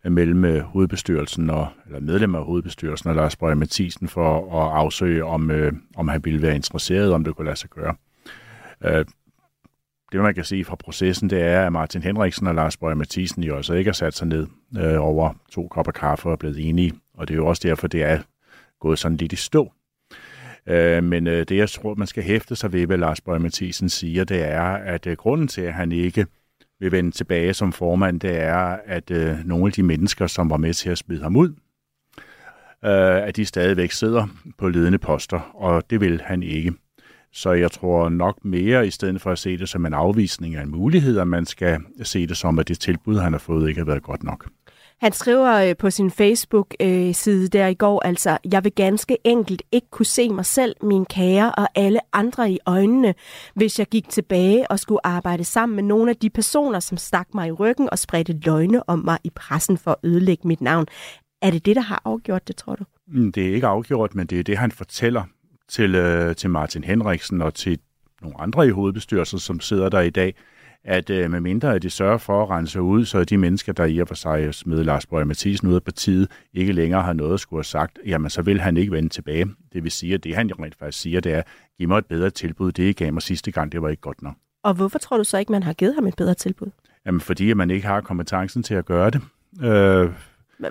mellem 0.05 0.45
øh, 0.45 0.61
hovedbestyrelsen 0.61 1.51
og, 1.51 1.69
eller 1.87 2.01
medlemmer 2.01 2.38
af 2.38 2.45
hovedbestyrelsen 2.45 3.11
og 3.11 3.17
Lars 3.17 3.37
Bøge 3.37 3.55
Mathisen 3.55 4.09
for 4.09 4.62
at 4.62 4.73
afsøge, 4.79 5.25
om, 5.25 5.51
øh, 5.51 5.73
om 5.97 6.09
han 6.09 6.25
ville 6.25 6.43
være 6.43 6.55
interesseret, 6.55 7.12
om 7.12 7.25
det 7.25 7.37
kunne 7.37 7.45
lade 7.45 7.57
sig 7.57 7.71
gøre. 7.71 7.95
Øh, 8.85 9.05
det, 10.12 10.21
man 10.21 10.35
kan 10.35 10.45
se 10.45 10.65
fra 10.65 10.77
processen, 10.77 11.31
det 11.31 11.43
er, 11.43 11.67
at 11.67 11.73
Martin 11.73 12.03
Henriksen 12.03 12.47
og 12.47 12.55
Lars 12.55 12.77
Bøge 12.77 12.95
Mathisen 12.95 13.43
jo 13.43 13.57
også 13.57 13.75
ikke 13.75 13.88
har 13.88 13.93
sat 13.93 14.15
sig 14.15 14.29
ned 14.29 14.47
øh, 14.79 15.01
over 15.01 15.33
to 15.51 15.69
kopper 15.69 15.93
kaffe 15.93 16.27
og 16.27 16.33
er 16.33 16.37
blevet 16.37 16.69
enige, 16.69 16.93
og 17.15 17.29
det 17.29 17.35
er 17.35 17.38
jo 17.38 17.47
også 17.47 17.69
derfor, 17.69 17.87
det 17.87 18.03
er 18.03 18.19
gået 18.81 18.99
sådan 18.99 19.17
lidt 19.17 19.33
i 19.33 19.37
stå. 19.37 19.73
Øh, 20.67 21.05
men 21.05 21.27
øh, 21.27 21.47
det, 21.49 21.57
jeg 21.57 21.71
tror, 21.71 21.95
man 21.95 22.07
skal 22.07 22.23
hæfte 22.23 22.57
sig 22.57 22.73
ved, 22.73 22.87
hvad 22.87 22.99
Lars 22.99 23.21
Bøge 23.21 23.38
Mathisen 23.38 23.88
siger, 23.88 24.25
det 24.25 24.43
er, 24.43 24.62
at 24.62 25.07
øh, 25.07 25.17
grunden 25.17 25.49
til, 25.49 25.61
at 25.61 25.75
han 25.75 25.93
ikke 25.93 26.27
vil 26.83 26.92
vende 26.92 27.11
tilbage 27.11 27.55
som 27.55 27.73
formand, 27.73 28.21
det 28.21 28.40
er, 28.40 28.77
at 28.87 29.11
øh, 29.11 29.38
nogle 29.45 29.66
af 29.66 29.73
de 29.73 29.83
mennesker, 29.83 30.27
som 30.27 30.51
var 30.51 30.57
med 30.57 30.75
til 30.75 30.90
at 30.90 30.99
smide 30.99 31.23
ham 31.23 31.37
ud, 31.37 31.49
øh, 32.85 33.27
at 33.29 33.37
de 33.37 33.45
stadigvæk 33.45 33.90
sidder 33.90 34.27
på 34.59 34.68
ledende 34.68 34.99
poster, 34.99 35.40
og 35.55 35.90
det 35.90 36.01
vil 36.01 36.21
han 36.25 36.42
ikke. 36.42 36.73
Så 37.33 37.53
jeg 37.53 37.71
tror 37.71 38.09
nok 38.09 38.45
mere, 38.45 38.87
i 38.87 38.90
stedet 38.90 39.21
for 39.21 39.31
at 39.31 39.38
se 39.38 39.59
det 39.59 39.68
som 39.68 39.87
en 39.87 39.95
afvisning 39.95 40.57
af 40.57 40.62
en 40.62 40.71
mulighed, 40.71 41.18
at 41.18 41.29
man 41.29 41.47
skal 41.47 41.81
se 42.03 42.27
det 42.27 42.37
som, 42.37 42.59
at 42.59 42.68
det 42.68 42.81
tilbud, 42.81 43.18
han 43.18 43.33
har 43.33 43.38
fået, 43.38 43.68
ikke 43.68 43.81
har 43.81 43.87
været 43.87 44.03
godt 44.03 44.23
nok. 44.23 44.49
Han 45.03 45.12
skriver 45.12 45.69
øh, 45.69 45.77
på 45.77 45.91
sin 45.91 46.11
Facebook-side 46.11 47.43
øh, 47.45 47.53
der 47.53 47.67
i 47.67 47.75
går, 47.75 48.01
altså, 48.01 48.38
jeg 48.53 48.65
vil 48.65 48.73
ganske 48.73 49.19
enkelt 49.25 49.62
ikke 49.73 49.87
kunne 49.91 50.07
se 50.07 50.29
mig 50.29 50.47
selv, 50.47 50.77
min 50.83 51.05
kære 51.05 51.55
og 51.55 51.69
alle 51.75 52.01
andre 52.12 52.51
i 52.51 52.59
øjnene, 52.67 53.15
hvis 53.55 53.79
jeg 53.79 53.87
gik 53.87 54.09
tilbage 54.09 54.71
og 54.71 54.79
skulle 54.79 55.07
arbejde 55.07 55.45
sammen 55.45 55.77
med 55.77 55.83
nogle 55.83 56.11
af 56.11 56.17
de 56.17 56.31
personer, 56.31 56.81
som 56.81 56.99
stak 56.99 57.29
mig 57.35 57.49
i 57.49 57.53
ryggen 57.53 57.91
og 57.91 57.99
spredte 57.99 58.33
løgne 58.33 58.88
om 58.88 58.99
mig 58.99 59.19
i 59.25 59.31
pressen 59.31 59.79
for 59.79 59.91
at 59.91 59.97
ødelægge 60.05 60.49
mit 60.49 60.61
navn. 60.61 60.87
Er 61.43 61.51
det 61.51 61.67
det, 61.67 61.77
der 61.77 61.83
har 61.83 62.03
afgjort 62.05 62.49
det, 62.49 62.57
tror 62.57 62.75
du? 62.75 62.85
Mm, 63.09 63.33
det 63.33 63.49
er 63.49 63.55
ikke 63.55 63.67
afgjort, 63.67 64.15
men 64.15 64.27
det 64.27 64.38
er 64.38 64.43
det, 64.43 64.59
han 64.59 64.73
fortæller 64.73 65.25
til, 65.69 65.95
øh, 65.95 66.37
til 66.37 66.51
Martin 66.51 66.85
Henriksen 66.85 67.43
og 67.43 67.55
til 67.55 67.79
nogle 68.23 68.41
andre 68.41 68.67
i 68.67 68.71
hovedbestyrelsen, 68.71 69.38
som 69.38 69.61
sidder 69.61 69.88
der 69.88 70.01
i 70.01 70.11
dag, 70.11 70.35
at 70.85 71.11
øh, 71.11 71.31
med 71.31 71.40
mindre 71.40 71.75
at 71.75 71.83
de 71.83 71.90
sørger 71.90 72.18
for 72.18 72.42
at 72.42 72.51
rense 72.51 72.81
ud, 72.81 73.05
så 73.05 73.25
de 73.25 73.38
mennesker, 73.38 73.73
der 73.73 73.85
i 73.85 73.99
og 73.99 74.09
for 74.09 74.14
sig 74.14 74.55
smed 74.55 74.85
Lars 74.85 75.07
Bøge 75.07 75.25
Mathisen 75.25 75.68
ud 75.68 75.75
af 75.75 75.83
partiet, 75.83 76.31
ikke 76.55 76.73
længere 76.73 77.03
har 77.03 77.12
noget 77.12 77.35
at 77.35 77.40
skulle 77.40 77.59
have 77.59 77.64
sagt, 77.64 77.99
jamen 78.07 78.31
så 78.31 78.42
vil 78.42 78.61
han 78.61 78.77
ikke 78.77 78.92
vende 78.92 79.09
tilbage. 79.09 79.47
Det 79.73 79.83
vil 79.83 79.92
sige, 79.92 80.14
at 80.14 80.25
det 80.25 80.35
han 80.35 80.51
rent 80.61 80.75
faktisk 80.79 81.03
siger, 81.03 81.21
det 81.21 81.33
er, 81.33 81.42
giv 81.79 81.88
mig 81.88 81.99
et 81.99 82.07
bedre 82.07 82.31
tilbud, 82.31 82.73
det 82.73 82.83
I 82.83 82.92
gav 82.92 83.12
mig 83.12 83.23
sidste 83.23 83.51
gang, 83.51 83.73
det 83.73 83.83
var 83.83 83.88
ikke 83.88 84.01
godt 84.01 84.23
nok. 84.23 84.35
Og 84.64 84.75
hvorfor 84.75 84.99
tror 84.99 85.16
du 85.16 85.25
så 85.25 85.38
ikke, 85.38 85.53
man 85.53 85.62
har 85.62 85.73
givet 85.73 85.95
ham 85.95 86.07
et 86.07 86.16
bedre 86.16 86.35
tilbud? 86.35 86.71
Jamen 87.07 87.21
fordi 87.21 87.51
at 87.51 87.57
man 87.57 87.71
ikke 87.71 87.87
har 87.87 88.01
kompetencen 88.01 88.62
til 88.62 88.75
at 88.75 88.85
gøre 88.85 89.11
det. 89.11 89.21
Øh, 89.62 90.11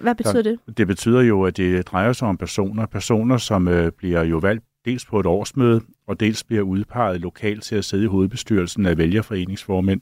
hvad 0.01 0.15
betyder 0.15 0.41
det? 0.41 0.77
Det 0.77 0.87
betyder 0.87 1.21
jo, 1.21 1.43
at 1.43 1.57
det 1.57 1.87
drejer 1.87 2.13
sig 2.13 2.27
om 2.27 2.37
personer. 2.37 2.85
Personer, 2.85 3.37
som 3.37 3.67
øh, 3.67 3.91
bliver 3.91 4.23
jo 4.23 4.37
valgt 4.37 4.63
dels 4.85 5.05
på 5.05 5.19
et 5.19 5.25
årsmøde, 5.25 5.81
og 6.11 6.19
dels 6.19 6.43
bliver 6.43 6.61
udpeget 6.61 7.21
lokalt 7.21 7.63
til 7.63 7.75
at 7.75 7.85
sidde 7.85 8.03
i 8.03 8.07
hovedbestyrelsen 8.07 8.85
af 8.85 8.97
vælgerforeningsformænd. 8.97 10.01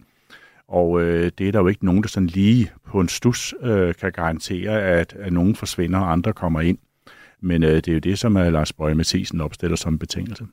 Og 0.68 1.02
øh, 1.02 1.32
det 1.38 1.48
er 1.48 1.52
der 1.52 1.60
jo 1.60 1.68
ikke 1.68 1.86
nogen, 1.86 2.02
der 2.04 2.10
sådan 2.10 2.28
lige 2.28 2.72
på 2.88 3.00
en 3.00 3.08
stus 3.08 3.56
øh, 3.62 3.96
kan 3.96 4.12
garantere, 4.12 4.82
at, 4.82 5.16
at 5.20 5.34
nogen 5.34 5.56
forsvinder, 5.56 6.00
og 6.00 6.12
andre 6.12 6.34
kommer 6.34 6.62
ind. 6.62 6.78
Men 7.42 7.64
øh, 7.64 7.76
det 7.76 7.88
er 7.88 7.94
jo 7.94 8.00
det, 8.00 8.20
som 8.20 8.38
øh, 8.38 8.54
Lars 8.54 8.74
Bøge 8.74 8.96
Mathisen 8.96 9.42
opstiller 9.42 9.78
som 9.78 10.00
betingelse. 10.00 10.46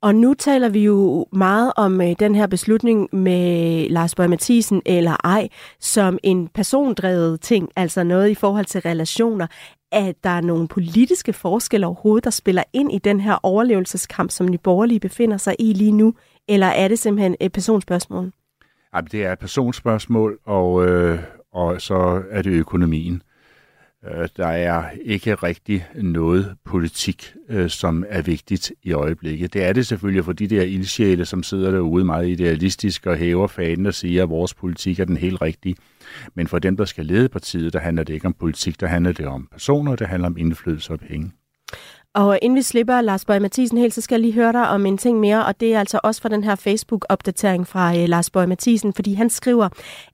Og 0.00 0.14
nu 0.14 0.34
taler 0.34 0.68
vi 0.68 0.84
jo 0.84 1.26
meget 1.32 1.72
om 1.76 2.00
øh, 2.00 2.14
den 2.18 2.34
her 2.34 2.46
beslutning 2.46 3.08
med 3.12 3.88
Lars 3.88 4.14
Bøge 4.14 4.28
Mathisen 4.28 4.82
eller 4.86 5.16
ej, 5.24 5.48
som 5.80 6.18
en 6.22 6.48
persondrevet 6.48 7.40
ting, 7.40 7.68
altså 7.76 8.04
noget 8.04 8.30
i 8.30 8.34
forhold 8.34 8.64
til 8.64 8.80
relationer 8.80 9.46
at 9.92 10.16
der 10.24 10.30
er 10.30 10.40
nogle 10.40 10.68
politiske 10.68 11.32
forskelle 11.32 11.86
overhovedet, 11.86 12.24
der 12.24 12.30
spiller 12.30 12.62
ind 12.72 12.92
i 12.92 12.98
den 12.98 13.20
her 13.20 13.38
overlevelseskamp, 13.42 14.30
som 14.30 14.48
de 14.48 14.58
borgerlige 14.58 15.00
befinder 15.00 15.36
sig 15.36 15.56
i 15.58 15.72
lige 15.72 15.92
nu? 15.92 16.14
Eller 16.48 16.66
er 16.66 16.88
det 16.88 16.98
simpelthen 16.98 17.32
øh, 17.40 17.46
et 17.46 17.52
personspørgsmål? 17.52 18.32
Ja, 18.94 19.00
det 19.00 19.24
er 19.24 19.32
et 19.32 19.38
personspørgsmål, 19.38 20.38
og, 20.44 20.86
øh, 20.86 21.18
og 21.52 21.80
så 21.82 22.22
er 22.30 22.42
det 22.42 22.50
økonomien. 22.50 23.22
Øh, 24.10 24.28
der 24.36 24.46
er 24.46 24.84
ikke 25.02 25.34
rigtig 25.34 25.86
noget 25.94 26.56
politik, 26.64 27.34
øh, 27.48 27.70
som 27.70 28.04
er 28.08 28.22
vigtigt 28.22 28.72
i 28.82 28.92
øjeblikket. 28.92 29.54
Det 29.54 29.64
er 29.64 29.72
det 29.72 29.86
selvfølgelig 29.86 30.24
for 30.24 30.32
de 30.32 30.46
der 30.46 30.62
ildsjæle, 30.62 31.24
som 31.24 31.42
sidder 31.42 31.70
derude 31.70 32.04
meget 32.04 32.28
idealistisk 32.28 33.06
og 33.06 33.16
hæver 33.16 33.46
fanen 33.46 33.86
og 33.86 33.94
siger, 33.94 34.22
at 34.22 34.28
vores 34.30 34.54
politik 34.54 35.00
er 35.00 35.04
den 35.04 35.16
helt 35.16 35.42
rigtige. 35.42 35.76
Men 36.34 36.46
for 36.46 36.58
dem, 36.58 36.76
der 36.76 36.84
skal 36.84 37.06
lede 37.06 37.28
partiet, 37.28 37.72
der 37.72 37.78
handler 37.78 38.04
det 38.04 38.14
ikke 38.14 38.26
om 38.26 38.34
politik, 38.40 38.80
der 38.80 38.86
handler 38.86 39.12
det 39.12 39.26
om 39.26 39.48
personer, 39.52 39.96
det 39.96 40.06
handler 40.06 40.28
om 40.28 40.36
indflydelse 40.36 40.92
og 40.92 41.00
penge. 41.00 41.32
Og 42.14 42.38
inden 42.42 42.56
vi 42.56 42.62
slipper 42.62 43.00
Lars 43.00 43.24
Bøge 43.24 43.40
Mathisen 43.40 43.78
helt, 43.78 43.94
så 43.94 44.00
skal 44.00 44.14
jeg 44.14 44.20
lige 44.20 44.32
høre 44.32 44.52
dig 44.52 44.68
om 44.68 44.86
en 44.86 44.98
ting 44.98 45.20
mere, 45.20 45.46
og 45.46 45.60
det 45.60 45.74
er 45.74 45.80
altså 45.80 46.00
også 46.02 46.22
fra 46.22 46.28
den 46.28 46.44
her 46.44 46.54
Facebook-opdatering 46.54 47.66
fra 47.66 47.92
uh, 47.92 48.04
Lars 48.08 48.30
Bøge 48.30 48.46
Mathisen, 48.46 48.94
fordi 48.94 49.14
han 49.14 49.30
skriver, 49.30 49.68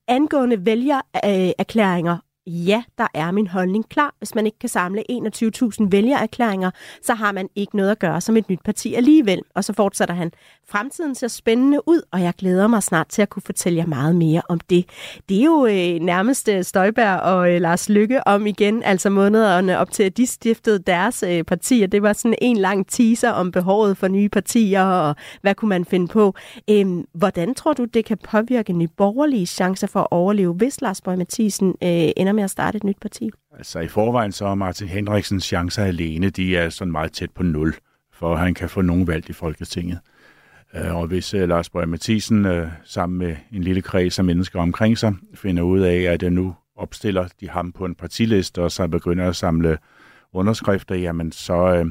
angående 0.08 0.66
vælgererklæringer 0.66 2.18
ja, 2.48 2.82
der 2.98 3.06
er 3.14 3.30
min 3.30 3.46
holdning 3.46 3.88
klar. 3.88 4.14
Hvis 4.18 4.34
man 4.34 4.46
ikke 4.46 4.58
kan 4.58 4.68
samle 4.68 5.04
21.000 5.10 5.88
vælgererklæringer, 5.90 6.70
så 7.02 7.14
har 7.14 7.32
man 7.32 7.48
ikke 7.54 7.76
noget 7.76 7.90
at 7.90 7.98
gøre 7.98 8.20
som 8.20 8.36
et 8.36 8.48
nyt 8.48 8.60
parti 8.64 8.94
alligevel. 8.94 9.42
Og 9.54 9.64
så 9.64 9.72
fortsætter 9.72 10.14
han. 10.14 10.32
Fremtiden 10.70 11.14
ser 11.14 11.28
spændende 11.28 11.88
ud, 11.88 12.02
og 12.12 12.22
jeg 12.22 12.34
glæder 12.38 12.66
mig 12.66 12.82
snart 12.82 13.08
til 13.08 13.22
at 13.22 13.28
kunne 13.28 13.42
fortælle 13.42 13.78
jer 13.78 13.86
meget 13.86 14.16
mere 14.16 14.42
om 14.48 14.60
det. 14.60 14.84
Det 15.28 15.40
er 15.40 15.44
jo 15.44 15.66
øh, 15.66 16.00
nærmest 16.00 16.48
øh, 16.48 16.64
Støjberg 16.64 17.20
og 17.20 17.54
øh, 17.54 17.60
Lars 17.60 17.88
Lykke 17.88 18.26
om 18.26 18.46
igen, 18.46 18.82
altså 18.82 19.10
månederne 19.10 19.78
op 19.78 19.90
til, 19.90 20.02
at 20.02 20.16
de 20.16 20.26
stiftede 20.26 20.78
deres 20.78 21.22
øh, 21.22 21.44
partier. 21.44 21.86
Det 21.86 22.02
var 22.02 22.12
sådan 22.12 22.38
en 22.42 22.56
lang 22.56 22.86
teaser 22.88 23.30
om 23.30 23.52
behovet 23.52 23.96
for 23.96 24.08
nye 24.08 24.28
partier, 24.28 24.82
og 24.84 25.16
hvad 25.40 25.54
kunne 25.54 25.68
man 25.68 25.84
finde 25.84 26.08
på. 26.08 26.34
Øhm, 26.70 27.04
hvordan 27.14 27.54
tror 27.54 27.72
du, 27.72 27.84
det 27.84 28.04
kan 28.04 28.18
påvirke 28.18 28.72
nye 28.72 28.88
borgerlige 28.96 29.46
chancer 29.46 29.86
for 29.86 30.00
at 30.00 30.08
overleve, 30.10 30.54
hvis 30.54 30.80
Lars 30.80 31.00
Borg 31.00 31.18
Mathisen 31.18 31.68
øh, 31.68 32.10
ender 32.16 32.32
med 32.32 32.44
at 32.44 32.50
starte 32.50 32.76
et 32.76 32.84
nyt 32.84 32.98
parti? 33.00 33.30
Altså 33.58 33.80
i 33.80 33.88
forvejen 33.88 34.32
så 34.32 34.46
er 34.46 34.54
Martin 34.54 34.88
Henriksens 34.88 35.44
chancer 35.44 35.84
alene, 35.84 36.30
de 36.30 36.56
er 36.56 36.68
sådan 36.68 36.92
meget 36.92 37.12
tæt 37.12 37.30
på 37.30 37.42
nul, 37.42 37.74
for 38.12 38.32
at 38.32 38.40
han 38.40 38.54
kan 38.54 38.68
få 38.68 38.82
nogen 38.82 39.06
valgt 39.06 39.28
i 39.28 39.32
Folketinget. 39.32 39.98
Øh, 40.74 40.96
og 40.96 41.06
hvis 41.06 41.34
øh, 41.34 41.48
Lars 41.48 41.70
Borg 41.70 41.88
Mathisen 41.88 42.46
øh, 42.46 42.68
sammen 42.84 43.18
med 43.18 43.36
en 43.52 43.62
lille 43.62 43.82
kreds 43.82 44.18
af 44.18 44.24
mennesker 44.24 44.60
omkring 44.60 44.98
sig 44.98 45.14
finder 45.34 45.62
ud 45.62 45.80
af, 45.80 46.02
at 46.02 46.32
nu 46.32 46.54
opstiller 46.76 47.28
de 47.40 47.48
ham 47.48 47.72
på 47.72 47.84
en 47.84 47.94
partiliste, 47.94 48.62
og 48.62 48.72
så 48.72 48.88
begynder 48.88 49.28
at 49.28 49.36
samle 49.36 49.78
underskrifter, 50.32 50.94
jamen 50.94 51.32
så 51.32 51.74
øh, 51.74 51.86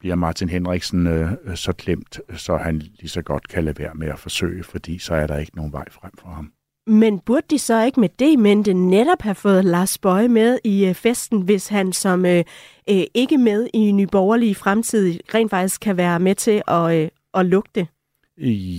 bliver 0.00 0.14
Martin 0.14 0.48
Henriksen 0.48 1.28
så 1.54 1.72
klemt, 1.72 2.20
så 2.36 2.56
han 2.56 2.78
lige 2.78 3.08
så 3.08 3.22
godt 3.22 3.48
kan 3.48 3.64
lade 3.64 3.78
være 3.78 3.94
med 3.94 4.08
at 4.08 4.18
forsøge, 4.18 4.64
fordi 4.64 4.98
så 4.98 5.14
er 5.14 5.26
der 5.26 5.38
ikke 5.38 5.56
nogen 5.56 5.72
vej 5.72 5.84
frem 5.90 6.12
for 6.18 6.28
ham. 6.28 6.52
Men 6.88 7.18
burde 7.18 7.46
de 7.50 7.58
så 7.58 7.84
ikke 7.84 8.00
med 8.00 8.08
det 8.08 8.32
i 8.32 8.36
mente 8.36 8.74
netop 8.74 9.22
have 9.22 9.34
fået 9.34 9.64
Lars 9.64 9.98
Bøje 9.98 10.28
med 10.28 10.58
i 10.64 10.86
øh, 10.86 10.94
festen, 10.94 11.42
hvis 11.42 11.68
han 11.68 11.92
som 11.92 12.26
øh, 12.26 12.44
øh, 12.90 13.02
ikke 13.14 13.38
med 13.38 13.68
i 13.74 13.92
nyborgerlige 13.92 14.54
fremtid 14.54 15.20
rent 15.34 15.50
faktisk 15.50 15.80
kan 15.80 15.96
være 15.96 16.20
med 16.20 16.34
til 16.34 16.62
at, 16.68 16.94
øh, 16.94 17.08
at 17.34 17.46
lugte? 17.46 17.86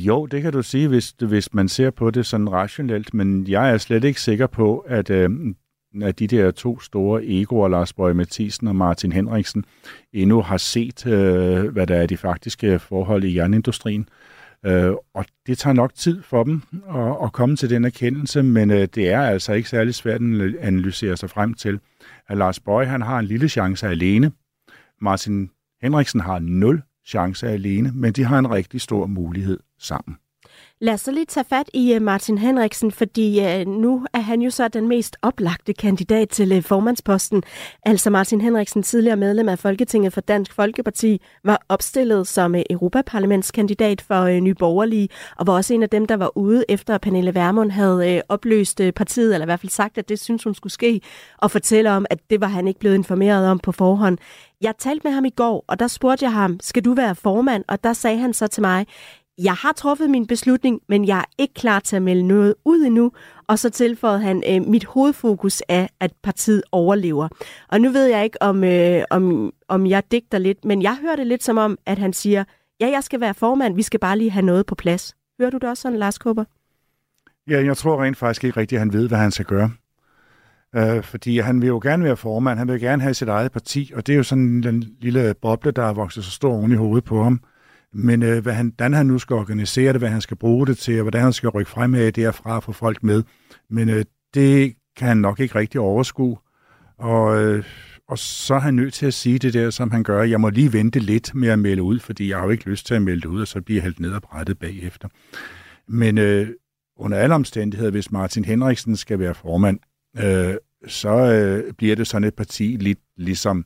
Jo, 0.05 0.25
det 0.25 0.41
kan 0.41 0.53
du 0.53 0.61
sige, 0.61 0.87
hvis, 0.87 1.15
hvis 1.19 1.53
man 1.53 1.69
ser 1.69 1.89
på 1.89 2.11
det 2.11 2.25
sådan 2.25 2.51
rationelt, 2.51 3.13
men 3.13 3.47
jeg 3.47 3.71
er 3.73 3.77
slet 3.77 4.03
ikke 4.03 4.21
sikker 4.21 4.47
på, 4.47 4.77
at, 4.77 5.09
øh, 5.09 5.29
at 6.01 6.19
de 6.19 6.27
der 6.27 6.51
to 6.51 6.79
store 6.79 7.25
egoer, 7.25 7.67
Lars 7.67 7.93
Bøge 7.93 8.13
Mathisen 8.13 8.67
og 8.67 8.75
Martin 8.75 9.11
Henriksen, 9.11 9.65
endnu 10.13 10.41
har 10.41 10.57
set, 10.57 11.05
øh, 11.07 11.65
hvad 11.67 11.87
der 11.87 11.95
er 11.95 12.05
de 12.05 12.17
faktiske 12.17 12.79
forhold 12.79 13.23
i 13.23 13.35
jernindustrien. 13.35 14.09
Øh, 14.65 14.93
og 15.13 15.25
det 15.47 15.57
tager 15.57 15.73
nok 15.73 15.93
tid 15.95 16.21
for 16.21 16.43
dem 16.43 16.61
at, 16.95 17.17
at 17.23 17.31
komme 17.33 17.55
til 17.55 17.69
den 17.69 17.85
erkendelse, 17.85 18.43
men 18.43 18.71
øh, 18.71 18.87
det 18.95 19.09
er 19.09 19.21
altså 19.21 19.53
ikke 19.53 19.69
særlig 19.69 19.95
svært 19.95 20.21
at 20.21 20.55
analysere 20.55 21.17
sig 21.17 21.29
frem 21.29 21.53
til, 21.53 21.79
at 22.27 22.37
Lars 22.37 22.59
Bøge, 22.59 22.85
han 22.85 23.01
har 23.01 23.19
en 23.19 23.25
lille 23.25 23.49
chance 23.49 23.87
alene. 23.87 24.31
Martin 25.01 25.49
Henriksen 25.81 26.19
har 26.19 26.39
nul 26.39 26.81
chance 27.09 27.47
alene, 27.47 27.91
men 27.95 28.13
de 28.13 28.23
har 28.23 28.39
en 28.39 28.51
rigtig 28.51 28.81
stor 28.81 29.07
mulighed 29.07 29.59
sammen. 29.79 30.17
Lad 30.81 30.93
os 30.93 31.01
så 31.01 31.11
lige 31.11 31.25
tage 31.25 31.45
fat 31.49 31.69
i 31.73 31.93
øh, 31.93 32.01
Martin 32.01 32.37
Henriksen, 32.37 32.91
fordi 32.91 33.45
øh, 33.45 33.67
nu 33.67 34.05
er 34.13 34.19
han 34.19 34.41
jo 34.41 34.49
så 34.49 34.67
den 34.67 34.87
mest 34.87 35.17
oplagte 35.21 35.73
kandidat 35.73 36.29
til 36.29 36.51
øh, 36.51 36.63
formandsposten. 36.63 37.43
Altså 37.85 38.09
Martin 38.09 38.41
Henriksen, 38.41 38.83
tidligere 38.83 39.17
medlem 39.17 39.49
af 39.49 39.59
Folketinget 39.59 40.13
for 40.13 40.21
Dansk 40.21 40.53
Folkeparti, 40.53 41.21
var 41.43 41.65
opstillet 41.69 42.27
som 42.27 42.55
Europaparlamentskandidat 42.69 44.01
for 44.01 44.39
Nye 44.39 44.55
Borgerlige, 44.55 45.09
og 45.37 45.47
var 45.47 45.53
også 45.53 45.73
en 45.73 45.83
af 45.83 45.89
dem, 45.89 46.05
der 46.05 46.17
var 46.17 46.37
ude 46.37 46.65
efter 46.69 46.95
at 46.95 47.01
Pernille 47.01 47.35
Vermund 47.35 47.71
havde 47.71 48.21
opløst 48.29 48.81
partiet, 48.95 49.33
eller 49.33 49.45
i 49.45 49.49
hvert 49.49 49.59
fald 49.59 49.71
sagt, 49.71 49.97
at 49.97 50.09
det 50.09 50.19
synes 50.19 50.43
hun 50.43 50.55
skulle 50.55 50.73
ske, 50.73 51.01
og 51.37 51.51
fortælle 51.51 51.91
om, 51.91 52.05
at 52.09 52.19
det 52.29 52.41
var 52.41 52.47
han 52.47 52.67
ikke 52.67 52.79
blevet 52.79 52.95
informeret 52.95 53.47
om 53.47 53.59
på 53.59 53.71
forhånd. 53.71 54.17
Jeg 54.61 54.73
talte 54.79 55.01
med 55.03 55.11
ham 55.11 55.25
i 55.25 55.29
går, 55.29 55.65
og 55.67 55.79
der 55.79 55.87
spurgte 55.87 56.25
jeg 56.25 56.33
ham, 56.33 56.59
skal 56.61 56.85
du 56.85 56.93
være 56.93 57.15
formand? 57.15 57.63
Og 57.67 57.83
der 57.83 57.93
sagde 57.93 58.17
han 58.17 58.33
så 58.33 58.47
til 58.47 58.61
mig, 58.61 58.87
jeg 59.43 59.53
har 59.53 59.71
truffet 59.71 60.09
min 60.09 60.27
beslutning, 60.27 60.81
men 60.89 61.07
jeg 61.07 61.19
er 61.19 61.23
ikke 61.37 61.53
klar 61.53 61.79
til 61.79 61.95
at 61.95 62.01
melde 62.01 62.23
noget 62.23 62.55
ud 62.65 62.85
endnu. 62.85 63.11
Og 63.47 63.59
så 63.59 63.69
tilføjede 63.69 64.19
han, 64.19 64.43
øh, 64.49 64.67
mit 64.67 64.85
hovedfokus 64.85 65.61
er, 65.67 65.87
at 65.99 66.11
partiet 66.23 66.63
overlever. 66.71 67.27
Og 67.67 67.81
nu 67.81 67.89
ved 67.89 68.05
jeg 68.05 68.23
ikke, 68.23 68.41
om, 68.41 68.63
øh, 68.63 69.03
om, 69.09 69.53
om 69.67 69.87
jeg 69.87 70.03
digter 70.11 70.37
lidt, 70.37 70.65
men 70.65 70.81
jeg 70.81 70.97
hører 71.01 71.15
det 71.15 71.27
lidt 71.27 71.43
som 71.43 71.57
om, 71.57 71.77
at 71.85 71.97
han 71.97 72.13
siger, 72.13 72.43
ja, 72.79 72.87
jeg 72.87 73.03
skal 73.03 73.19
være 73.19 73.33
formand, 73.33 73.75
vi 73.75 73.81
skal 73.81 73.99
bare 73.99 74.17
lige 74.17 74.31
have 74.31 74.45
noget 74.45 74.65
på 74.65 74.75
plads. 74.75 75.15
Hører 75.39 75.49
du 75.49 75.57
det 75.57 75.69
også 75.69 75.81
sådan, 75.81 75.97
Lars 75.97 76.17
Kåber? 76.17 76.43
Ja, 77.49 77.63
jeg 77.63 77.77
tror 77.77 78.03
rent 78.03 78.17
faktisk 78.17 78.43
ikke 78.43 78.59
rigtigt, 78.59 78.77
at 78.77 78.81
han 78.81 78.93
ved, 78.93 79.07
hvad 79.07 79.17
han 79.17 79.31
skal 79.31 79.45
gøre. 79.45 79.71
Øh, 80.75 81.03
fordi 81.03 81.39
han 81.39 81.61
vil 81.61 81.67
jo 81.67 81.79
gerne 81.83 82.03
være 82.03 82.17
formand, 82.17 82.59
han 82.59 82.67
vil 82.67 82.79
gerne 82.79 83.01
have 83.01 83.13
sit 83.13 83.27
eget 83.27 83.51
parti, 83.51 83.91
og 83.95 84.07
det 84.07 84.13
er 84.13 84.17
jo 84.17 84.23
sådan 84.23 84.63
en 84.63 84.83
lille 85.01 85.33
boble, 85.41 85.71
der 85.71 85.83
er 85.83 85.93
vokset 85.93 86.23
så 86.23 86.31
stor 86.31 86.53
oven 86.53 86.71
i 86.71 86.75
hovedet 86.75 87.03
på 87.03 87.23
ham. 87.23 87.41
Men 87.93 88.23
øh, 88.23 88.43
hvad 88.43 88.53
han, 88.53 88.73
hvordan 88.75 88.93
han 88.93 89.05
nu 89.05 89.19
skal 89.19 89.33
organisere 89.33 89.93
det, 89.93 90.01
hvad 90.01 90.09
han 90.09 90.21
skal 90.21 90.37
bruge 90.37 90.67
det 90.67 90.77
til, 90.77 90.95
og 90.95 91.01
hvordan 91.01 91.21
han 91.21 91.33
skal 91.33 91.49
rykke 91.49 91.71
frem 91.71 91.95
af 91.95 92.13
derfra 92.13 92.55
og 92.55 92.63
få 92.63 92.71
folk 92.71 93.03
med. 93.03 93.23
Men 93.69 93.89
øh, 93.89 94.05
det 94.33 94.75
kan 94.97 95.07
han 95.07 95.17
nok 95.17 95.39
ikke 95.39 95.55
rigtig 95.55 95.81
overskue. 95.81 96.37
Og, 96.97 97.43
øh, 97.43 97.63
og 98.07 98.19
så 98.19 98.55
er 98.55 98.59
han 98.59 98.73
nødt 98.73 98.93
til 98.93 99.05
at 99.05 99.13
sige 99.13 99.39
det 99.39 99.53
der, 99.53 99.69
som 99.69 99.91
han 99.91 100.03
gør. 100.03 100.23
Jeg 100.23 100.41
må 100.41 100.49
lige 100.49 100.73
vente 100.73 100.99
lidt 100.99 101.35
med 101.35 101.49
at 101.49 101.59
melde 101.59 101.83
ud, 101.83 101.99
fordi 101.99 102.29
jeg 102.29 102.37
har 102.37 102.45
jo 102.45 102.51
ikke 102.51 102.69
lyst 102.69 102.85
til 102.85 102.93
at 102.93 103.01
melde 103.01 103.29
ud, 103.29 103.41
og 103.41 103.47
så 103.47 103.61
bliver 103.61 103.77
jeg 103.77 103.83
helt 103.83 103.99
ned 103.99 104.11
og 104.11 104.21
brættet 104.21 104.59
bagefter. 104.59 105.07
Men 105.87 106.17
øh, 106.17 106.47
under 106.97 107.17
alle 107.17 107.35
omstændigheder, 107.35 107.91
hvis 107.91 108.11
Martin 108.11 108.45
Henriksen 108.45 108.95
skal 108.95 109.19
være 109.19 109.35
formand, 109.35 109.79
øh, 110.17 110.53
så 110.87 111.09
øh, 111.09 111.73
bliver 111.73 111.95
det 111.95 112.07
sådan 112.07 112.27
et 112.27 112.33
parti 112.33 112.77
lidt 112.79 112.99
ligesom 113.17 113.65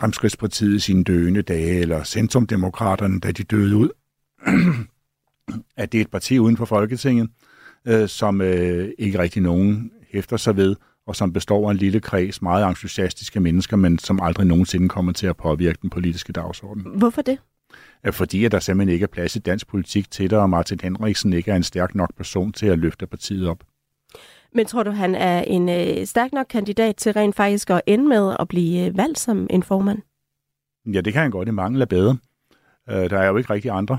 Fremskridspartiet 0.00 0.76
i 0.76 0.78
sine 0.78 1.04
døende 1.04 1.42
dage, 1.42 1.80
eller 1.80 2.04
Centrumdemokraterne, 2.04 3.20
da 3.20 3.32
de 3.32 3.42
døde 3.42 3.76
ud, 3.76 3.88
at 5.82 5.92
det 5.92 5.98
er 5.98 6.02
et 6.02 6.10
parti 6.10 6.38
uden 6.38 6.56
for 6.56 6.64
Folketinget, 6.64 7.30
øh, 7.86 8.08
som 8.08 8.40
øh, 8.40 8.88
ikke 8.98 9.18
rigtig 9.18 9.42
nogen 9.42 9.90
hæfter 10.10 10.36
sig 10.36 10.56
ved, 10.56 10.76
og 11.06 11.16
som 11.16 11.32
består 11.32 11.68
af 11.68 11.70
en 11.70 11.76
lille 11.76 12.00
kreds 12.00 12.42
meget 12.42 12.68
entusiastiske 12.68 13.40
mennesker, 13.40 13.76
men 13.76 13.98
som 13.98 14.20
aldrig 14.22 14.46
nogensinde 14.46 14.88
kommer 14.88 15.12
til 15.12 15.26
at 15.26 15.36
påvirke 15.36 15.78
den 15.82 15.90
politiske 15.90 16.32
dagsorden. 16.32 16.86
Hvorfor 16.98 17.22
det? 17.22 17.38
Fordi 18.10 18.44
at 18.44 18.52
der 18.52 18.60
simpelthen 18.60 18.94
ikke 18.94 19.02
er 19.02 19.08
plads 19.12 19.36
i 19.36 19.38
dansk 19.38 19.66
politik 19.66 20.10
til 20.10 20.30
det, 20.30 20.38
og 20.38 20.50
Martin 20.50 20.80
Henriksen 20.82 21.32
ikke 21.32 21.50
er 21.50 21.56
en 21.56 21.62
stærk 21.62 21.94
nok 21.94 22.14
person 22.16 22.52
til 22.52 22.66
at 22.66 22.78
løfte 22.78 23.06
partiet 23.06 23.48
op. 23.48 23.64
Men 24.56 24.66
tror 24.66 24.82
du, 24.82 24.90
han 24.90 25.14
er 25.14 25.40
en 25.40 25.68
øh, 25.68 26.06
stærk 26.06 26.32
nok 26.32 26.46
kandidat 26.50 26.96
til 26.96 27.12
rent 27.12 27.36
faktisk 27.36 27.70
at 27.70 27.80
ende 27.86 28.08
med 28.08 28.36
at 28.40 28.48
blive 28.48 28.86
øh, 28.86 28.96
valgt 28.96 29.18
som 29.18 29.46
en 29.50 29.62
formand? 29.62 29.98
Ja, 30.94 31.00
det 31.00 31.12
kan 31.12 31.22
han 31.22 31.30
godt. 31.30 31.46
Det 31.46 31.54
mangler 31.54 31.86
bedre. 31.86 32.16
Øh, 32.90 33.10
der 33.10 33.18
er 33.18 33.26
jo 33.26 33.36
ikke 33.36 33.52
rigtig 33.52 33.70
andre. 33.70 33.98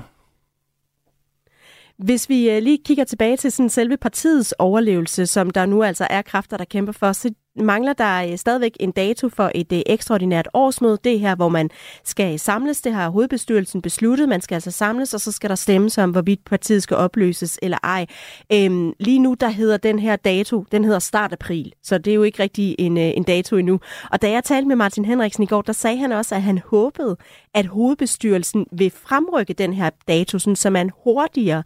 Hvis 1.98 2.28
vi 2.28 2.50
øh, 2.50 2.62
lige 2.62 2.78
kigger 2.84 3.04
tilbage 3.04 3.36
til 3.36 3.52
sådan 3.52 3.70
selve 3.70 3.96
partiets 3.96 4.52
overlevelse, 4.52 5.26
som 5.26 5.50
der 5.50 5.66
nu 5.66 5.82
altså 5.82 6.06
er 6.10 6.22
kræfter, 6.22 6.56
der 6.56 6.64
kæmper 6.64 6.92
for, 6.92 7.12
så 7.12 7.34
mangler 7.60 7.92
der 7.92 8.32
øh, 8.32 8.38
stadigvæk 8.38 8.76
en 8.80 8.90
dato 8.90 9.28
for 9.28 9.50
et 9.54 9.72
øh, 9.72 9.80
ekstraordinært 9.86 10.48
årsmøde. 10.54 10.98
Det 11.04 11.20
her, 11.20 11.34
hvor 11.34 11.48
man 11.48 11.70
skal 12.04 12.38
samles. 12.38 12.80
Det 12.80 12.92
har 12.92 13.08
hovedbestyrelsen 13.08 13.82
besluttet. 13.82 14.28
Man 14.28 14.40
skal 14.40 14.54
altså 14.54 14.70
samles, 14.70 15.14
og 15.14 15.20
så 15.20 15.32
skal 15.32 15.50
der 15.50 15.56
stemmes 15.56 15.98
om, 15.98 16.10
hvorvidt 16.10 16.44
partiet 16.44 16.82
skal 16.82 16.96
opløses 16.96 17.58
eller 17.62 17.78
ej. 17.82 18.06
Øhm, 18.52 18.92
lige 19.00 19.18
nu, 19.18 19.34
der 19.34 19.48
hedder 19.48 19.76
den 19.76 19.98
her 19.98 20.16
dato, 20.16 20.64
den 20.72 20.84
hedder 20.84 20.98
start 20.98 21.32
april. 21.32 21.72
Så 21.82 21.98
det 21.98 22.10
er 22.10 22.14
jo 22.14 22.22
ikke 22.22 22.42
rigtig 22.42 22.76
en, 22.78 22.98
øh, 22.98 23.12
en 23.16 23.22
dato 23.22 23.56
endnu. 23.56 23.80
Og 24.12 24.22
da 24.22 24.30
jeg 24.30 24.44
talte 24.44 24.68
med 24.68 24.76
Martin 24.76 25.04
Henriksen 25.04 25.42
i 25.42 25.46
går, 25.46 25.62
der 25.62 25.72
sagde 25.72 25.96
han 25.96 26.12
også, 26.12 26.34
at 26.34 26.42
han 26.42 26.58
håbede, 26.66 27.16
at 27.54 27.66
hovedbestyrelsen 27.66 28.66
vil 28.72 28.90
fremrykke 28.90 29.52
den 29.52 29.72
her 29.72 29.90
dato, 30.08 30.38
så 30.38 30.70
man 30.70 30.90
hurtigere 31.04 31.62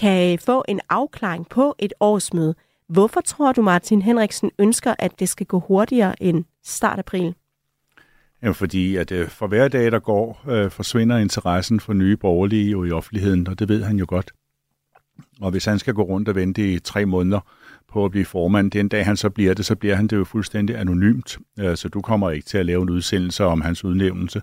kan 0.00 0.38
få 0.38 0.64
en 0.68 0.80
afklaring 0.88 1.48
på 1.48 1.74
et 1.78 1.92
årsmøde. 2.00 2.54
Hvorfor 2.88 3.20
tror 3.20 3.52
du, 3.52 3.62
Martin 3.62 4.02
Henriksen 4.02 4.50
ønsker, 4.58 4.94
at 4.98 5.20
det 5.20 5.28
skal 5.28 5.46
gå 5.46 5.60
hurtigere 5.60 6.22
end 6.22 6.44
start 6.64 6.98
april? 6.98 7.34
Jamen, 8.42 8.54
fordi 8.54 8.96
at 8.96 9.12
øh, 9.12 9.28
for 9.28 9.46
hver 9.46 9.68
dag, 9.68 9.92
der 9.92 9.98
går, 9.98 10.42
øh, 10.48 10.70
forsvinder 10.70 11.16
interessen 11.16 11.80
for 11.80 11.92
nye 11.92 12.16
borgerlige 12.16 12.70
jo 12.70 12.84
i 12.84 12.90
offentligheden, 12.90 13.48
og 13.48 13.58
det 13.58 13.68
ved 13.68 13.82
han 13.82 13.96
jo 13.96 14.06
godt. 14.08 14.32
Og 15.40 15.50
hvis 15.50 15.64
han 15.64 15.78
skal 15.78 15.94
gå 15.94 16.02
rundt 16.02 16.28
og 16.28 16.34
vente 16.34 16.72
i 16.72 16.78
tre 16.78 17.06
måneder 17.06 17.40
på 17.88 18.04
at 18.04 18.10
blive 18.10 18.24
formand, 18.24 18.70
den 18.70 18.88
dag 18.88 19.04
han 19.04 19.16
så 19.16 19.30
bliver 19.30 19.54
det, 19.54 19.66
så 19.66 19.76
bliver 19.76 19.94
han 19.94 20.06
det 20.06 20.16
jo 20.16 20.24
fuldstændig 20.24 20.78
anonymt. 20.78 21.38
Øh, 21.58 21.76
så 21.76 21.88
du 21.88 22.00
kommer 22.00 22.30
ikke 22.30 22.46
til 22.46 22.58
at 22.58 22.66
lave 22.66 22.82
en 22.82 22.90
udsendelse 22.90 23.44
om 23.44 23.60
hans 23.60 23.84
udnævnelse, 23.84 24.42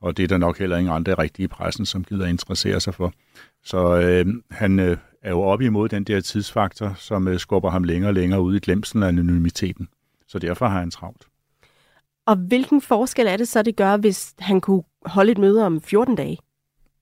og 0.00 0.16
det 0.16 0.22
er 0.22 0.28
der 0.28 0.38
nok 0.38 0.58
heller 0.58 0.76
ingen 0.76 0.94
andre 0.94 1.14
rigtige 1.14 1.44
i 1.44 1.48
pressen, 1.48 1.86
som 1.86 2.04
gider 2.04 2.26
interessere 2.26 2.80
sig 2.80 2.94
for. 2.94 3.12
Så 3.64 4.00
øh, 4.00 4.26
han 4.50 4.78
øh, 4.80 4.96
er 5.22 5.30
jo 5.30 5.40
op 5.40 5.60
imod 5.60 5.88
den 5.88 6.04
der 6.04 6.20
tidsfaktor, 6.20 6.94
som 6.96 7.28
øh, 7.28 7.38
skubber 7.38 7.70
ham 7.70 7.84
længere 7.84 8.10
og 8.10 8.14
længere 8.14 8.42
ud 8.42 8.56
i 8.56 8.58
glemsen 8.58 9.02
af 9.02 9.08
anonymiteten. 9.08 9.88
Så 10.28 10.38
derfor 10.38 10.66
har 10.66 10.78
han 10.78 10.90
travlt. 10.90 11.26
Og 12.26 12.36
hvilken 12.36 12.80
forskel 12.80 13.26
er 13.26 13.36
det 13.36 13.48
så, 13.48 13.62
det 13.62 13.76
gør, 13.76 13.96
hvis 13.96 14.34
han 14.38 14.60
kunne 14.60 14.82
holde 15.06 15.32
et 15.32 15.38
møde 15.38 15.66
om 15.66 15.82
14 15.82 16.16
dage? 16.16 16.38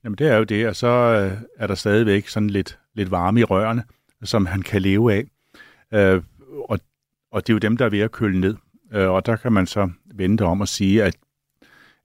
Jamen 0.05 0.19
det 0.19 0.29
er 0.29 0.37
jo 0.37 0.45
det, 0.45 0.69
og 0.69 0.77
så 0.77 0.87
øh, 0.87 1.39
er 1.57 1.67
der 1.67 1.75
stadigvæk 1.75 2.29
sådan 2.29 2.51
lidt, 2.51 2.79
lidt 2.95 3.11
varme 3.11 3.41
i 3.41 3.45
rørene, 3.45 3.85
som 4.25 4.47
han 4.47 4.63
kan 4.63 4.83
leve 4.83 5.13
af. 5.13 5.25
Øh, 5.93 6.23
og, 6.69 6.79
og 7.33 7.47
det 7.47 7.53
er 7.53 7.55
jo 7.55 7.59
dem, 7.59 7.77
der 7.77 7.85
er 7.85 7.91
ved 7.91 8.01
at 8.01 8.13
køle 8.13 8.41
ned. 8.41 8.55
Øh, 8.93 9.11
og 9.11 9.27
der 9.27 9.37
kan 9.37 9.53
man 9.53 9.67
så 9.67 9.91
vente 10.15 10.43
om 10.43 10.63
at 10.63 10.69
sige, 10.69 11.05
at, 11.05 11.17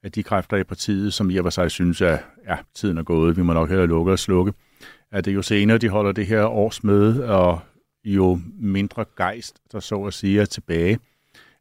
at 0.04 0.16
de 0.16 0.24
kræfter 0.24 0.58
i 0.58 0.64
partiet, 0.64 1.14
som 1.14 1.30
i 1.30 1.38
og 1.38 1.46
for 1.46 1.50
sig 1.50 1.72
synes, 1.72 2.02
at 2.02 2.20
ja, 2.48 2.58
tiden 2.76 2.98
er 2.98 3.04
gået, 3.04 3.38
vi 3.38 3.42
må 3.42 3.54
nok 3.54 3.70
hellere 3.70 3.88
lukke 3.88 4.12
og 4.12 4.20
slukke, 4.20 4.54
at 5.12 5.26
det 5.26 5.34
jo 5.34 5.42
senere, 5.42 5.78
de 5.78 5.90
holder 5.90 6.12
det 6.12 6.26
her 6.26 6.46
årsmøde, 6.46 7.30
og 7.30 7.60
jo 8.06 8.40
mindre 8.60 9.06
gejst, 9.18 9.56
der 9.72 9.80
så 9.80 10.04
at 10.04 10.14
sige 10.14 10.42
er 10.42 10.46
tilbage, 10.46 11.00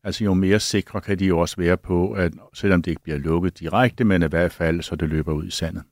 altså 0.04 0.24
jo 0.24 0.34
mere 0.34 0.60
sikre 0.60 1.00
kan 1.00 1.18
de 1.18 1.26
jo 1.26 1.38
også 1.38 1.56
være 1.58 1.76
på, 1.76 2.12
at 2.12 2.32
selvom 2.54 2.82
det 2.82 2.90
ikke 2.90 3.02
bliver 3.02 3.18
lukket 3.18 3.60
direkte, 3.60 4.04
men 4.04 4.22
i 4.22 4.26
hvert 4.26 4.52
fald, 4.52 4.82
så 4.82 4.96
det 4.96 5.08
løber 5.08 5.32
ud 5.32 5.44
i 5.44 5.50
sandet. 5.50 5.82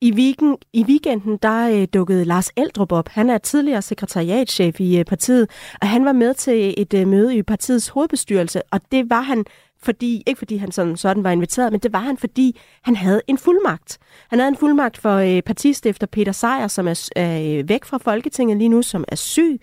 I, 0.00 0.12
weekend, 0.12 0.56
I 0.72 0.84
weekenden 0.88 1.38
der 1.42 1.80
øh, 1.80 1.88
dukkede 1.94 2.24
Lars 2.24 2.50
Eldrup 2.56 2.92
op. 2.92 3.08
Han 3.08 3.30
er 3.30 3.38
tidligere 3.38 3.82
sekretariatschef 3.82 4.80
i 4.80 4.98
øh, 4.98 5.04
partiet, 5.04 5.50
og 5.80 5.88
han 5.88 6.04
var 6.04 6.12
med 6.12 6.34
til 6.34 6.74
et 6.76 6.94
øh, 6.94 7.08
møde 7.08 7.36
i 7.36 7.42
partiets 7.42 7.88
hovedbestyrelse, 7.88 8.62
og 8.70 8.80
det 8.92 9.10
var 9.10 9.20
han 9.20 9.44
fordi, 9.82 10.22
ikke 10.26 10.38
fordi 10.38 10.56
han 10.56 10.72
sådan, 10.72 10.96
sådan 10.96 11.24
var 11.24 11.30
inviteret, 11.30 11.72
men 11.72 11.80
det 11.80 11.92
var 11.92 11.98
han, 11.98 12.16
fordi 12.16 12.58
han 12.82 12.96
havde 12.96 13.22
en 13.26 13.38
fuldmagt. 13.38 13.98
Han 14.30 14.38
havde 14.38 14.48
en 14.48 14.56
fuldmagt 14.56 14.96
for 14.96 15.16
øh, 15.16 15.42
partistifter 15.42 16.06
Peter 16.06 16.32
Sejer, 16.32 16.68
som 16.68 16.88
er 16.88 17.08
øh, 17.18 17.68
væk 17.68 17.84
fra 17.84 17.98
Folketinget 17.98 18.58
lige 18.58 18.68
nu, 18.68 18.82
som 18.82 19.04
er 19.08 19.16
syg, 19.16 19.60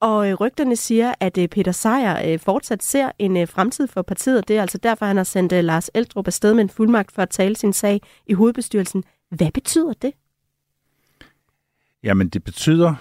og 0.00 0.30
øh, 0.30 0.34
rygterne 0.34 0.76
siger, 0.76 1.14
at 1.20 1.38
øh, 1.38 1.48
Peter 1.48 1.72
Sejer 1.72 2.32
øh, 2.32 2.38
fortsat 2.38 2.82
ser 2.82 3.10
en 3.18 3.36
øh, 3.36 3.48
fremtid 3.48 3.86
for 3.86 4.02
partiet. 4.02 4.48
Det 4.48 4.56
er 4.56 4.60
altså 4.60 4.78
derfor, 4.78 5.06
han 5.06 5.16
har 5.16 5.24
sendt 5.24 5.52
øh, 5.52 5.64
Lars 5.64 5.90
Eldrup 5.94 6.26
afsted 6.26 6.54
med 6.54 6.62
en 6.62 6.68
fuldmagt 6.68 7.12
for 7.12 7.22
at 7.22 7.30
tale 7.30 7.56
sin 7.56 7.72
sag 7.72 8.00
i 8.26 8.32
hovedbestyrelsen. 8.32 9.04
Hvad 9.30 9.50
betyder 9.54 9.92
det? 9.92 10.12
Jamen, 12.02 12.28
det 12.28 12.44
betyder 12.44 12.94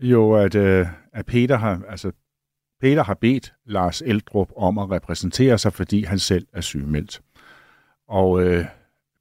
jo, 0.00 0.32
at, 0.34 0.54
øh, 0.54 0.86
at 1.12 1.26
Peter 1.26 1.56
har, 1.56 1.82
altså, 1.88 2.12
Peter 2.80 3.04
har 3.04 3.14
bedt 3.14 3.52
Lars 3.66 4.02
Eldrup 4.06 4.48
om 4.56 4.78
at 4.78 4.90
repræsentere 4.90 5.58
sig, 5.58 5.72
fordi 5.72 6.04
han 6.04 6.18
selv 6.18 6.46
er 6.52 6.60
sygemeldt. 6.60 7.20
Og 8.08 8.42
øh, 8.42 8.64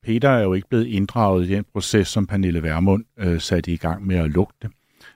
Peter 0.03 0.30
er 0.30 0.43
jo 0.43 0.53
ikke 0.53 0.70
blevet 0.70 0.86
inddraget 0.86 1.49
i 1.49 1.53
den 1.55 1.66
proces, 1.74 2.07
som 2.07 2.28
Pernille 2.28 2.64
Vermund 2.64 3.05
øh, 3.20 3.41
satte 3.41 3.72
i 3.72 3.78
gang 3.78 4.07
med 4.07 4.16
at 4.16 4.30
lugte. 4.30 4.70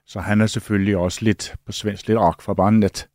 Så 0.06 0.20
han 0.20 0.42
er 0.42 0.48
selvfølgelig 0.48 0.98
også 0.98 1.20
lidt 1.22 1.56
på 1.66 1.72
svensk 1.72 2.08
lidt 2.08 2.20
ok 2.20 2.42
forbandet 2.42 3.08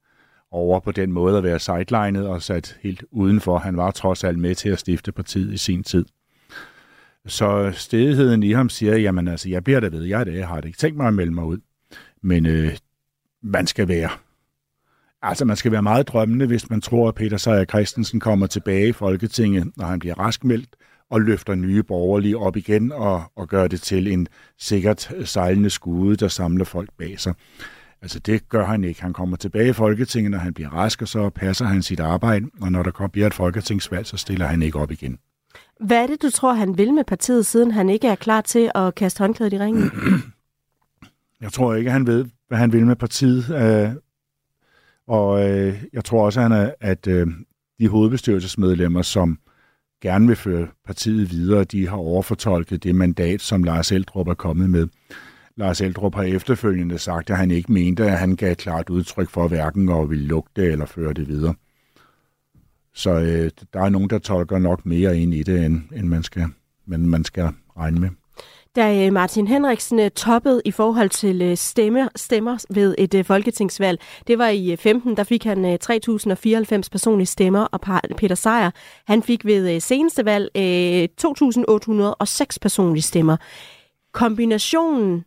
over 0.51 0.81
på 0.81 0.93
den 0.93 1.12
måde 1.12 1.39
at 1.39 1.45
være 1.45 1.59
sidelined 1.59 2.24
og 2.24 2.43
sat 2.43 2.79
helt 2.83 3.05
udenfor. 3.11 3.59
Han 3.59 3.76
var 3.76 3.91
trods 3.91 4.24
alt 4.24 4.39
med 4.39 4.55
til 4.55 4.68
at 4.68 4.79
stifte 4.79 5.12
partiet 5.12 5.53
i 5.53 5.57
sin 5.57 5.83
tid. 5.83 6.05
Så 7.26 7.72
stedigheden 7.74 8.43
i 8.43 8.53
ham 8.53 8.68
siger, 8.68 8.97
jamen 8.97 9.29
altså, 9.29 9.49
jeg 9.49 9.64
bliver 9.64 9.81
der 9.81 9.91
ved, 9.91 10.03
jeg 10.03 10.20
er 10.20 10.24
det, 10.24 10.35
jeg 10.35 10.49
har 10.49 10.61
det 10.61 10.68
ikke 10.68 10.79
tænkt 10.79 10.97
mig 10.97 11.09
at 11.09 11.14
melde 11.14 11.35
mig 11.35 11.45
ud. 11.45 11.59
Men 12.22 12.47
øh, 12.47 12.76
man 13.43 13.66
skal 13.66 13.89
være 13.89 14.11
Altså, 15.23 15.45
man 15.45 15.57
skal 15.57 15.73
være 15.73 15.83
meget 15.83 16.09
drømmende, 16.09 16.47
hvis 16.47 16.71
man 16.71 16.81
tror, 16.81 17.09
at 17.09 17.14
Peter 17.14 17.37
Seier 17.37 17.64
Christensen 17.64 18.21
kommer 18.21 18.47
tilbage 18.47 18.89
i 18.89 18.93
Folketinget, 18.93 19.73
når 19.77 19.87
han 19.87 19.99
bliver 19.99 20.19
raskmeldt, 20.19 20.77
og 21.11 21.21
løfter 21.21 21.55
nye 21.55 21.83
borgerlige 21.83 22.39
op 22.39 22.57
igen 22.57 22.93
og, 22.93 23.23
og 23.37 23.49
gør 23.49 23.66
det 23.66 23.81
til 23.81 24.12
en 24.12 24.27
sikkert 24.59 25.11
sejlende 25.25 25.71
skude, 25.71 26.16
der 26.16 26.29
samler 26.29 26.64
folk 26.64 26.91
bag 26.99 27.21
sig. 27.21 27.35
Altså 28.03 28.19
det 28.19 28.49
gør 28.49 28.64
han 28.64 28.85
ikke. 28.85 29.03
Han 29.03 29.12
kommer 29.12 29.37
tilbage 29.37 29.69
i 29.69 29.73
Folketinget, 29.73 30.31
når 30.31 30.39
han 30.39 30.55
bliver 30.55 30.71
rask, 30.71 31.03
og 31.03 31.09
så 31.09 31.31
passer 31.31 31.64
han 31.64 31.83
sit 31.83 32.01
arbejde, 32.01 32.47
og 32.61 32.73
når 32.73 32.83
der 32.83 32.91
kommer 32.91 33.27
et 33.27 33.35
folketingsvalg, 33.35 34.07
så 34.07 34.16
stiller 34.16 34.47
han 34.47 34.62
ikke 34.62 34.79
op 34.79 34.91
igen. 34.91 35.19
Hvad 35.81 36.03
er 36.03 36.07
det, 36.07 36.23
du 36.23 36.31
tror, 36.31 36.53
han 36.53 36.79
vil 36.79 36.95
med 36.95 37.05
partiet, 37.05 37.47
siden 37.47 37.71
han 37.71 37.89
ikke 37.89 38.09
er 38.09 38.14
klar 38.14 38.41
til 38.41 38.71
at 38.75 38.95
kaste 38.95 39.19
håndklædet 39.19 39.53
i 39.53 39.59
ringen? 39.59 39.91
Jeg 41.43 41.53
tror 41.53 41.75
ikke, 41.75 41.91
han 41.91 42.07
ved, 42.07 42.25
hvad 42.49 42.59
han 42.59 42.73
vil 42.73 42.87
med 42.87 42.97
partiet. 42.97 43.45
Og 45.09 45.50
øh, 45.50 45.84
jeg 45.92 46.04
tror 46.04 46.24
også, 46.24 46.40
han 46.40 46.52
er, 46.52 46.70
at 46.80 47.06
øh, 47.06 47.26
de 47.80 47.88
hovedbestyrelsesmedlemmer, 47.88 49.02
som 49.02 49.38
gerne 50.02 50.26
vil 50.26 50.36
føre 50.36 50.68
partiet 50.86 51.30
videre, 51.30 51.64
de 51.64 51.88
har 51.88 51.96
overfortolket 51.96 52.84
det 52.84 52.94
mandat, 52.94 53.40
som 53.40 53.64
Lars 53.64 53.92
Eldrup 53.92 54.28
er 54.28 54.34
kommet 54.34 54.70
med. 54.70 54.88
Lars 55.56 55.80
Eldrup 55.80 56.14
har 56.14 56.22
efterfølgende 56.22 56.98
sagt, 56.98 57.30
at 57.30 57.36
han 57.36 57.50
ikke 57.50 57.72
mente, 57.72 58.04
at 58.04 58.18
han 58.18 58.36
gav 58.36 58.54
klart 58.54 58.90
udtryk 58.90 59.30
for 59.30 59.48
hverken 59.48 59.88
at 59.88 60.11
ville 60.11 60.26
lugte 60.26 60.62
eller 60.62 60.86
føre 60.86 61.12
det 61.12 61.28
videre. 61.28 61.54
Så 62.94 63.11
øh, 63.11 63.50
der 63.72 63.80
er 63.80 63.88
nogen, 63.88 64.11
der 64.11 64.18
tolker 64.18 64.59
nok 64.59 64.86
mere 64.86 65.18
ind 65.18 65.34
i 65.34 65.42
det, 65.42 65.64
end, 65.64 65.82
end 65.96 66.09
man, 66.09 66.22
skal, 66.22 66.46
men 66.86 67.09
man 67.09 67.24
skal 67.24 67.48
regne 67.76 68.00
med. 68.00 68.09
Da 68.77 69.07
øh, 69.07 69.12
Martin 69.12 69.47
Henriksen 69.47 70.01
øh, 70.01 70.11
toppede 70.11 70.62
i 70.64 70.71
forhold 70.71 71.11
til 71.11 71.43
øh, 71.43 71.57
stemmer, 71.57 72.09
stemmer 72.16 72.64
ved 72.71 72.95
et 72.99 73.27
folketingsvalg, 73.27 74.01
det 74.27 74.39
var 74.39 74.49
i 74.49 74.77
15, 74.77 75.16
der 75.16 75.25
fik 75.25 75.45
han 75.45 75.64
3.094 75.64 76.89
personlige 76.93 77.27
stemmer, 77.27 77.61
og 77.61 77.81
Peter 78.16 78.35
Sejer, 78.35 78.71
han 79.07 79.23
fik 79.23 79.45
ved 79.45 79.81
seneste 79.81 80.25
valg 80.25 80.51
2.806 81.21 82.57
personlige 82.61 83.03
stemmer. 83.03 83.37
Kombinationen 84.12 85.25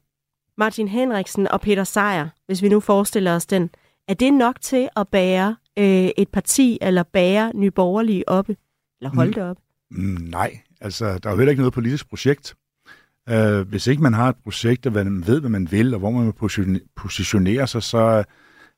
Martin 0.58 0.88
Henriksen 0.88 1.48
og 1.48 1.62
Peter 1.62 1.84
Sejer, 1.84 2.28
hvis 2.46 2.62
vi 2.62 2.70
nu 2.70 2.80
forestiller 2.80 3.36
os 3.36 3.46
den, 3.46 3.70
er 4.08 4.14
det 4.14 4.34
nok 4.34 4.62
til 4.62 4.90
at 4.96 5.08
bære 5.08 5.56
et 5.78 6.30
parti 6.30 6.78
eller 6.82 7.04
bære 7.04 7.52
nyborgerlige 7.56 8.30
oppe? 8.30 8.56
Eller 9.02 9.16
holde 9.16 9.34
det 9.34 9.44
op? 9.44 9.58
Mm, 9.92 10.18
nej, 10.22 10.60
altså 10.82 11.06
der 11.06 11.30
er 11.30 11.34
jo 11.34 11.38
heller 11.38 11.50
ikke 11.52 11.62
noget 11.62 11.74
politisk 11.74 12.10
projekt. 12.10 12.56
Øh, 13.30 13.68
hvis 13.68 13.88
ikke 13.88 14.04
man 14.04 14.14
har 14.14 14.30
et 14.30 14.36
projekt, 14.44 14.86
og 14.86 14.94
man 14.94 15.28
ved, 15.28 15.40
hvad 15.40 15.50
man 15.50 15.72
vil, 15.72 15.94
og 15.94 16.00
hvor 16.00 16.12
man 16.12 16.26
vil 16.26 16.82
positionere 16.96 17.68
sig, 17.68 17.84
så, 17.84 18.24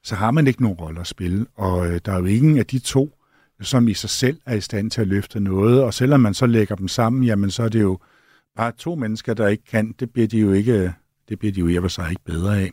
så 0.03 0.15
har 0.15 0.31
man 0.31 0.47
ikke 0.47 0.61
nogen 0.61 0.77
rolle 0.77 0.99
at 0.99 1.07
spille. 1.07 1.45
Og 1.55 1.87
øh, 1.87 1.99
der 2.05 2.11
er 2.11 2.19
jo 2.19 2.25
ingen 2.25 2.57
af 2.57 2.65
de 2.65 2.79
to, 2.79 3.09
som 3.61 3.87
i 3.87 3.93
sig 3.93 4.09
selv 4.09 4.39
er 4.45 4.55
i 4.55 4.61
stand 4.61 4.91
til 4.91 5.01
at 5.01 5.07
løfte 5.07 5.39
noget. 5.39 5.83
Og 5.83 5.93
selvom 5.93 6.19
man 6.19 6.33
så 6.33 6.45
lægger 6.45 6.75
dem 6.75 6.87
sammen, 6.87 7.23
jamen 7.23 7.51
så 7.51 7.63
er 7.63 7.69
det 7.69 7.81
jo 7.81 7.99
bare 8.55 8.71
to 8.71 8.95
mennesker, 8.95 9.33
der 9.33 9.47
ikke 9.47 9.65
kan. 9.65 9.95
Det 9.99 10.13
bliver 10.13 10.27
de 10.27 10.39
jo 10.39 10.51
ikke, 10.51 10.93
det 11.29 11.39
bliver 11.39 11.53
de 11.53 11.59
jo 11.59 11.67
i 11.67 11.75
og 11.75 11.83
for 11.83 11.89
sig 11.89 12.09
ikke 12.09 12.23
bedre 12.25 12.59
af. 12.59 12.71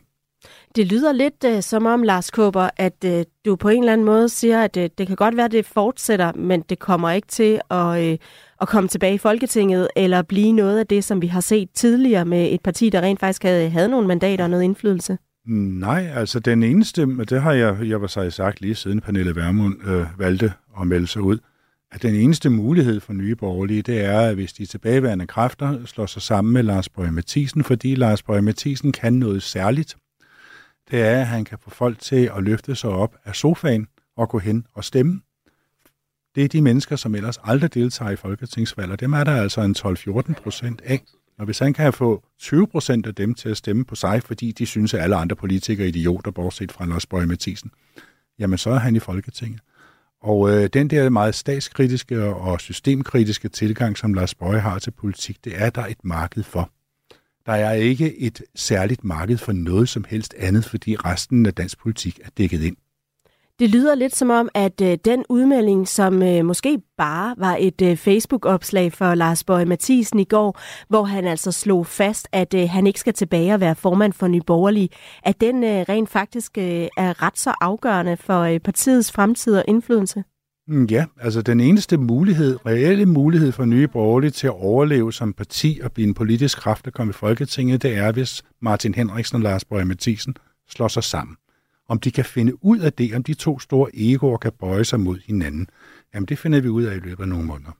Det 0.75 0.87
lyder 0.87 1.11
lidt 1.11 1.43
uh, 1.47 1.59
som 1.61 1.85
om, 1.85 2.03
Lars 2.03 2.31
Kåber, 2.31 2.69
at 2.77 3.05
uh, 3.05 3.21
du 3.45 3.55
på 3.55 3.69
en 3.69 3.79
eller 3.83 3.93
anden 3.93 4.05
måde 4.05 4.29
siger, 4.29 4.63
at 4.63 4.77
uh, 4.77 4.83
det 4.97 5.07
kan 5.07 5.15
godt 5.15 5.37
være, 5.37 5.45
at 5.45 5.51
det 5.51 5.65
fortsætter, 5.65 6.33
men 6.33 6.61
det 6.61 6.79
kommer 6.79 7.11
ikke 7.11 7.27
til 7.27 7.61
at, 7.69 8.11
uh, 8.11 8.17
at 8.61 8.67
komme 8.67 8.87
tilbage 8.87 9.13
i 9.13 9.17
Folketinget, 9.17 9.87
eller 9.95 10.21
blive 10.21 10.51
noget 10.51 10.79
af 10.79 10.87
det, 10.87 11.03
som 11.03 11.21
vi 11.21 11.27
har 11.27 11.41
set 11.41 11.69
tidligere 11.73 12.25
med 12.25 12.51
et 12.51 12.61
parti, 12.61 12.89
der 12.89 13.01
rent 13.01 13.19
faktisk 13.19 13.43
havde, 13.43 13.69
havde 13.69 13.89
nogle 13.89 14.07
mandater 14.07 14.43
og 14.43 14.49
noget 14.49 14.63
indflydelse? 14.63 15.17
Nej, 15.45 16.11
altså 16.15 16.39
den 16.39 16.63
eneste, 16.63 17.01
det 17.25 17.41
har 17.41 17.53
jeg, 17.53 17.77
jeg 17.83 18.01
var 18.01 18.07
så 18.07 18.29
sagt 18.29 18.61
lige 18.61 18.75
siden 18.75 19.01
Pernille 19.01 19.35
Vermund 19.35 19.87
øh, 19.87 20.19
valgte 20.19 20.53
at 20.81 20.87
melde 20.87 21.07
sig 21.07 21.21
ud, 21.21 21.39
at 21.91 22.01
den 22.01 22.15
eneste 22.15 22.49
mulighed 22.49 22.99
for 22.99 23.13
nye 23.13 23.35
borgerlige, 23.35 23.81
det 23.81 24.05
er, 24.05 24.19
at 24.19 24.35
hvis 24.35 24.53
de 24.53 24.65
tilbageværende 24.65 25.27
kræfter 25.27 25.85
slår 25.85 26.05
sig 26.05 26.21
sammen 26.21 26.53
med 26.53 26.63
Lars 26.63 26.89
Bøge 26.89 27.11
Mathisen, 27.11 27.63
fordi 27.63 27.95
Lars 27.95 28.23
Bøge 28.23 28.41
Mathisen 28.41 28.91
kan 28.91 29.13
noget 29.13 29.43
særligt, 29.43 29.95
det 30.91 31.01
er, 31.01 31.19
at 31.19 31.27
han 31.27 31.45
kan 31.45 31.57
få 31.61 31.69
folk 31.69 31.99
til 31.99 32.31
at 32.37 32.43
løfte 32.43 32.75
sig 32.75 32.89
op 32.89 33.15
af 33.25 33.35
sofaen 33.35 33.87
og 34.17 34.29
gå 34.29 34.39
hen 34.39 34.65
og 34.73 34.83
stemme. 34.83 35.21
Det 36.35 36.43
er 36.43 36.47
de 36.47 36.61
mennesker, 36.61 36.95
som 36.95 37.15
ellers 37.15 37.37
aldrig 37.43 37.73
deltager 37.73 38.11
i 38.11 38.15
folketingsvalg, 38.15 38.91
og 38.91 38.99
dem 38.99 39.13
er 39.13 39.23
der 39.23 39.41
altså 39.41 39.61
en 39.61 39.75
12-14 39.77 40.33
procent 40.43 40.81
af. 40.85 41.01
Og 41.39 41.45
hvis 41.45 41.59
han 41.59 41.73
kan 41.73 41.93
få 41.93 42.23
20 42.39 42.67
procent 42.67 43.05
af 43.05 43.15
dem 43.15 43.33
til 43.33 43.49
at 43.49 43.57
stemme 43.57 43.85
på 43.85 43.95
sig, 43.95 44.23
fordi 44.23 44.51
de 44.51 44.65
synes, 44.65 44.93
at 44.93 45.01
alle 45.01 45.15
andre 45.15 45.35
politikere 45.35 45.85
er 45.85 45.89
idioter, 45.89 46.31
bortset 46.31 46.71
fra 46.71 46.85
Lars 46.85 47.05
Bøge 47.05 47.27
Mathisen, 47.27 47.71
jamen 48.39 48.57
så 48.57 48.69
er 48.69 48.79
han 48.79 48.95
i 48.95 48.99
Folketinget. 48.99 49.61
Og 50.21 50.49
øh, 50.49 50.69
den 50.73 50.89
der 50.89 51.09
meget 51.09 51.35
statskritiske 51.35 52.25
og 52.25 52.61
systemkritiske 52.61 53.49
tilgang, 53.49 53.97
som 53.97 54.13
Lars 54.13 54.35
Bøge 54.35 54.59
har 54.59 54.79
til 54.79 54.91
politik, 54.91 55.45
det 55.45 55.53
er 55.55 55.69
der 55.69 55.85
et 55.85 56.03
marked 56.03 56.43
for. 56.43 56.69
Der 57.45 57.53
er 57.53 57.73
ikke 57.73 58.19
et 58.19 58.41
særligt 58.55 59.03
marked 59.03 59.37
for 59.37 59.51
noget 59.51 59.89
som 59.89 60.05
helst 60.09 60.33
andet, 60.37 60.65
fordi 60.65 60.95
resten 60.95 61.45
af 61.45 61.53
dansk 61.53 61.79
politik 61.79 62.19
er 62.23 62.29
dækket 62.37 62.63
ind. 62.63 62.77
Det 63.61 63.69
lyder 63.69 63.95
lidt 63.95 64.15
som 64.15 64.29
om, 64.29 64.49
at 64.53 64.81
øh, 64.81 64.97
den 65.05 65.23
udmelding, 65.29 65.87
som 65.87 66.23
øh, 66.23 66.45
måske 66.45 66.81
bare 66.97 67.35
var 67.37 67.57
et 67.59 67.81
øh, 67.81 67.97
Facebook-opslag 67.97 68.93
for 68.93 69.15
Lars 69.15 69.43
Bøge 69.43 69.65
Mathisen 69.65 70.19
i 70.19 70.23
går, 70.23 70.59
hvor 70.89 71.03
han 71.03 71.27
altså 71.27 71.51
slog 71.51 71.87
fast, 71.87 72.27
at 72.31 72.53
øh, 72.53 72.69
han 72.69 72.87
ikke 72.87 72.99
skal 72.99 73.13
tilbage 73.13 73.53
og 73.53 73.59
være 73.59 73.75
formand 73.75 74.13
for 74.13 74.27
Nye 74.27 74.41
Borgerlige, 74.47 74.89
at 75.23 75.41
den 75.41 75.63
øh, 75.63 75.85
rent 75.89 76.09
faktisk 76.09 76.57
øh, 76.57 76.87
er 76.97 77.23
ret 77.23 77.37
så 77.37 77.53
afgørende 77.61 78.17
for 78.17 78.41
øh, 78.41 78.59
partiets 78.59 79.11
fremtid 79.11 79.57
og 79.57 79.63
indflydelse? 79.67 80.23
Mm, 80.67 80.85
ja, 80.85 81.05
altså 81.19 81.41
den 81.41 81.59
eneste 81.59 81.97
mulighed, 81.97 82.65
reelle 82.65 83.05
mulighed 83.05 83.51
for 83.51 83.65
nye 83.65 83.87
borgerlige 83.87 84.31
til 84.31 84.47
at 84.47 84.53
overleve 84.53 85.13
som 85.13 85.33
parti 85.33 85.79
og 85.83 85.91
blive 85.91 86.07
en 86.07 86.13
politisk 86.13 86.57
kraft, 86.57 86.85
der 86.85 86.91
kommer 86.91 87.13
i 87.13 87.17
Folketinget, 87.17 87.83
det 87.83 87.97
er, 87.97 88.11
hvis 88.11 88.43
Martin 88.61 88.93
Henriksen 88.93 89.35
og 89.35 89.41
Lars 89.41 89.65
Bøge 89.65 89.85
Mathisen 89.85 90.35
slår 90.69 90.87
sig 90.87 91.03
sammen. 91.03 91.35
Om 91.91 91.99
de 91.99 92.11
kan 92.11 92.25
finde 92.25 92.65
ud 92.65 92.79
af 92.79 92.93
det, 92.93 93.15
om 93.15 93.23
de 93.23 93.33
to 93.33 93.59
store 93.59 93.89
egoer 93.93 94.37
kan 94.37 94.51
bøje 94.59 94.85
sig 94.85 94.99
mod 94.99 95.19
hinanden, 95.25 95.67
jamen 96.13 96.25
det 96.25 96.39
finder 96.39 96.61
vi 96.61 96.69
ud 96.69 96.83
af 96.83 96.95
i 96.95 96.99
løbet 96.99 97.23
af 97.23 97.29
nogle 97.29 97.45
måneder. 97.45 97.71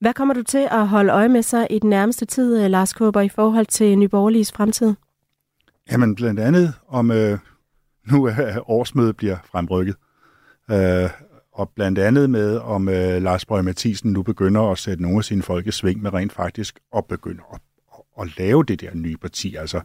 Hvad 0.00 0.14
kommer 0.14 0.34
du 0.34 0.42
til 0.42 0.68
at 0.70 0.88
holde 0.88 1.12
øje 1.12 1.28
med 1.28 1.42
sig 1.42 1.66
i 1.70 1.78
den 1.78 1.90
nærmeste 1.90 2.24
tid, 2.24 2.64
øh, 2.64 2.70
Lars 2.70 2.92
Kåber, 2.92 3.20
i 3.20 3.28
forhold 3.28 3.66
til 3.66 3.98
Nyborgerliges 3.98 4.52
fremtid? 4.52 4.94
Jamen 5.90 6.14
blandt 6.14 6.40
andet 6.40 6.74
om 6.88 7.10
øh, 7.10 7.38
nu 8.04 8.24
er 8.24 8.70
årsmødet 8.70 9.16
bliver 9.16 9.36
fremrykket. 9.44 9.96
Øh, 10.70 11.10
og 11.52 11.70
blandt 11.74 11.98
andet 11.98 12.30
med, 12.30 12.58
om 12.58 12.88
øh, 12.88 13.22
Lars 13.22 13.44
Borg 13.44 13.64
Mathisen 13.64 14.12
nu 14.12 14.22
begynder 14.22 14.70
at 14.70 14.78
sætte 14.78 15.02
nogle 15.02 15.18
af 15.18 15.24
sine 15.24 15.42
folk 15.42 15.66
i 15.66 15.70
sving 15.70 16.02
med 16.02 16.12
rent 16.14 16.32
faktisk 16.32 16.78
at 16.96 17.04
begynde 17.04 17.42
at, 17.52 17.60
at, 17.94 18.22
at 18.22 18.38
lave 18.38 18.64
det 18.64 18.80
der 18.80 18.94
nye 18.94 19.16
parti, 19.16 19.54
altså 19.54 19.80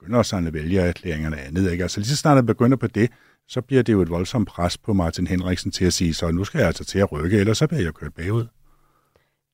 begynder 0.00 0.20
at 0.20 0.26
samle 0.26 0.52
vælgererklæringerne 0.52 1.36
og 1.36 1.46
andet. 1.46 1.72
Ikke? 1.72 1.82
Altså 1.82 2.00
lige 2.00 2.08
så 2.08 2.16
snart 2.16 2.36
han 2.36 2.46
begynder 2.46 2.76
på 2.76 2.86
det, 2.86 3.10
så 3.48 3.60
bliver 3.60 3.82
det 3.82 3.92
jo 3.92 4.02
et 4.02 4.10
voldsomt 4.10 4.48
pres 4.48 4.78
på 4.78 4.92
Martin 4.92 5.26
Henriksen 5.26 5.70
til 5.70 5.84
at 5.84 5.92
sige, 5.92 6.14
så 6.14 6.30
nu 6.30 6.44
skal 6.44 6.58
jeg 6.58 6.66
altså 6.66 6.84
til 6.84 6.98
at 6.98 7.12
rykke, 7.12 7.38
ellers 7.38 7.58
så 7.58 7.66
bliver 7.66 7.82
jeg 7.82 7.94
kørt 7.94 8.14
bagud. 8.14 8.46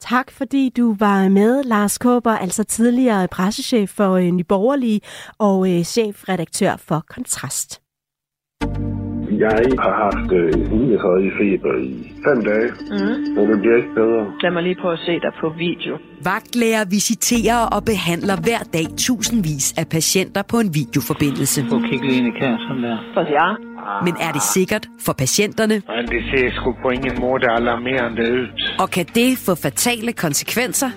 Tak 0.01 0.31
fordi 0.31 0.73
du 0.77 0.97
var 0.99 1.29
med, 1.29 1.65
Lars 1.65 1.99
Kåber, 1.99 2.33
altså 2.33 2.65
tidligere 2.65 3.29
pressechef 3.29 3.91
for 3.91 4.13
øh, 4.13 4.31
Nyborgerlige 4.31 5.01
og 5.39 5.73
øh, 5.73 5.85
chefredaktør 5.85 6.77
for 6.77 7.05
Kontrast. 7.09 7.86
Jeg 9.31 9.59
har 9.85 9.95
haft 10.05 10.33
øh, 10.33 10.71
39 10.73 11.31
feber 11.39 11.75
i 11.77 12.13
fem 12.27 12.45
dage, 12.45 12.69
mm. 12.91 13.35
men 13.35 13.51
det 13.51 13.61
bliver 13.61 13.77
ikke 13.77 13.95
bedre. 13.95 14.33
Lad 14.43 14.51
mig 14.51 14.63
lige 14.63 14.77
prøve 14.83 14.93
at 14.93 14.99
se 15.07 15.13
dig 15.13 15.33
på 15.41 15.49
video. 15.59 15.99
Vagtlæger 16.25 16.85
visiterer 16.91 17.61
og 17.77 17.85
behandler 17.85 18.37
hver 18.47 18.63
dag 18.77 18.87
tusindvis 18.99 19.75
af 19.79 19.87
patienter 19.89 20.43
på 20.43 20.57
en 20.65 20.75
videoforbindelse. 20.75 21.65
Prøv 21.69 21.79
at 21.79 21.91
kigge 21.91 22.07
lige 22.07 22.19
ind 22.19 22.27
i 22.27 22.39
kassen 22.41 22.77
der. 22.85 22.99
For 23.15 23.23
ja. 23.39 23.49
Men 24.07 24.15
er 24.27 24.33
det 24.33 24.43
sikkert 24.43 24.85
for 25.07 25.13
patienterne? 25.13 25.75
Men 25.97 26.07
det 26.15 26.23
ser 26.31 26.51
sgu 26.57 26.75
på 26.83 26.89
ingen 26.91 27.21
måde 27.21 27.51
alarmerende 27.51 28.23
ud. 28.33 28.47
Og 28.79 28.91
kan 28.91 29.07
det 29.15 29.31
få 29.47 29.55
fatale 29.55 30.13
konsekvenser? 30.13 30.91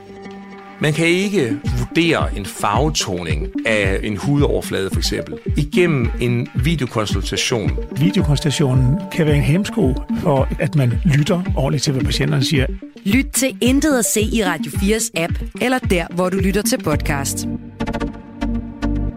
Man 0.82 0.94
kan 0.94 1.06
ikke 1.06 1.60
vurdere 1.78 2.38
en 2.38 2.46
farvetoning 2.46 3.48
af 3.66 4.00
en 4.04 4.18
hudoverflade 4.18 4.90
for 4.94 4.98
eksempel 5.00 5.38
igennem 5.58 6.10
en 6.22 6.48
videokonsultation. 6.64 7.72
Videokonsultationen 7.98 8.96
kan 9.12 9.26
være 9.26 9.36
en 9.36 9.42
hemsko 9.42 9.94
for, 10.22 10.48
at 10.60 10.76
man 10.76 10.94
lytter 11.06 11.44
ordentligt 11.56 11.84
til, 11.84 11.94
hvad 11.94 12.04
patienterne 12.04 12.44
siger. 12.44 12.66
Lyt 13.06 13.26
til 13.34 13.58
Intet 13.62 14.00
at 14.00 14.06
se 14.06 14.22
i 14.22 14.44
Radio 14.44 14.72
4's 14.72 15.10
app, 15.16 15.34
eller 15.62 15.80
der, 15.80 16.06
hvor 16.16 16.30
du 16.30 16.38
lytter 16.38 16.62
til 16.62 16.84
podcast. 16.84 17.48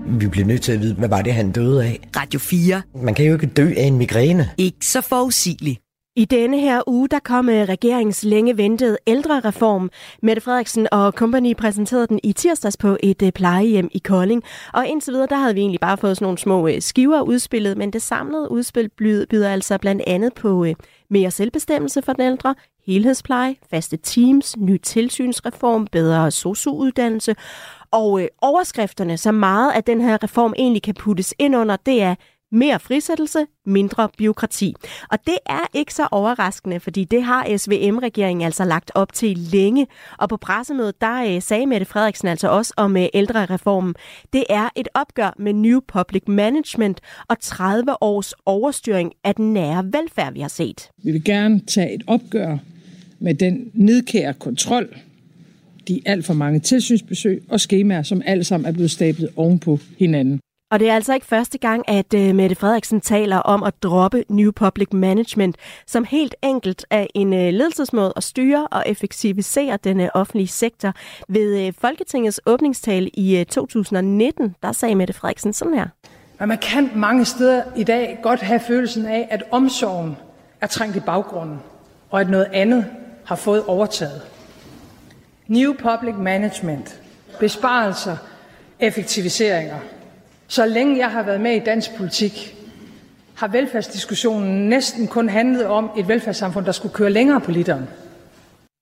Vi 0.06 0.26
bliver 0.28 0.46
nødt 0.46 0.62
til 0.62 0.72
at 0.72 0.80
vide, 0.80 0.94
hvad 0.94 1.08
var 1.08 1.22
det, 1.22 1.34
han 1.34 1.52
døde 1.52 1.84
af? 1.84 2.00
Radio 2.16 2.40
4. 2.40 2.82
Man 3.02 3.14
kan 3.14 3.24
jo 3.24 3.32
ikke 3.32 3.46
dø 3.46 3.72
af 3.76 3.84
en 3.84 3.98
migræne. 3.98 4.50
Ikke 4.58 4.86
så 4.86 5.00
forudsigeligt. 5.00 5.80
I 6.16 6.24
denne 6.24 6.60
her 6.60 6.82
uge, 6.86 7.08
der 7.08 7.18
kom 7.18 7.48
øh, 7.48 7.68
regeringens 7.68 8.24
længe 8.24 8.56
ventede 8.56 8.98
ældrereform. 9.06 9.90
Mette 10.22 10.42
Frederiksen 10.42 10.88
og 10.92 11.12
company 11.12 11.54
præsenterede 11.56 12.06
den 12.06 12.20
i 12.22 12.32
tirsdags 12.32 12.76
på 12.76 12.96
et 13.02 13.22
øh, 13.22 13.32
plejehjem 13.32 13.88
i 13.92 13.98
Kolding. 13.98 14.42
Og 14.72 14.86
indtil 14.86 15.12
videre, 15.12 15.26
der 15.26 15.36
havde 15.36 15.54
vi 15.54 15.60
egentlig 15.60 15.80
bare 15.80 15.96
fået 15.96 16.16
sådan 16.16 16.24
nogle 16.24 16.38
små 16.38 16.68
øh, 16.68 16.82
skiver 16.82 17.20
udspillet, 17.20 17.78
men 17.78 17.92
det 17.92 18.02
samlede 18.02 18.50
udspil 18.50 18.88
byder 18.98 19.52
altså 19.52 19.78
blandt 19.78 20.02
andet 20.06 20.34
på 20.34 20.66
mere 21.10 21.30
selvbestemmelse 21.30 22.02
for 22.02 22.12
den 22.12 22.22
ældre, 22.22 22.54
helhedspleje, 22.86 23.56
faste 23.70 23.96
teams, 23.96 24.56
ny 24.56 24.76
tilsynsreform, 24.82 25.86
bedre 25.86 26.30
sosuuddannelse. 26.30 27.34
Og 27.90 28.28
overskrifterne, 28.42 29.16
så 29.16 29.32
meget 29.32 29.72
at 29.72 29.86
den 29.86 30.00
her 30.00 30.22
reform 30.22 30.54
egentlig 30.56 30.82
kan 30.82 30.94
puttes 30.94 31.34
ind 31.38 31.56
under, 31.56 31.76
det 31.76 32.02
er 32.02 32.14
mere 32.52 32.80
frisættelse, 32.80 33.38
mindre 33.66 34.08
byråkrati. 34.18 34.74
Og 35.10 35.18
det 35.26 35.38
er 35.46 35.66
ikke 35.74 35.94
så 35.94 36.08
overraskende, 36.10 36.80
fordi 36.80 37.04
det 37.04 37.22
har 37.22 37.56
SVM-regeringen 37.56 38.44
altså 38.44 38.64
lagt 38.64 38.90
op 38.94 39.12
til 39.12 39.38
længe. 39.38 39.86
Og 40.18 40.28
på 40.28 40.36
pressemødet, 40.36 41.00
der 41.00 41.34
øh, 41.34 41.42
sagde 41.42 41.66
Mette 41.66 41.86
Frederiksen 41.86 42.28
altså 42.28 42.48
også 42.48 42.74
om 42.76 42.96
øh, 42.96 43.06
ældrereformen. 43.14 43.94
Det 44.32 44.44
er 44.50 44.68
et 44.76 44.88
opgør 44.94 45.34
med 45.38 45.52
New 45.52 45.80
Public 45.88 46.22
Management 46.26 47.00
og 47.28 47.40
30 47.40 48.02
års 48.02 48.32
overstyring 48.46 49.12
af 49.24 49.34
den 49.34 49.52
nære 49.52 49.84
velfærd, 49.84 50.32
vi 50.32 50.40
har 50.40 50.48
set. 50.48 50.90
Vi 51.02 51.12
vil 51.12 51.24
gerne 51.24 51.60
tage 51.60 51.94
et 51.94 52.02
opgør 52.06 52.58
med 53.18 53.34
den 53.34 53.70
nedkære 53.74 54.34
kontrol, 54.34 54.96
de 55.88 56.00
alt 56.06 56.24
for 56.24 56.34
mange 56.34 56.60
tilsynsbesøg 56.60 57.42
og 57.48 57.60
skemaer, 57.60 58.02
som 58.02 58.22
alle 58.26 58.44
sammen 58.44 58.68
er 58.68 58.72
blevet 58.72 58.90
stablet 58.90 59.28
ovenpå 59.36 59.78
hinanden. 59.98 60.40
Og 60.72 60.80
det 60.80 60.88
er 60.88 60.94
altså 60.94 61.14
ikke 61.14 61.26
første 61.26 61.58
gang, 61.58 61.88
at 61.88 62.14
uh, 62.14 62.20
Mette 62.20 62.56
Frederiksen 62.56 63.00
taler 63.00 63.36
om 63.36 63.62
at 63.62 63.82
droppe 63.82 64.24
New 64.28 64.52
Public 64.52 64.88
Management, 64.92 65.56
som 65.86 66.04
helt 66.04 66.34
enkelt 66.42 66.86
er 66.90 67.06
en 67.14 67.32
uh, 67.32 67.38
ledelsesmåde 67.38 68.12
at 68.16 68.22
styre 68.22 68.68
og 68.70 68.82
effektivisere 68.86 69.78
den 69.84 70.00
uh, 70.00 70.06
offentlige 70.14 70.48
sektor. 70.48 70.92
Ved 71.28 71.68
uh, 71.68 71.74
Folketingets 71.80 72.40
åbningstale 72.46 73.08
i 73.08 73.40
uh, 73.40 73.46
2019, 73.46 74.54
der 74.62 74.72
sagde 74.72 74.94
Mette 74.94 75.12
Frederiksen 75.12 75.52
sådan 75.52 75.74
her. 75.74 75.86
Men 76.38 76.48
man 76.48 76.58
kan 76.58 76.90
mange 76.94 77.24
steder 77.24 77.62
i 77.76 77.84
dag 77.84 78.18
godt 78.22 78.40
have 78.40 78.60
følelsen 78.60 79.06
af, 79.06 79.28
at 79.30 79.42
omsorgen 79.50 80.16
er 80.60 80.66
trængt 80.66 80.96
i 80.96 81.00
baggrunden, 81.00 81.58
og 82.10 82.20
at 82.20 82.30
noget 82.30 82.46
andet 82.52 82.86
har 83.24 83.36
fået 83.36 83.64
overtaget. 83.64 84.22
New 85.46 85.72
Public 85.72 86.14
Management, 86.18 87.00
besparelser, 87.40 88.16
effektiviseringer– 88.80 89.78
så 90.52 90.66
længe 90.66 90.98
jeg 90.98 91.10
har 91.10 91.22
været 91.22 91.40
med 91.40 91.56
i 91.56 91.58
dansk 91.58 91.96
politik, 91.96 92.56
har 93.34 93.48
velfærdsdiskussionen 93.48 94.68
næsten 94.68 95.08
kun 95.08 95.28
handlet 95.28 95.66
om 95.66 95.90
et 95.98 96.08
velfærdssamfund, 96.08 96.66
der 96.66 96.72
skulle 96.72 96.94
køre 96.94 97.10
længere 97.10 97.40
på 97.40 97.50
literen. 97.50 97.88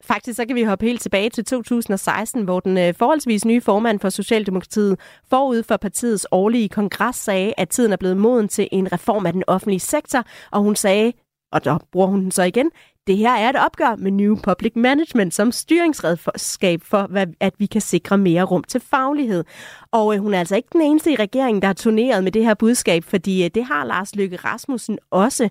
Faktisk 0.04 0.36
så 0.36 0.46
kan 0.46 0.56
vi 0.56 0.62
hoppe 0.62 0.86
helt 0.86 1.02
tilbage 1.02 1.30
til 1.30 1.44
2016, 1.44 2.42
hvor 2.42 2.60
den 2.60 2.78
øh, 2.78 2.94
forholdsvis 2.94 3.44
nye 3.44 3.60
formand 3.60 4.00
for 4.00 4.08
Socialdemokratiet 4.08 5.00
forud 5.30 5.62
for 5.62 5.76
partiets 5.76 6.26
årlige 6.30 6.68
kongres 6.68 7.16
sagde, 7.16 7.54
at 7.56 7.68
tiden 7.68 7.92
er 7.92 7.96
blevet 7.96 8.16
moden 8.16 8.48
til 8.48 8.68
en 8.72 8.92
reform 8.92 9.26
af 9.26 9.32
den 9.32 9.44
offentlige 9.46 9.80
sektor, 9.80 10.24
og 10.50 10.60
hun 10.60 10.76
sagde, 10.76 11.12
og 11.52 11.64
der 11.64 11.78
bruger 11.92 12.06
hun 12.06 12.22
den 12.22 12.30
så 12.30 12.42
igen, 12.42 12.70
det 13.06 13.16
her 13.16 13.30
er 13.30 13.48
et 13.48 13.56
opgør 13.56 13.96
med 13.96 14.10
New 14.10 14.36
Public 14.36 14.72
Management 14.76 15.34
som 15.34 15.52
styringsredskab 15.52 16.82
for, 16.82 17.10
at 17.40 17.54
vi 17.58 17.66
kan 17.66 17.80
sikre 17.80 18.18
mere 18.18 18.42
rum 18.42 18.64
til 18.64 18.80
faglighed. 18.80 19.44
Og 19.92 20.14
øh, 20.14 20.20
hun 20.20 20.34
er 20.34 20.38
altså 20.38 20.56
ikke 20.56 20.68
den 20.72 20.82
eneste 20.82 21.12
i 21.12 21.14
regeringen, 21.14 21.62
der 21.62 21.66
har 21.68 21.74
turneret 21.74 22.24
med 22.24 22.32
det 22.32 22.44
her 22.44 22.54
budskab, 22.54 23.04
fordi 23.04 23.44
øh, 23.44 23.50
det 23.54 23.64
har 23.64 23.84
Lars 23.84 24.16
Løkke 24.16 24.36
Rasmussen 24.36 24.98
også. 25.10 25.48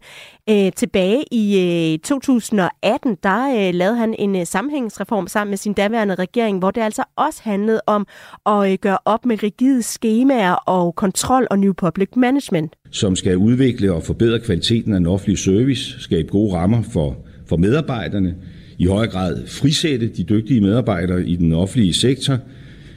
Øh, 0.50 0.72
tilbage 0.76 1.24
i 1.32 1.60
øh, 1.94 2.00
2018, 2.00 3.18
der 3.24 3.68
øh, 3.68 3.74
lavede 3.74 3.98
han 3.98 4.16
en 4.20 4.36
øh, 4.36 4.46
sammenhængsreform 4.46 5.28
sammen 5.28 5.52
med 5.52 5.58
sin 5.58 5.74
daværende 5.74 6.16
regering, 6.16 6.60
hvor 6.60 6.72
det 6.72 6.82
altså 6.82 7.04
også 7.16 7.42
handlede 7.44 7.82
om 7.88 8.08
at 8.46 8.82
gøre 8.82 8.98
op 9.06 9.26
med 9.26 9.44
rigide 9.44 9.84
skemaer 9.84 10.54
og 10.54 10.96
kontrol 10.96 11.48
og 11.52 11.60
New 11.60 11.74
Public 11.74 12.10
Management. 12.16 12.76
Som 12.92 13.16
skal 13.16 13.38
udvikle 13.38 13.94
og 13.94 14.04
forbedre 14.04 14.40
kvaliteten 14.40 14.94
af 14.94 15.00
den 15.00 15.08
offentlige 15.08 15.38
service, 15.38 16.00
skabe 16.02 16.28
gode 16.28 16.56
rammer 16.56 16.82
for 16.82 17.18
for 17.50 17.58
medarbejderne, 17.58 18.36
i 18.78 18.86
højere 18.86 19.12
grad 19.12 19.48
frisætte 19.48 20.08
de 20.08 20.24
dygtige 20.24 20.62
medarbejdere 20.62 21.26
i 21.26 21.36
den 21.36 21.54
offentlige 21.54 21.94
sektor, 21.94 22.38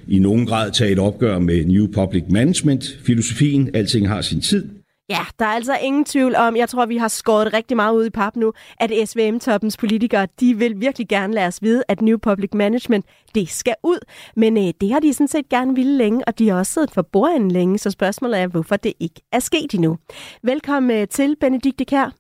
i 0.09 0.19
nogen 0.19 0.47
grad 0.47 0.71
tage 0.71 0.93
et 0.93 0.99
opgør 0.99 1.39
med 1.39 1.65
New 1.65 1.87
Public 1.95 2.25
Management-filosofien. 2.31 3.71
Alting 3.75 4.09
har 4.09 4.21
sin 4.21 4.41
tid. 4.41 4.69
Ja, 5.09 5.21
der 5.39 5.45
er 5.45 5.51
altså 5.51 5.79
ingen 5.83 6.05
tvivl 6.05 6.37
om, 6.37 6.57
jeg 6.57 6.69
tror, 6.69 6.87
vi 6.87 6.97
har 6.97 7.09
skåret 7.09 7.53
rigtig 7.53 7.77
meget 7.77 7.95
ud 7.95 8.07
i 8.07 8.11
pap 8.11 8.37
nu, 8.37 8.53
at 8.81 8.91
SVM-toppens 9.09 9.77
politikere, 9.77 10.29
de 10.41 10.55
vil 10.55 10.81
virkelig 10.81 11.09
gerne 11.09 11.35
lade 11.35 11.47
os 11.47 11.63
vide, 11.63 11.83
at 11.89 12.03
New 12.03 12.19
Public 12.19 12.51
Management, 12.55 13.07
det 13.35 13.49
skal 13.49 13.75
ud. 13.83 13.99
Men 14.37 14.57
øh, 14.57 14.73
det 14.81 14.93
har 14.93 15.01
de 15.01 15.15
sådan 15.15 15.29
set 15.29 15.49
gerne 15.49 15.75
ville 15.75 15.97
længe, 15.97 16.25
og 16.27 16.39
de 16.39 16.49
har 16.49 16.59
også 16.59 16.73
siddet 16.73 16.91
for 16.91 17.03
bordenden 17.03 17.51
længe, 17.51 17.79
så 17.79 17.91
spørgsmålet 17.91 18.41
er, 18.41 18.47
hvorfor 18.47 18.77
det 18.77 18.93
ikke 19.01 19.21
er 19.33 19.39
sket 19.39 19.75
endnu. 19.75 19.99
Velkommen 20.43 20.91
øh, 20.91 21.09
til, 21.09 21.37
Benedikte 21.41 21.85
Kær. 21.85 22.13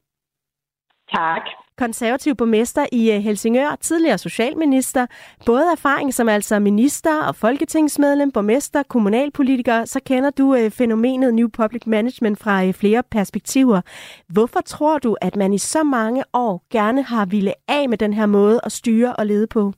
Tak 1.14 1.61
konservativ 1.78 2.36
borgmester 2.36 2.86
i 2.92 3.12
øh, 3.12 3.20
Helsingør, 3.20 3.76
tidligere 3.80 4.18
socialminister, 4.18 5.06
både 5.46 5.64
erfaring 5.72 6.14
som 6.14 6.28
altså 6.28 6.58
minister 6.58 7.22
og 7.28 7.34
folketingsmedlem, 7.36 8.32
borgmester, 8.32 8.82
kommunalpolitiker, 8.82 9.84
så 9.84 10.00
kender 10.06 10.30
du 10.30 10.54
øh, 10.54 10.70
fænomenet 10.70 11.34
New 11.34 11.48
Public 11.48 11.86
Management 11.86 12.38
fra 12.42 12.64
øh, 12.64 12.74
flere 12.74 13.02
perspektiver. 13.10 13.80
Hvorfor 14.28 14.60
tror 14.60 14.98
du, 14.98 15.16
at 15.20 15.36
man 15.36 15.52
i 15.52 15.58
så 15.58 15.82
mange 15.82 16.24
år 16.32 16.62
gerne 16.72 17.02
har 17.02 17.26
ville 17.26 17.52
af 17.68 17.88
med 17.88 17.98
den 17.98 18.12
her 18.12 18.26
måde 18.26 18.60
at 18.64 18.72
styre 18.72 19.16
og 19.16 19.26
lede 19.26 19.46
på? 19.46 19.72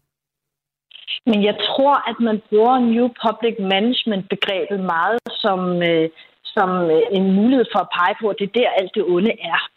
Men 1.26 1.44
jeg 1.44 1.56
tror, 1.68 2.10
at 2.10 2.16
man 2.20 2.42
bruger 2.48 2.78
New 2.78 3.08
Public 3.24 3.56
Management-begrebet 3.58 4.80
meget 4.80 5.18
som, 5.30 5.82
øh, 5.82 6.10
som 6.44 6.70
øh, 6.90 7.02
en 7.10 7.34
mulighed 7.34 7.66
for 7.72 7.80
at 7.80 7.92
pege 7.98 8.14
på, 8.20 8.28
at 8.28 8.36
det 8.38 8.46
er 8.48 8.58
der, 8.60 8.68
alt 8.80 8.94
det 8.94 9.04
onde 9.04 9.30
er 9.30 9.73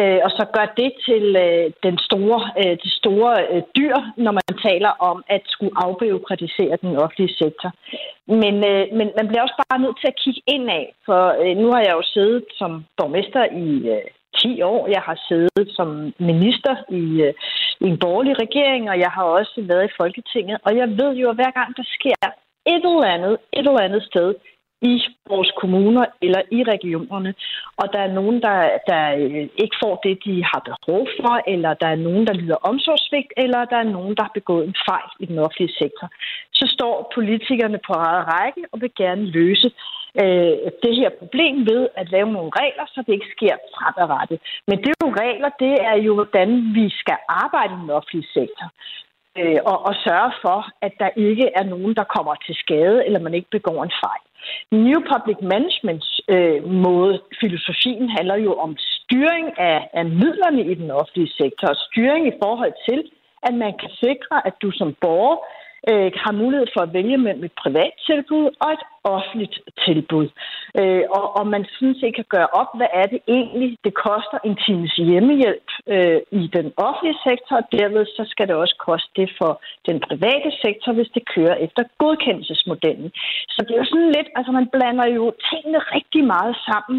øh, 0.00 0.18
og 0.26 0.30
så 0.38 0.44
gør 0.56 0.66
det 0.80 0.90
til 1.08 1.24
øh, 1.44 1.66
den 1.86 1.96
store, 2.06 2.40
øh, 2.60 2.74
det 2.84 2.92
store 3.00 3.34
øh, 3.52 3.62
dyr, 3.76 3.96
når 4.16 4.32
man 4.32 4.48
taler 4.68 4.92
om 5.10 5.24
at 5.28 5.42
skulle 5.46 5.74
afbiokratisere 5.86 6.76
den 6.82 6.96
offentlige 6.96 7.36
sektor. 7.42 7.70
Men, 8.42 8.54
øh, 8.72 8.84
men 8.98 9.06
man 9.18 9.26
bliver 9.28 9.42
også 9.42 9.58
bare 9.68 9.82
nødt 9.84 10.00
til 10.00 10.08
at 10.12 10.20
kigge 10.24 10.42
indad, 10.46 10.86
for 11.06 11.22
øh, 11.42 11.56
nu 11.62 11.66
har 11.72 11.82
jeg 11.86 11.94
jo 11.98 12.02
siddet 12.14 12.44
som 12.58 12.84
borgmester 12.96 13.44
i 13.64 13.66
øh, 13.94 14.08
10 14.36 14.62
år. 14.62 14.88
Jeg 14.96 15.02
har 15.08 15.18
siddet 15.28 15.66
som 15.76 15.88
minister 16.18 16.74
i, 16.90 17.04
øh, 17.26 17.34
i 17.84 17.86
en 17.92 17.98
borgerlig 17.98 18.34
regering, 18.44 18.90
og 18.90 18.98
jeg 18.98 19.10
har 19.16 19.24
også 19.24 19.56
været 19.70 19.84
i 19.84 19.96
Folketinget. 20.00 20.56
Og 20.66 20.76
jeg 20.76 20.88
ved 20.88 21.12
jo, 21.22 21.28
at 21.30 21.38
hver 21.38 21.52
gang 21.58 21.76
der 21.76 21.86
sker 21.96 22.18
et 22.66 22.84
eller 22.90 23.08
andet, 23.16 23.34
et 23.52 23.66
eller 23.66 23.86
andet 23.88 24.02
sted 24.02 24.34
i 24.82 24.94
vores 25.28 25.50
kommuner 25.60 26.04
eller 26.22 26.42
i 26.50 26.60
regionerne, 26.72 27.34
og 27.80 27.86
der 27.92 27.98
er 27.98 28.12
nogen, 28.18 28.42
der, 28.42 28.58
der 28.90 29.02
øh, 29.22 29.48
ikke 29.62 29.76
får 29.82 29.94
det, 30.04 30.14
de 30.24 30.34
har 30.50 30.60
behov 30.70 31.02
for, 31.20 31.34
eller 31.54 31.74
der 31.74 31.88
er 31.94 32.04
nogen, 32.08 32.26
der 32.26 32.32
lider 32.32 32.66
omsorgsvigt, 32.70 33.32
eller 33.36 33.64
der 33.64 33.76
er 33.76 33.92
nogen, 33.96 34.14
der 34.16 34.22
har 34.22 34.34
begået 34.40 34.64
en 34.66 34.76
fejl 34.88 35.10
i 35.20 35.26
den 35.26 35.38
offentlige 35.38 35.74
sektor, 35.82 36.06
så 36.52 36.64
står 36.76 37.12
politikerne 37.14 37.78
på 37.86 37.92
eget 37.92 38.24
række 38.34 38.62
og 38.72 38.80
vil 38.80 38.92
gerne 38.96 39.24
løse 39.38 39.68
øh, 40.22 40.54
det 40.84 40.92
her 41.00 41.10
problem 41.20 41.56
ved 41.70 41.88
at 42.00 42.10
lave 42.10 42.32
nogle 42.32 42.50
regler, 42.62 42.86
så 42.94 42.98
det 43.06 43.12
ikke 43.12 43.34
sker 43.36 43.54
fremadrettet. 43.76 44.38
Men 44.68 44.76
det 44.78 44.88
er 44.90 45.06
jo 45.06 45.14
regler, 45.24 45.50
det 45.64 45.74
er 45.90 45.96
jo, 46.06 46.14
hvordan 46.14 46.48
vi 46.78 46.86
skal 47.00 47.18
arbejde 47.28 47.72
i 47.74 47.82
den 47.82 47.90
offentlige 47.90 48.28
sektor 48.38 48.68
øh, 49.38 49.60
og, 49.70 49.78
og 49.88 49.94
sørge 50.06 50.32
for, 50.44 50.58
at 50.86 50.92
der 51.02 51.10
ikke 51.16 51.46
er 51.54 51.64
nogen, 51.64 51.94
der 51.94 52.04
kommer 52.16 52.34
til 52.46 52.54
skade, 52.54 53.06
eller 53.06 53.20
man 53.20 53.34
ikke 53.34 53.50
begår 53.50 53.84
en 53.84 53.96
fejl. 54.04 54.24
New 54.72 55.00
Public 55.12 55.38
Management 55.54 56.04
øh, 56.28 56.58
måde, 56.86 57.22
filosofien 57.40 58.08
handler 58.08 58.36
jo 58.36 58.52
om 58.54 58.76
styring 58.78 59.46
af, 59.58 59.90
af 59.92 60.04
midlerne 60.04 60.62
i 60.72 60.74
den 60.74 60.90
offentlige 60.90 61.32
sektor, 61.40 61.68
og 61.68 61.76
styring 61.76 62.26
i 62.26 62.38
forhold 62.42 62.74
til, 62.88 63.00
at 63.42 63.54
man 63.54 63.72
kan 63.80 63.90
sikre, 64.04 64.46
at 64.46 64.54
du 64.62 64.70
som 64.70 64.96
borger 65.00 65.36
øh, 65.90 66.12
har 66.24 66.32
mulighed 66.42 66.66
for 66.74 66.80
at 66.80 66.92
vælge 66.92 67.18
mellem 67.18 67.44
et 67.44 67.56
privat 67.62 67.92
tilbud 68.06 68.44
og 68.60 68.72
et 68.76 68.84
offentligt 69.04 69.56
tilbud. 69.86 70.28
Øh, 70.80 71.04
og, 71.18 71.36
og 71.38 71.46
man 71.46 71.64
synes 71.76 71.98
ikke 72.02 72.16
kan 72.16 72.32
gøre 72.36 72.52
op, 72.60 72.70
hvad 72.76 72.90
er 73.00 73.06
det 73.12 73.20
egentlig, 73.28 73.78
det 73.84 73.94
koster 73.94 74.38
en 74.44 74.56
times 74.66 74.94
hjemmehjælp 75.08 75.68
øh, 75.94 76.20
i 76.40 76.42
den 76.56 76.72
offentlige 76.76 77.18
sektor, 77.28 77.56
og 77.60 77.66
derved 77.78 78.04
så 78.06 78.22
skal 78.32 78.48
det 78.48 78.56
også 78.62 78.76
koste 78.88 79.10
det 79.20 79.28
for 79.38 79.52
den 79.88 80.00
private 80.08 80.50
sektor, 80.64 80.92
hvis 80.92 81.10
det 81.14 81.28
kører 81.34 81.54
efter 81.66 81.82
godkendelsesmodellen. 81.98 83.10
Så 83.54 83.58
det 83.66 83.72
er 83.74 83.82
jo 83.82 83.90
sådan 83.92 84.12
lidt, 84.16 84.28
altså 84.36 84.52
man 84.52 84.68
blander 84.74 85.06
jo 85.18 85.24
tingene 85.50 85.78
rigtig 85.78 86.24
meget 86.24 86.56
sammen, 86.70 86.98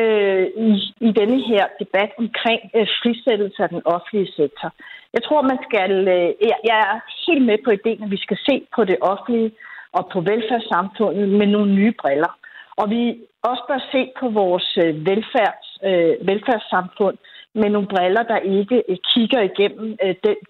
øh, 0.00 0.46
i, 0.68 0.72
i 1.08 1.10
denne 1.20 1.38
her 1.50 1.64
debat 1.82 2.10
omkring 2.18 2.60
øh, 2.76 2.86
frisættelse 3.00 3.62
af 3.62 3.68
den 3.68 3.82
offentlige 3.84 4.32
sektor. 4.36 4.68
Jeg 5.14 5.22
tror, 5.24 5.42
man 5.42 5.58
skal... 5.68 5.92
Øh, 6.08 6.30
jeg, 6.70 6.78
er 6.88 7.00
helt 7.26 7.44
med 7.46 7.58
på 7.64 7.70
ideen, 7.70 8.02
at 8.02 8.10
vi 8.10 8.16
skal 8.16 8.38
se 8.48 8.54
på 8.74 8.84
det 8.84 8.96
offentlige 9.00 9.52
og 9.92 10.08
på 10.12 10.20
velfærdssamfundet 10.20 11.28
med 11.28 11.46
nogle 11.46 11.74
nye 11.74 11.94
briller. 12.00 12.32
Og 12.76 12.90
vi 12.90 13.02
også 13.42 13.62
bør 13.68 13.80
se 13.92 14.02
på 14.20 14.28
vores 14.28 14.78
øh, 14.84 15.06
velfærds, 15.06 15.68
øh, 15.88 16.26
velfærdssamfund 16.28 17.18
med 17.54 17.70
nogle 17.70 17.88
briller, 17.88 18.22
der 18.22 18.38
ikke 18.38 18.82
kigger 19.14 19.40
igennem 19.40 19.96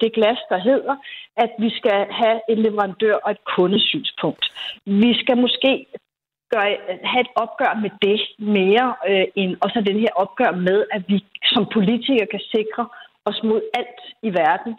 det, 0.00 0.12
glas, 0.14 0.38
der 0.48 0.58
hedder, 0.58 0.94
at 1.36 1.50
vi 1.58 1.70
skal 1.70 2.06
have 2.10 2.40
en 2.48 2.58
leverandør 2.58 3.14
og 3.14 3.30
et 3.30 3.44
kundesynspunkt. 3.56 4.44
Vi 4.86 5.14
skal 5.14 5.36
måske 5.36 5.86
gøre, 6.52 6.76
have 7.10 7.20
et 7.20 7.32
opgør 7.36 7.80
med 7.84 7.90
det 8.02 8.20
mere, 8.38 8.94
øh, 9.08 9.26
end, 9.36 9.56
og 9.62 9.70
så 9.70 9.80
den 9.80 9.98
her 10.04 10.12
opgør 10.22 10.52
med, 10.68 10.84
at 10.90 11.02
vi 11.08 11.24
som 11.44 11.66
politikere 11.76 12.26
kan 12.34 12.44
sikre 12.56 12.84
os 13.26 13.40
mod 13.44 13.60
alt 13.74 14.00
i 14.22 14.30
verden. 14.42 14.72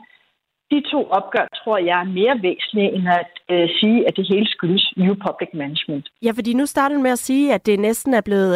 De 0.71 0.81
to 0.91 0.99
opgør 1.17 1.47
tror 1.59 1.77
jeg 1.77 1.99
er 1.99 2.13
mere 2.19 2.35
væsentlige, 2.41 2.91
end 2.95 3.07
at 3.21 3.33
øh, 3.51 3.69
sige, 3.79 4.07
at 4.07 4.13
det 4.17 4.27
hele 4.31 4.47
skyldes 4.47 4.93
New 4.97 5.15
Public 5.25 5.49
Management. 5.53 6.09
Ja, 6.21 6.31
fordi 6.31 6.53
nu 6.53 6.65
starter 6.65 6.99
med 6.99 7.11
at 7.11 7.19
sige, 7.19 7.53
at 7.53 7.65
det 7.65 7.79
næsten 7.79 8.13
er 8.13 8.21
blevet 8.21 8.53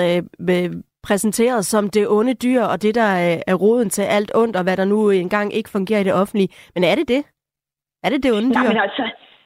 øh, 0.50 0.72
præsenteret 1.04 1.66
som 1.66 1.90
det 1.90 2.10
onde 2.10 2.34
dyr, 2.34 2.62
og 2.62 2.82
det, 2.82 2.96
der 2.96 3.12
øh, 3.26 3.40
er 3.48 3.56
roden 3.56 3.90
til 3.90 4.02
alt 4.02 4.32
ondt, 4.36 4.56
og 4.56 4.64
hvad 4.64 4.78
der 4.78 4.86
nu 4.86 5.10
engang 5.10 5.54
ikke 5.54 5.70
fungerer 5.70 6.00
i 6.00 6.04
det 6.04 6.14
offentlige. 6.14 6.50
Men 6.76 6.84
er 6.84 6.96
det 6.96 7.08
det? 7.08 7.22
Er 8.04 8.10
det 8.10 8.24
det 8.24 8.32
onde 8.38 8.50
dyr? 8.50 8.64
Nej, 8.64 8.68
men 8.68 8.78
altså, 8.78 9.04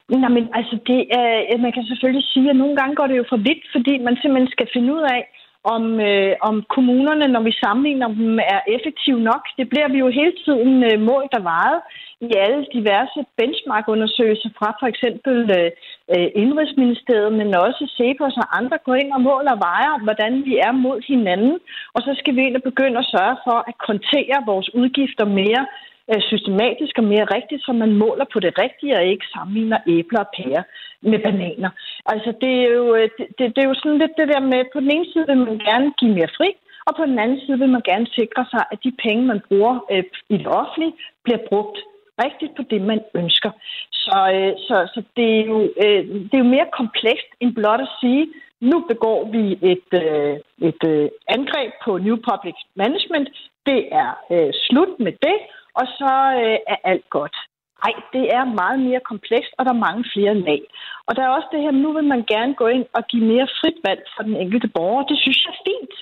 Nej, 0.08 0.28
men 0.36 0.44
altså, 0.58 0.76
det 0.86 1.00
er, 1.20 1.58
man 1.58 1.72
kan 1.72 1.84
selvfølgelig 1.84 2.24
sige, 2.32 2.50
at 2.50 2.56
nogle 2.56 2.76
gange 2.76 2.94
går 2.96 3.06
det 3.06 3.16
jo 3.16 3.24
for 3.28 3.36
vidt, 3.36 3.64
fordi 3.74 3.98
man 3.98 4.16
simpelthen 4.16 4.50
skal 4.56 4.68
finde 4.74 4.94
ud 4.96 5.02
af, 5.14 5.20
om, 5.64 6.00
øh, 6.00 6.32
om 6.40 6.56
kommunerne, 6.74 7.26
når 7.34 7.42
vi 7.48 7.52
sammenligner 7.64 8.08
dem, 8.08 8.38
er 8.38 8.60
effektive 8.76 9.20
nok. 9.20 9.42
Det 9.58 9.68
bliver 9.68 9.88
vi 9.88 9.98
jo 9.98 10.08
hele 10.08 10.34
tiden 10.44 10.84
øh, 10.90 11.00
målt 11.00 11.34
og 11.38 11.44
vejet 11.44 11.80
i 12.20 12.28
alle 12.44 12.66
diverse 12.76 13.20
benchmark-undersøgelser 13.38 14.50
fra 14.58 14.68
for 14.80 14.86
eksempel 14.92 15.36
øh, 15.58 15.70
øh, 16.14 16.28
Indrigsministeriet, 16.42 17.32
men 17.40 17.54
også 17.66 17.82
CEPOS 17.96 18.36
og 18.42 18.48
andre 18.58 18.78
går 18.86 18.94
ind 18.94 19.12
og 19.12 19.20
måler 19.28 19.52
og 19.54 19.62
vejer, 19.70 20.02
hvordan 20.06 20.32
vi 20.48 20.54
er 20.66 20.72
mod 20.72 20.98
hinanden. 21.10 21.56
Og 21.94 22.00
så 22.06 22.12
skal 22.20 22.36
vi 22.36 22.42
ind 22.46 22.56
og 22.56 22.62
begynde 22.62 22.98
at 22.98 23.10
sørge 23.14 23.36
for 23.46 23.58
at 23.70 23.76
kontere 23.88 24.36
vores 24.50 24.74
udgifter 24.74 25.26
mere 25.40 25.62
Øh, 26.10 26.22
systematisk 26.30 26.94
og 26.98 27.04
mere 27.04 27.32
rigtigt, 27.36 27.64
så 27.64 27.72
man 27.72 27.92
måler 28.02 28.26
på 28.32 28.38
det 28.40 28.52
rigtige 28.64 28.96
og 28.98 29.04
ikke 29.04 29.26
sammenligner 29.34 29.78
æbler 29.86 30.20
og 30.20 30.30
pærer 30.36 30.62
med 31.10 31.18
bananer. 31.26 31.70
Altså 32.12 32.30
det 32.40 32.52
er, 32.64 32.70
jo, 32.78 32.94
øh, 32.94 33.08
det, 33.18 33.46
det 33.54 33.60
er 33.62 33.68
jo 33.68 33.74
sådan 33.74 33.98
lidt 33.98 34.18
det 34.20 34.28
der 34.28 34.40
med, 34.40 34.60
på 34.72 34.80
den 34.80 34.90
ene 34.90 35.06
side 35.12 35.26
vil 35.26 35.38
man 35.48 35.58
gerne 35.58 35.92
give 36.00 36.14
mere 36.14 36.34
fri, 36.38 36.48
og 36.86 36.92
på 36.96 37.04
den 37.10 37.18
anden 37.18 37.40
side 37.40 37.58
vil 37.58 37.68
man 37.76 37.84
gerne 37.90 38.06
sikre 38.18 38.44
sig, 38.52 38.62
at 38.72 38.78
de 38.84 38.92
penge, 39.04 39.22
man 39.32 39.40
bruger 39.48 39.74
øh, 39.92 40.04
i 40.28 40.36
det 40.36 40.46
offentlige, 40.46 40.94
bliver 41.24 41.42
brugt 41.48 41.78
rigtigt 42.24 42.52
på 42.56 42.62
det, 42.70 42.80
man 42.82 43.00
ønsker. 43.14 43.50
Så, 43.92 44.16
øh, 44.36 44.52
så, 44.66 44.76
så 44.94 45.02
det, 45.16 45.28
er 45.38 45.44
jo, 45.52 45.58
øh, 45.84 46.02
det 46.28 46.34
er 46.34 46.44
jo 46.44 46.54
mere 46.56 46.68
komplekst 46.80 47.30
end 47.40 47.54
blot 47.54 47.80
at 47.80 47.94
sige, 48.00 48.26
nu 48.60 48.76
begår 48.90 49.20
vi 49.34 49.44
et, 49.72 49.88
øh, 50.02 50.36
et 50.68 50.82
øh, 50.92 51.08
angreb 51.28 51.72
på 51.84 51.98
New 51.98 52.16
Public 52.30 52.56
Management. 52.74 53.28
Det 53.66 53.80
er 54.02 54.10
øh, 54.32 54.52
slut 54.66 54.92
med 54.98 55.12
det, 55.26 55.38
og 55.74 55.86
så 55.98 56.12
øh, 56.42 56.58
er 56.72 56.78
alt 56.84 57.10
godt. 57.10 57.36
Nej, 57.84 57.94
det 58.14 58.24
er 58.36 58.54
meget 58.60 58.78
mere 58.88 59.08
komplekst, 59.10 59.52
og 59.58 59.64
der 59.64 59.72
er 59.72 59.86
mange 59.88 60.04
flere 60.14 60.34
lag. 60.48 60.62
Og 61.06 61.16
der 61.16 61.22
er 61.22 61.36
også 61.36 61.48
det 61.52 61.60
her, 61.64 61.70
nu 61.70 61.92
vil 61.92 62.04
man 62.04 62.22
gerne 62.34 62.54
gå 62.54 62.66
ind 62.66 62.86
og 62.96 63.02
give 63.10 63.24
mere 63.32 63.48
frit 63.58 63.78
valg 63.86 64.02
for 64.16 64.22
den 64.22 64.36
enkelte 64.36 64.68
borger. 64.68 65.02
Det 65.10 65.18
synes 65.18 65.44
jeg 65.44 65.52
er 65.52 65.64
fint. 65.70 65.94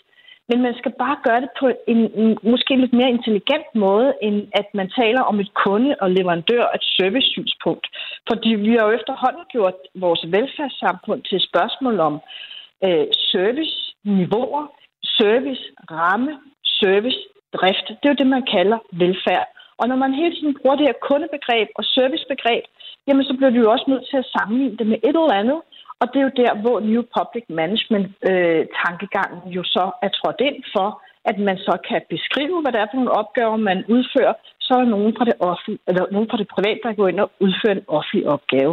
Men 0.51 0.63
man 0.63 0.75
skal 0.81 0.93
bare 1.05 1.17
gøre 1.27 1.41
det 1.41 1.53
på 1.61 1.67
en, 1.93 2.01
en 2.23 2.39
måske 2.53 2.77
lidt 2.77 2.93
mere 2.93 3.15
intelligent 3.17 3.69
måde, 3.75 4.09
end 4.23 4.37
at 4.61 4.69
man 4.75 4.89
taler 5.01 5.23
om 5.31 5.41
et 5.41 5.55
kunde- 5.65 5.97
og 6.01 6.11
leverandør- 6.11 6.69
og 6.71 6.75
et 6.75 6.87
servicesynspunkt. 6.99 7.87
Fordi 8.31 8.51
vi 8.65 8.71
har 8.77 8.85
jo 8.87 8.97
efterhånden 8.99 9.45
gjort 9.55 9.79
vores 9.95 10.23
velfærdssamfund 10.35 11.23
til 11.23 11.37
et 11.37 11.49
spørgsmål 11.51 12.01
om 12.01 12.15
øh, 12.87 13.07
service-niveauer, 13.33 14.65
service-ramme, 15.19 16.33
service-drift. 16.81 17.87
Det 17.89 18.05
er 18.07 18.13
jo 18.15 18.21
det, 18.23 18.27
man 18.37 18.47
kalder 18.57 18.79
velfærd. 18.93 19.47
Og 19.81 19.85
når 19.89 19.97
man 20.05 20.13
hele 20.21 20.35
tiden 20.35 20.57
bruger 20.59 20.77
det 20.77 20.87
her 20.89 21.05
kundebegreb 21.09 21.69
og 21.79 21.85
servicebegreb, 21.85 22.65
jamen 23.07 23.25
så 23.25 23.33
bliver 23.37 23.53
du 23.53 23.61
jo 23.65 23.71
også 23.75 23.87
nødt 23.89 24.07
til 24.11 24.19
at 24.23 24.31
sammenligne 24.37 24.77
det 24.79 24.87
med 24.87 24.99
et 25.09 25.17
eller 25.23 25.41
andet. 25.43 25.61
Og 26.01 26.07
det 26.11 26.19
er 26.19 26.27
jo 26.29 26.39
der, 26.43 26.53
hvor 26.63 26.77
New 26.91 27.03
Public 27.17 27.45
Management-tankegangen 27.61 29.43
øh, 29.47 29.55
jo 29.57 29.63
så 29.77 29.85
er 30.05 30.11
trådt 30.19 30.41
ind 30.49 30.59
for, 30.75 30.89
at 31.31 31.37
man 31.49 31.57
så 31.59 31.75
kan 31.89 32.01
beskrive, 32.15 32.61
hvad 32.61 32.73
det 32.73 32.81
er 32.81 32.89
for 32.91 32.99
nogle 33.01 33.19
opgaver, 33.21 33.57
man 33.57 33.79
udfører, 33.95 34.35
så 34.61 34.71
er 34.75 34.81
der 34.83 34.95
nogen 34.97 35.13
fra 35.17 35.25
det, 35.25 35.37
offentlige, 35.51 35.81
eller 35.89 36.05
nogen 36.15 36.29
fra 36.31 36.41
det 36.41 36.49
private, 36.55 36.81
der 36.85 36.99
går 36.99 37.09
ind 37.09 37.21
og 37.21 37.31
udfører 37.45 37.75
en 37.77 37.89
offentlig 37.89 38.25
opgave. 38.35 38.73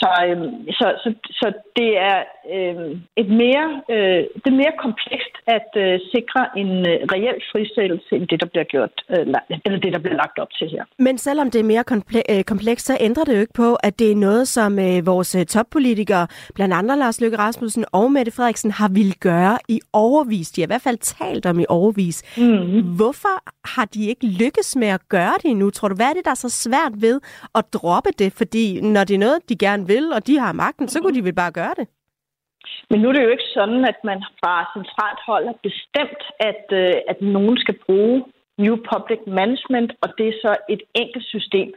Så, 0.00 0.10
øhm, 0.26 0.50
så, 0.78 0.86
så, 1.02 1.08
så 1.40 1.46
det 1.76 1.90
er 2.10 2.18
øhm, 2.54 2.92
et 3.16 3.28
mere, 3.42 3.66
øh, 3.94 4.20
det 4.42 4.48
er 4.52 4.60
mere 4.62 4.74
komplekst 4.84 5.34
at 5.56 5.70
øh, 5.84 6.00
sikre 6.14 6.42
en 6.60 6.70
øh, 6.90 6.98
reel 7.14 7.38
frisættelse 7.52 8.10
end 8.16 8.28
det, 8.28 8.40
der 8.40 8.46
bliver 8.46 8.64
gjort, 8.64 8.94
øh, 9.10 9.26
eller 9.64 9.78
det, 9.84 9.92
der 9.92 9.98
bliver 9.98 10.16
lagt 10.16 10.38
op 10.38 10.50
til 10.58 10.68
her. 10.74 10.84
Men 10.98 11.18
selvom 11.18 11.50
det 11.50 11.58
er 11.60 11.64
mere 11.74 11.84
komple- 11.92 12.28
øh, 12.32 12.44
komplekst, 12.44 12.86
så 12.86 12.96
ændrer 13.00 13.24
det 13.24 13.34
jo 13.34 13.40
ikke 13.40 13.52
på, 13.52 13.74
at 13.74 13.98
det 13.98 14.12
er 14.12 14.16
noget, 14.16 14.48
som 14.48 14.78
øh, 14.78 15.06
vores 15.06 15.34
øh, 15.34 15.46
toppolitikere, 15.46 16.26
blandt 16.54 16.74
andre 16.74 16.96
Lars 16.98 17.20
Løkke 17.20 17.38
Rasmussen 17.38 17.84
og 17.92 18.12
Mette 18.12 18.32
Frederiksen, 18.32 18.70
har 18.70 18.88
ville 18.88 19.12
gøre 19.12 19.58
i 19.68 19.80
overvis. 19.92 20.50
De 20.50 20.60
har 20.60 20.66
i 20.66 20.72
hvert 20.72 20.82
fald 20.82 20.98
talt 20.98 21.46
om 21.46 21.60
i 21.60 21.64
overvis. 21.68 22.18
Mm. 22.36 22.96
Hvorfor 22.96 23.34
har 23.74 23.84
de 23.84 24.06
ikke 24.06 24.26
lykkes 24.26 24.76
med 24.76 24.88
at 24.88 25.08
gøre 25.08 25.34
det 25.42 25.50
endnu? 25.50 25.70
Tror 25.70 25.88
du, 25.88 25.94
hvad 25.94 26.06
er 26.06 26.12
det, 26.12 26.24
der 26.24 26.30
er 26.30 26.42
så 26.46 26.48
svært 26.48 26.92
ved 26.96 27.20
at 27.54 27.64
droppe 27.72 28.10
det? 28.18 28.32
Fordi 28.32 28.80
når 28.80 29.04
det 29.04 29.14
er 29.14 29.18
noget, 29.18 29.38
de 29.48 29.56
gerne 29.56 29.87
vil, 29.88 30.12
og 30.16 30.26
de 30.26 30.38
har 30.38 30.52
magten, 30.52 30.88
så 30.88 31.00
kunne 31.00 31.14
de 31.18 31.24
vel 31.24 31.40
bare 31.42 31.52
gøre 31.60 31.74
det. 31.80 31.86
Men 32.90 33.00
nu 33.00 33.08
er 33.08 33.12
det 33.12 33.24
jo 33.24 33.34
ikke 33.36 33.50
sådan, 33.58 33.84
at 33.92 33.98
man 34.04 34.20
fra 34.40 34.54
centralt 34.74 35.20
hold 35.28 35.44
har 35.46 35.58
bestemt, 35.68 36.22
at, 36.50 36.64
øh, 36.82 36.94
at 37.12 37.18
nogen 37.36 37.56
skal 37.64 37.76
bruge 37.86 38.24
New 38.64 38.76
Public 38.92 39.20
Management, 39.40 39.90
og 40.02 40.08
det 40.18 40.26
er 40.28 40.36
så 40.44 40.52
et 40.74 40.82
enkelt 41.02 41.26
system. 41.34 41.68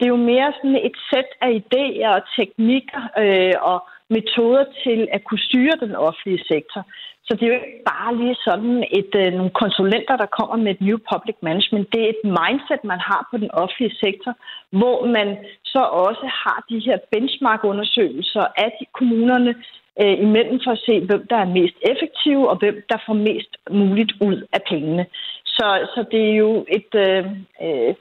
Det 0.00 0.06
er 0.06 0.16
jo 0.16 0.28
mere 0.32 0.52
sådan 0.56 0.80
et 0.88 0.96
sæt 1.10 1.30
af 1.40 1.50
idéer 1.60 2.08
og 2.16 2.22
teknikker 2.36 3.02
øh, 3.22 3.54
og 3.70 3.78
metoder 4.16 4.64
til 4.84 5.08
at 5.12 5.24
kunne 5.24 5.46
styre 5.48 5.76
den 5.80 5.94
offentlige 5.94 6.44
sektor. 6.52 6.82
Så 7.24 7.36
det 7.36 7.42
er 7.42 7.52
jo 7.52 7.60
ikke 7.60 7.84
bare 7.94 8.16
lige 8.16 8.36
sådan 8.48 8.76
et, 9.00 9.12
øh, 9.22 9.32
nogle 9.38 9.50
konsulenter, 9.62 10.16
der 10.16 10.34
kommer 10.38 10.56
med 10.56 10.70
et 10.74 10.80
new 10.80 10.98
public 11.12 11.36
management. 11.42 11.92
Det 11.92 12.00
er 12.02 12.08
et 12.16 12.24
mindset, 12.40 12.82
man 12.84 13.00
har 13.08 13.28
på 13.30 13.36
den 13.42 13.50
offentlige 13.50 13.96
sektor, 14.04 14.32
hvor 14.78 15.06
man 15.06 15.28
så 15.64 15.82
også 16.08 16.26
har 16.42 16.58
de 16.70 16.78
her 16.86 16.98
benchmark-undersøgelser 17.12 18.46
af 18.64 18.70
de 18.80 18.86
kommunerne 18.98 19.54
øh, 20.02 20.16
imellem 20.26 20.60
for 20.64 20.72
at 20.72 20.84
se, 20.86 20.94
hvem 21.08 21.26
der 21.30 21.36
er 21.36 21.54
mest 21.58 21.76
effektiv 21.92 22.38
og 22.50 22.56
hvem 22.56 22.76
der 22.90 22.98
får 23.06 23.16
mest 23.28 23.52
muligt 23.70 24.12
ud 24.20 24.38
af 24.52 24.62
pengene. 24.70 25.06
Så, 25.44 25.66
så 25.94 26.04
det 26.10 26.22
er 26.30 26.34
jo 26.44 26.66
et... 26.78 26.92
Øh, 26.94 27.24
øh, 27.64 27.94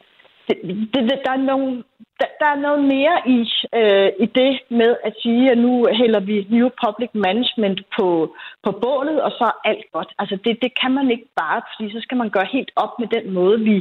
det, 0.49 0.89
det, 0.93 1.21
der 1.25 1.31
er 1.31 1.43
nogle 1.51 1.83
der, 2.19 2.29
der 2.41 2.47
er 2.55 2.59
noget 2.67 2.81
mere 2.95 3.15
i, 3.37 3.39
øh, 3.79 4.09
i 4.23 4.25
det 4.39 4.51
med 4.69 4.91
at 5.07 5.13
sige, 5.21 5.51
at 5.51 5.57
nu 5.57 5.87
hælder 6.01 6.19
vi 6.19 6.47
New 6.49 6.69
Public 6.85 7.09
Management 7.13 7.79
på, 7.97 8.07
på 8.65 8.71
bålet, 8.71 9.21
og 9.21 9.31
så 9.31 9.43
er 9.43 9.69
alt 9.69 9.85
godt. 9.93 10.11
Altså 10.19 10.35
det, 10.45 10.53
det 10.63 10.71
kan 10.81 10.91
man 10.91 11.11
ikke 11.11 11.29
bare, 11.41 11.61
fordi 11.71 11.91
så 11.91 11.99
skal 12.01 12.17
man 12.17 12.29
gøre 12.29 12.53
helt 12.57 12.71
op 12.75 12.93
med 12.99 13.07
den 13.07 13.33
måde, 13.33 13.59
vi 13.59 13.75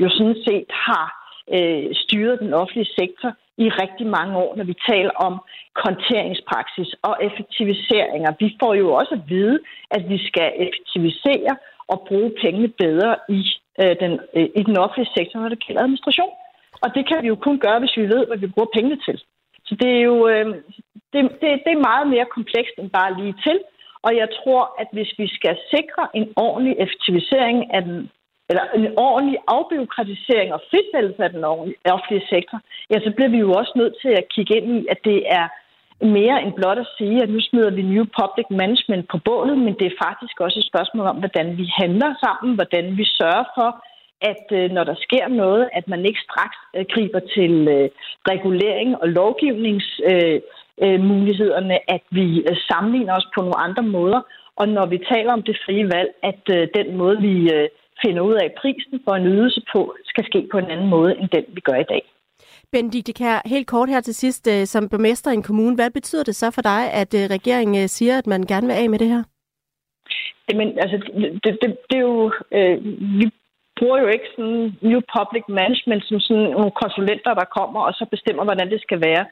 jo 0.00 0.08
sådan 0.08 0.38
set 0.46 0.70
har 0.88 1.06
øh, 1.54 1.86
styret 2.02 2.40
den 2.40 2.52
offentlige 2.54 2.94
sektor 3.00 3.30
i 3.64 3.66
rigtig 3.82 4.06
mange 4.06 4.36
år, 4.36 4.56
når 4.56 4.64
vi 4.64 4.76
taler 4.90 5.14
om 5.26 5.34
konteringspraksis 5.84 6.90
og 7.02 7.14
effektiviseringer. 7.26 8.32
Vi 8.40 8.56
får 8.60 8.74
jo 8.74 8.92
også 9.00 9.14
at 9.14 9.28
vide, 9.28 9.58
at 9.90 10.02
vi 10.08 10.18
skal 10.28 10.52
effektivisere 10.64 11.54
og 11.88 12.04
bruge 12.08 12.30
pengene 12.42 12.68
bedre 12.68 13.16
i, 13.28 13.40
øh, 13.80 13.94
den, 14.02 14.12
øh, 14.36 14.48
i 14.60 14.62
den 14.68 14.76
offentlige 14.76 15.14
sektor, 15.16 15.40
når 15.40 15.48
det 15.48 15.64
gælder 15.66 15.82
administration. 15.82 16.32
Og 16.82 16.88
det 16.94 17.08
kan 17.08 17.22
vi 17.22 17.28
jo 17.28 17.36
kun 17.46 17.58
gøre, 17.58 17.78
hvis 17.78 17.96
vi 17.96 18.06
ved, 18.14 18.26
hvad 18.26 18.38
vi 18.38 18.46
bruger 18.54 18.74
pengene 18.74 18.98
til. 19.06 19.16
Så 19.66 19.74
det 19.80 19.90
er 19.98 20.02
jo 20.10 20.28
øh, 20.28 20.46
det, 21.12 21.20
det, 21.40 21.48
det 21.64 21.72
er 21.72 21.88
meget 21.90 22.06
mere 22.14 22.34
komplekst 22.36 22.74
end 22.78 22.90
bare 22.90 23.16
lige 23.20 23.36
til. 23.46 23.58
Og 24.06 24.16
jeg 24.20 24.28
tror, 24.38 24.62
at 24.80 24.88
hvis 24.92 25.12
vi 25.18 25.26
skal 25.36 25.56
sikre 25.74 26.04
en 26.18 26.26
ordentlig 26.36 26.74
effektivisering 26.84 27.74
af 27.74 27.82
den, 27.82 28.10
eller 28.48 28.64
en 28.78 28.98
ordentlig 29.08 29.38
afbiokratisering 29.56 30.52
og 30.52 30.60
frisættelse 30.70 31.22
af 31.26 31.30
den 31.30 31.44
offentlige 31.94 32.26
sektor, 32.34 32.58
ja, 32.90 32.96
så 33.04 33.10
bliver 33.16 33.30
vi 33.34 33.38
jo 33.46 33.50
også 33.60 33.72
nødt 33.76 33.94
til 34.02 34.12
at 34.20 34.28
kigge 34.34 34.56
ind 34.56 34.68
i, 34.78 34.86
at 34.90 34.98
det 35.04 35.18
er 35.38 35.46
mere 36.00 36.42
end 36.42 36.52
blot 36.52 36.78
at 36.78 36.86
sige, 36.98 37.22
at 37.22 37.30
nu 37.30 37.40
smider 37.40 37.70
vi 37.70 37.82
New 37.82 38.04
Public 38.20 38.46
Management 38.50 39.08
på 39.08 39.18
bålet, 39.24 39.58
men 39.58 39.74
det 39.78 39.86
er 39.86 40.02
faktisk 40.06 40.40
også 40.40 40.58
et 40.58 40.70
spørgsmål 40.72 41.06
om, 41.06 41.16
hvordan 41.16 41.58
vi 41.58 41.66
handler 41.80 42.14
sammen, 42.24 42.54
hvordan 42.54 42.96
vi 42.96 43.04
sørger 43.04 43.44
for, 43.58 43.84
at 44.30 44.46
øh, 44.52 44.70
når 44.70 44.84
der 44.84 44.94
sker 45.06 45.28
noget, 45.28 45.68
at 45.72 45.88
man 45.88 46.06
ikke 46.06 46.20
straks 46.28 46.56
øh, 46.76 46.84
griber 46.92 47.20
til 47.34 47.68
øh, 47.68 47.88
regulering 48.32 48.96
og 49.02 49.08
lovgivningsmulighederne, 49.08 51.90
at 51.90 52.02
vi 52.10 52.46
sammenligner 52.70 53.16
os 53.16 53.28
på 53.34 53.40
nogle 53.40 53.58
andre 53.66 53.82
måder. 53.82 54.20
Og 54.56 54.68
når 54.68 54.86
vi 54.86 54.98
taler 55.12 55.32
om 55.32 55.42
det 55.42 55.58
frie 55.64 55.88
valg, 55.94 56.10
at 56.22 56.40
den 56.74 56.96
måde, 56.96 57.20
vi 57.20 57.50
finder 58.02 58.22
ud 58.22 58.34
af 58.34 58.54
prisen 58.60 59.00
for 59.04 59.14
en 59.14 59.26
ydelse 59.26 59.62
på, 59.72 59.94
skal 60.04 60.24
ske 60.24 60.48
på 60.52 60.58
en 60.58 60.70
anden 60.70 60.88
måde, 60.88 61.18
end 61.18 61.28
den 61.28 61.44
vi 61.48 61.60
gør 61.60 61.74
i 61.74 61.84
dag. 61.88 62.02
Benedikte 62.74 63.12
Kær, 63.12 63.48
helt 63.54 63.66
kort 63.66 63.88
her 63.88 64.00
til 64.00 64.14
sidst, 64.14 64.44
øh, 64.54 64.66
som 64.72 64.88
borgmester 64.88 65.30
i 65.30 65.34
en 65.34 65.48
kommune, 65.50 65.74
hvad 65.74 65.90
betyder 65.90 66.24
det 66.24 66.36
så 66.36 66.48
for 66.50 66.62
dig, 66.72 66.82
at 67.02 67.10
øh, 67.20 67.22
regeringen 67.36 67.76
øh, 67.82 67.88
siger, 67.96 68.14
at 68.18 68.26
man 68.26 68.42
gerne 68.52 68.66
vil 68.66 68.80
af 68.82 68.88
med 68.90 68.98
det 68.98 69.08
her? 69.14 69.22
Jamen, 70.48 70.68
altså, 70.82 70.96
det, 71.44 71.52
det, 71.62 71.76
det 71.90 71.96
er 71.96 72.06
jo... 72.10 72.32
Øh, 72.58 72.76
vi 73.20 73.26
bruger 73.78 73.98
jo 74.04 74.08
ikke 74.16 74.28
sådan 74.36 74.62
New 74.90 75.00
Public 75.16 75.44
Management 75.60 76.02
som 76.08 76.20
sådan 76.20 76.50
nogle 76.56 76.72
konsulenter, 76.82 77.32
der 77.40 77.52
kommer 77.58 77.80
og 77.88 77.92
så 77.98 78.04
bestemmer, 78.14 78.44
hvordan 78.44 78.70
det 78.70 78.80
skal 78.86 79.00
være. 79.08 79.24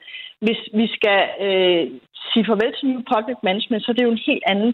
Hvis 0.44 0.60
vi 0.78 0.86
skal 0.96 1.20
øh, 1.46 1.84
sige 2.30 2.46
farvel 2.48 2.72
til 2.74 2.88
New 2.88 3.02
Public 3.14 3.38
Management, 3.48 3.80
så 3.82 3.88
er 3.90 3.96
det 3.96 4.06
jo 4.06 4.16
en 4.16 4.26
helt 4.30 4.44
anden 4.52 4.72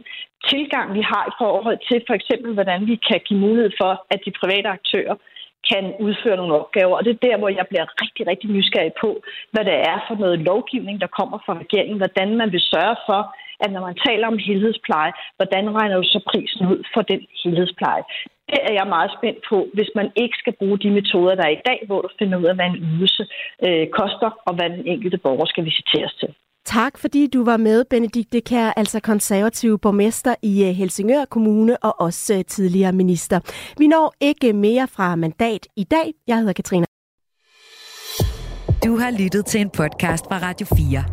tilgang, 0.50 0.86
vi 0.98 1.02
har 1.12 1.24
i 1.28 1.36
forhold 1.42 1.78
til 1.88 1.98
for 2.08 2.14
eksempel, 2.20 2.50
hvordan 2.54 2.80
vi 2.90 2.96
kan 3.08 3.20
give 3.26 3.40
mulighed 3.46 3.72
for, 3.80 3.92
at 4.12 4.20
de 4.24 4.38
private 4.40 4.68
aktører 4.78 5.14
kan 5.70 5.84
udføre 6.06 6.36
nogle 6.36 6.54
opgaver. 6.60 6.96
Og 6.96 7.04
det 7.04 7.12
er 7.12 7.26
der, 7.28 7.36
hvor 7.38 7.48
jeg 7.48 7.66
bliver 7.70 7.86
rigtig, 8.02 8.26
rigtig 8.26 8.48
nysgerrig 8.50 8.92
på, 9.00 9.10
hvad 9.52 9.64
det 9.64 9.76
er 9.92 9.98
for 10.08 10.14
noget 10.14 10.38
lovgivning, 10.38 11.00
der 11.00 11.16
kommer 11.18 11.38
fra 11.46 11.58
regeringen, 11.62 11.96
hvordan 12.02 12.28
man 12.36 12.52
vil 12.52 12.60
sørge 12.60 12.96
for, 13.08 13.20
at 13.64 13.70
når 13.72 13.80
man 13.88 13.96
taler 14.06 14.26
om 14.26 14.38
helhedspleje, 14.38 15.12
hvordan 15.36 15.64
regner 15.76 15.96
du 15.96 16.02
så 16.02 16.20
prisen 16.30 16.66
ud 16.72 16.80
for 16.94 17.02
den 17.02 17.20
helhedspleje? 17.42 18.02
Det 18.50 18.58
er 18.68 18.72
jeg 18.78 18.86
meget 18.96 19.10
spændt 19.18 19.40
på, 19.50 19.58
hvis 19.74 19.90
man 19.94 20.08
ikke 20.22 20.36
skal 20.38 20.54
bruge 20.60 20.78
de 20.78 20.90
metoder, 20.90 21.34
der 21.34 21.44
er 21.46 21.54
i 21.56 21.64
dag, 21.70 21.78
hvor 21.86 22.00
du 22.02 22.08
finder 22.18 22.38
ud 22.38 22.44
af, 22.44 22.54
hvad 22.54 22.66
en 22.66 22.82
ydelse 22.88 23.26
øh, 23.66 23.86
koster, 23.98 24.30
og 24.46 24.52
hvad 24.54 24.70
den 24.70 24.86
enkelte 24.86 25.18
borger 25.18 25.46
skal 25.46 25.64
visiteres 25.64 26.14
til. 26.20 26.30
Tak 26.68 26.98
fordi 26.98 27.26
du 27.26 27.44
var 27.44 27.56
med, 27.56 27.84
Benedikte 27.90 28.40
Kær, 28.40 28.72
altså 28.76 29.00
konservativ 29.00 29.78
borgmester 29.78 30.34
i 30.42 30.64
øh, 30.64 30.70
Helsingør 30.70 31.24
Kommune 31.24 31.76
og 31.76 32.00
også 32.00 32.34
øh, 32.34 32.44
tidligere 32.44 32.92
minister. 32.92 33.40
Vi 33.78 33.86
når 33.86 34.14
ikke 34.20 34.52
mere 34.52 34.88
fra 34.88 35.16
mandat 35.16 35.66
i 35.76 35.84
dag. 35.84 36.14
Jeg 36.26 36.38
hedder 36.38 36.52
Katrine. 36.52 36.86
Du 38.84 38.98
har 38.98 39.18
lyttet 39.18 39.46
til 39.46 39.60
en 39.60 39.70
podcast 39.70 40.24
fra 40.24 40.38
Radio 40.38 40.66
4. 40.76 41.04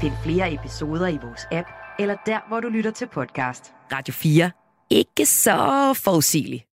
Find 0.00 0.12
flere 0.24 0.54
episoder 0.54 1.08
i 1.08 1.18
vores 1.22 1.46
app, 1.52 1.68
eller 1.98 2.16
der, 2.26 2.48
hvor 2.48 2.60
du 2.60 2.68
lytter 2.68 2.90
til 2.90 3.06
podcast. 3.06 3.72
Radio 3.92 4.14
4 4.14 4.50
ikke 4.90 5.26
så 5.26 5.94
forudsigeligt. 6.04 6.69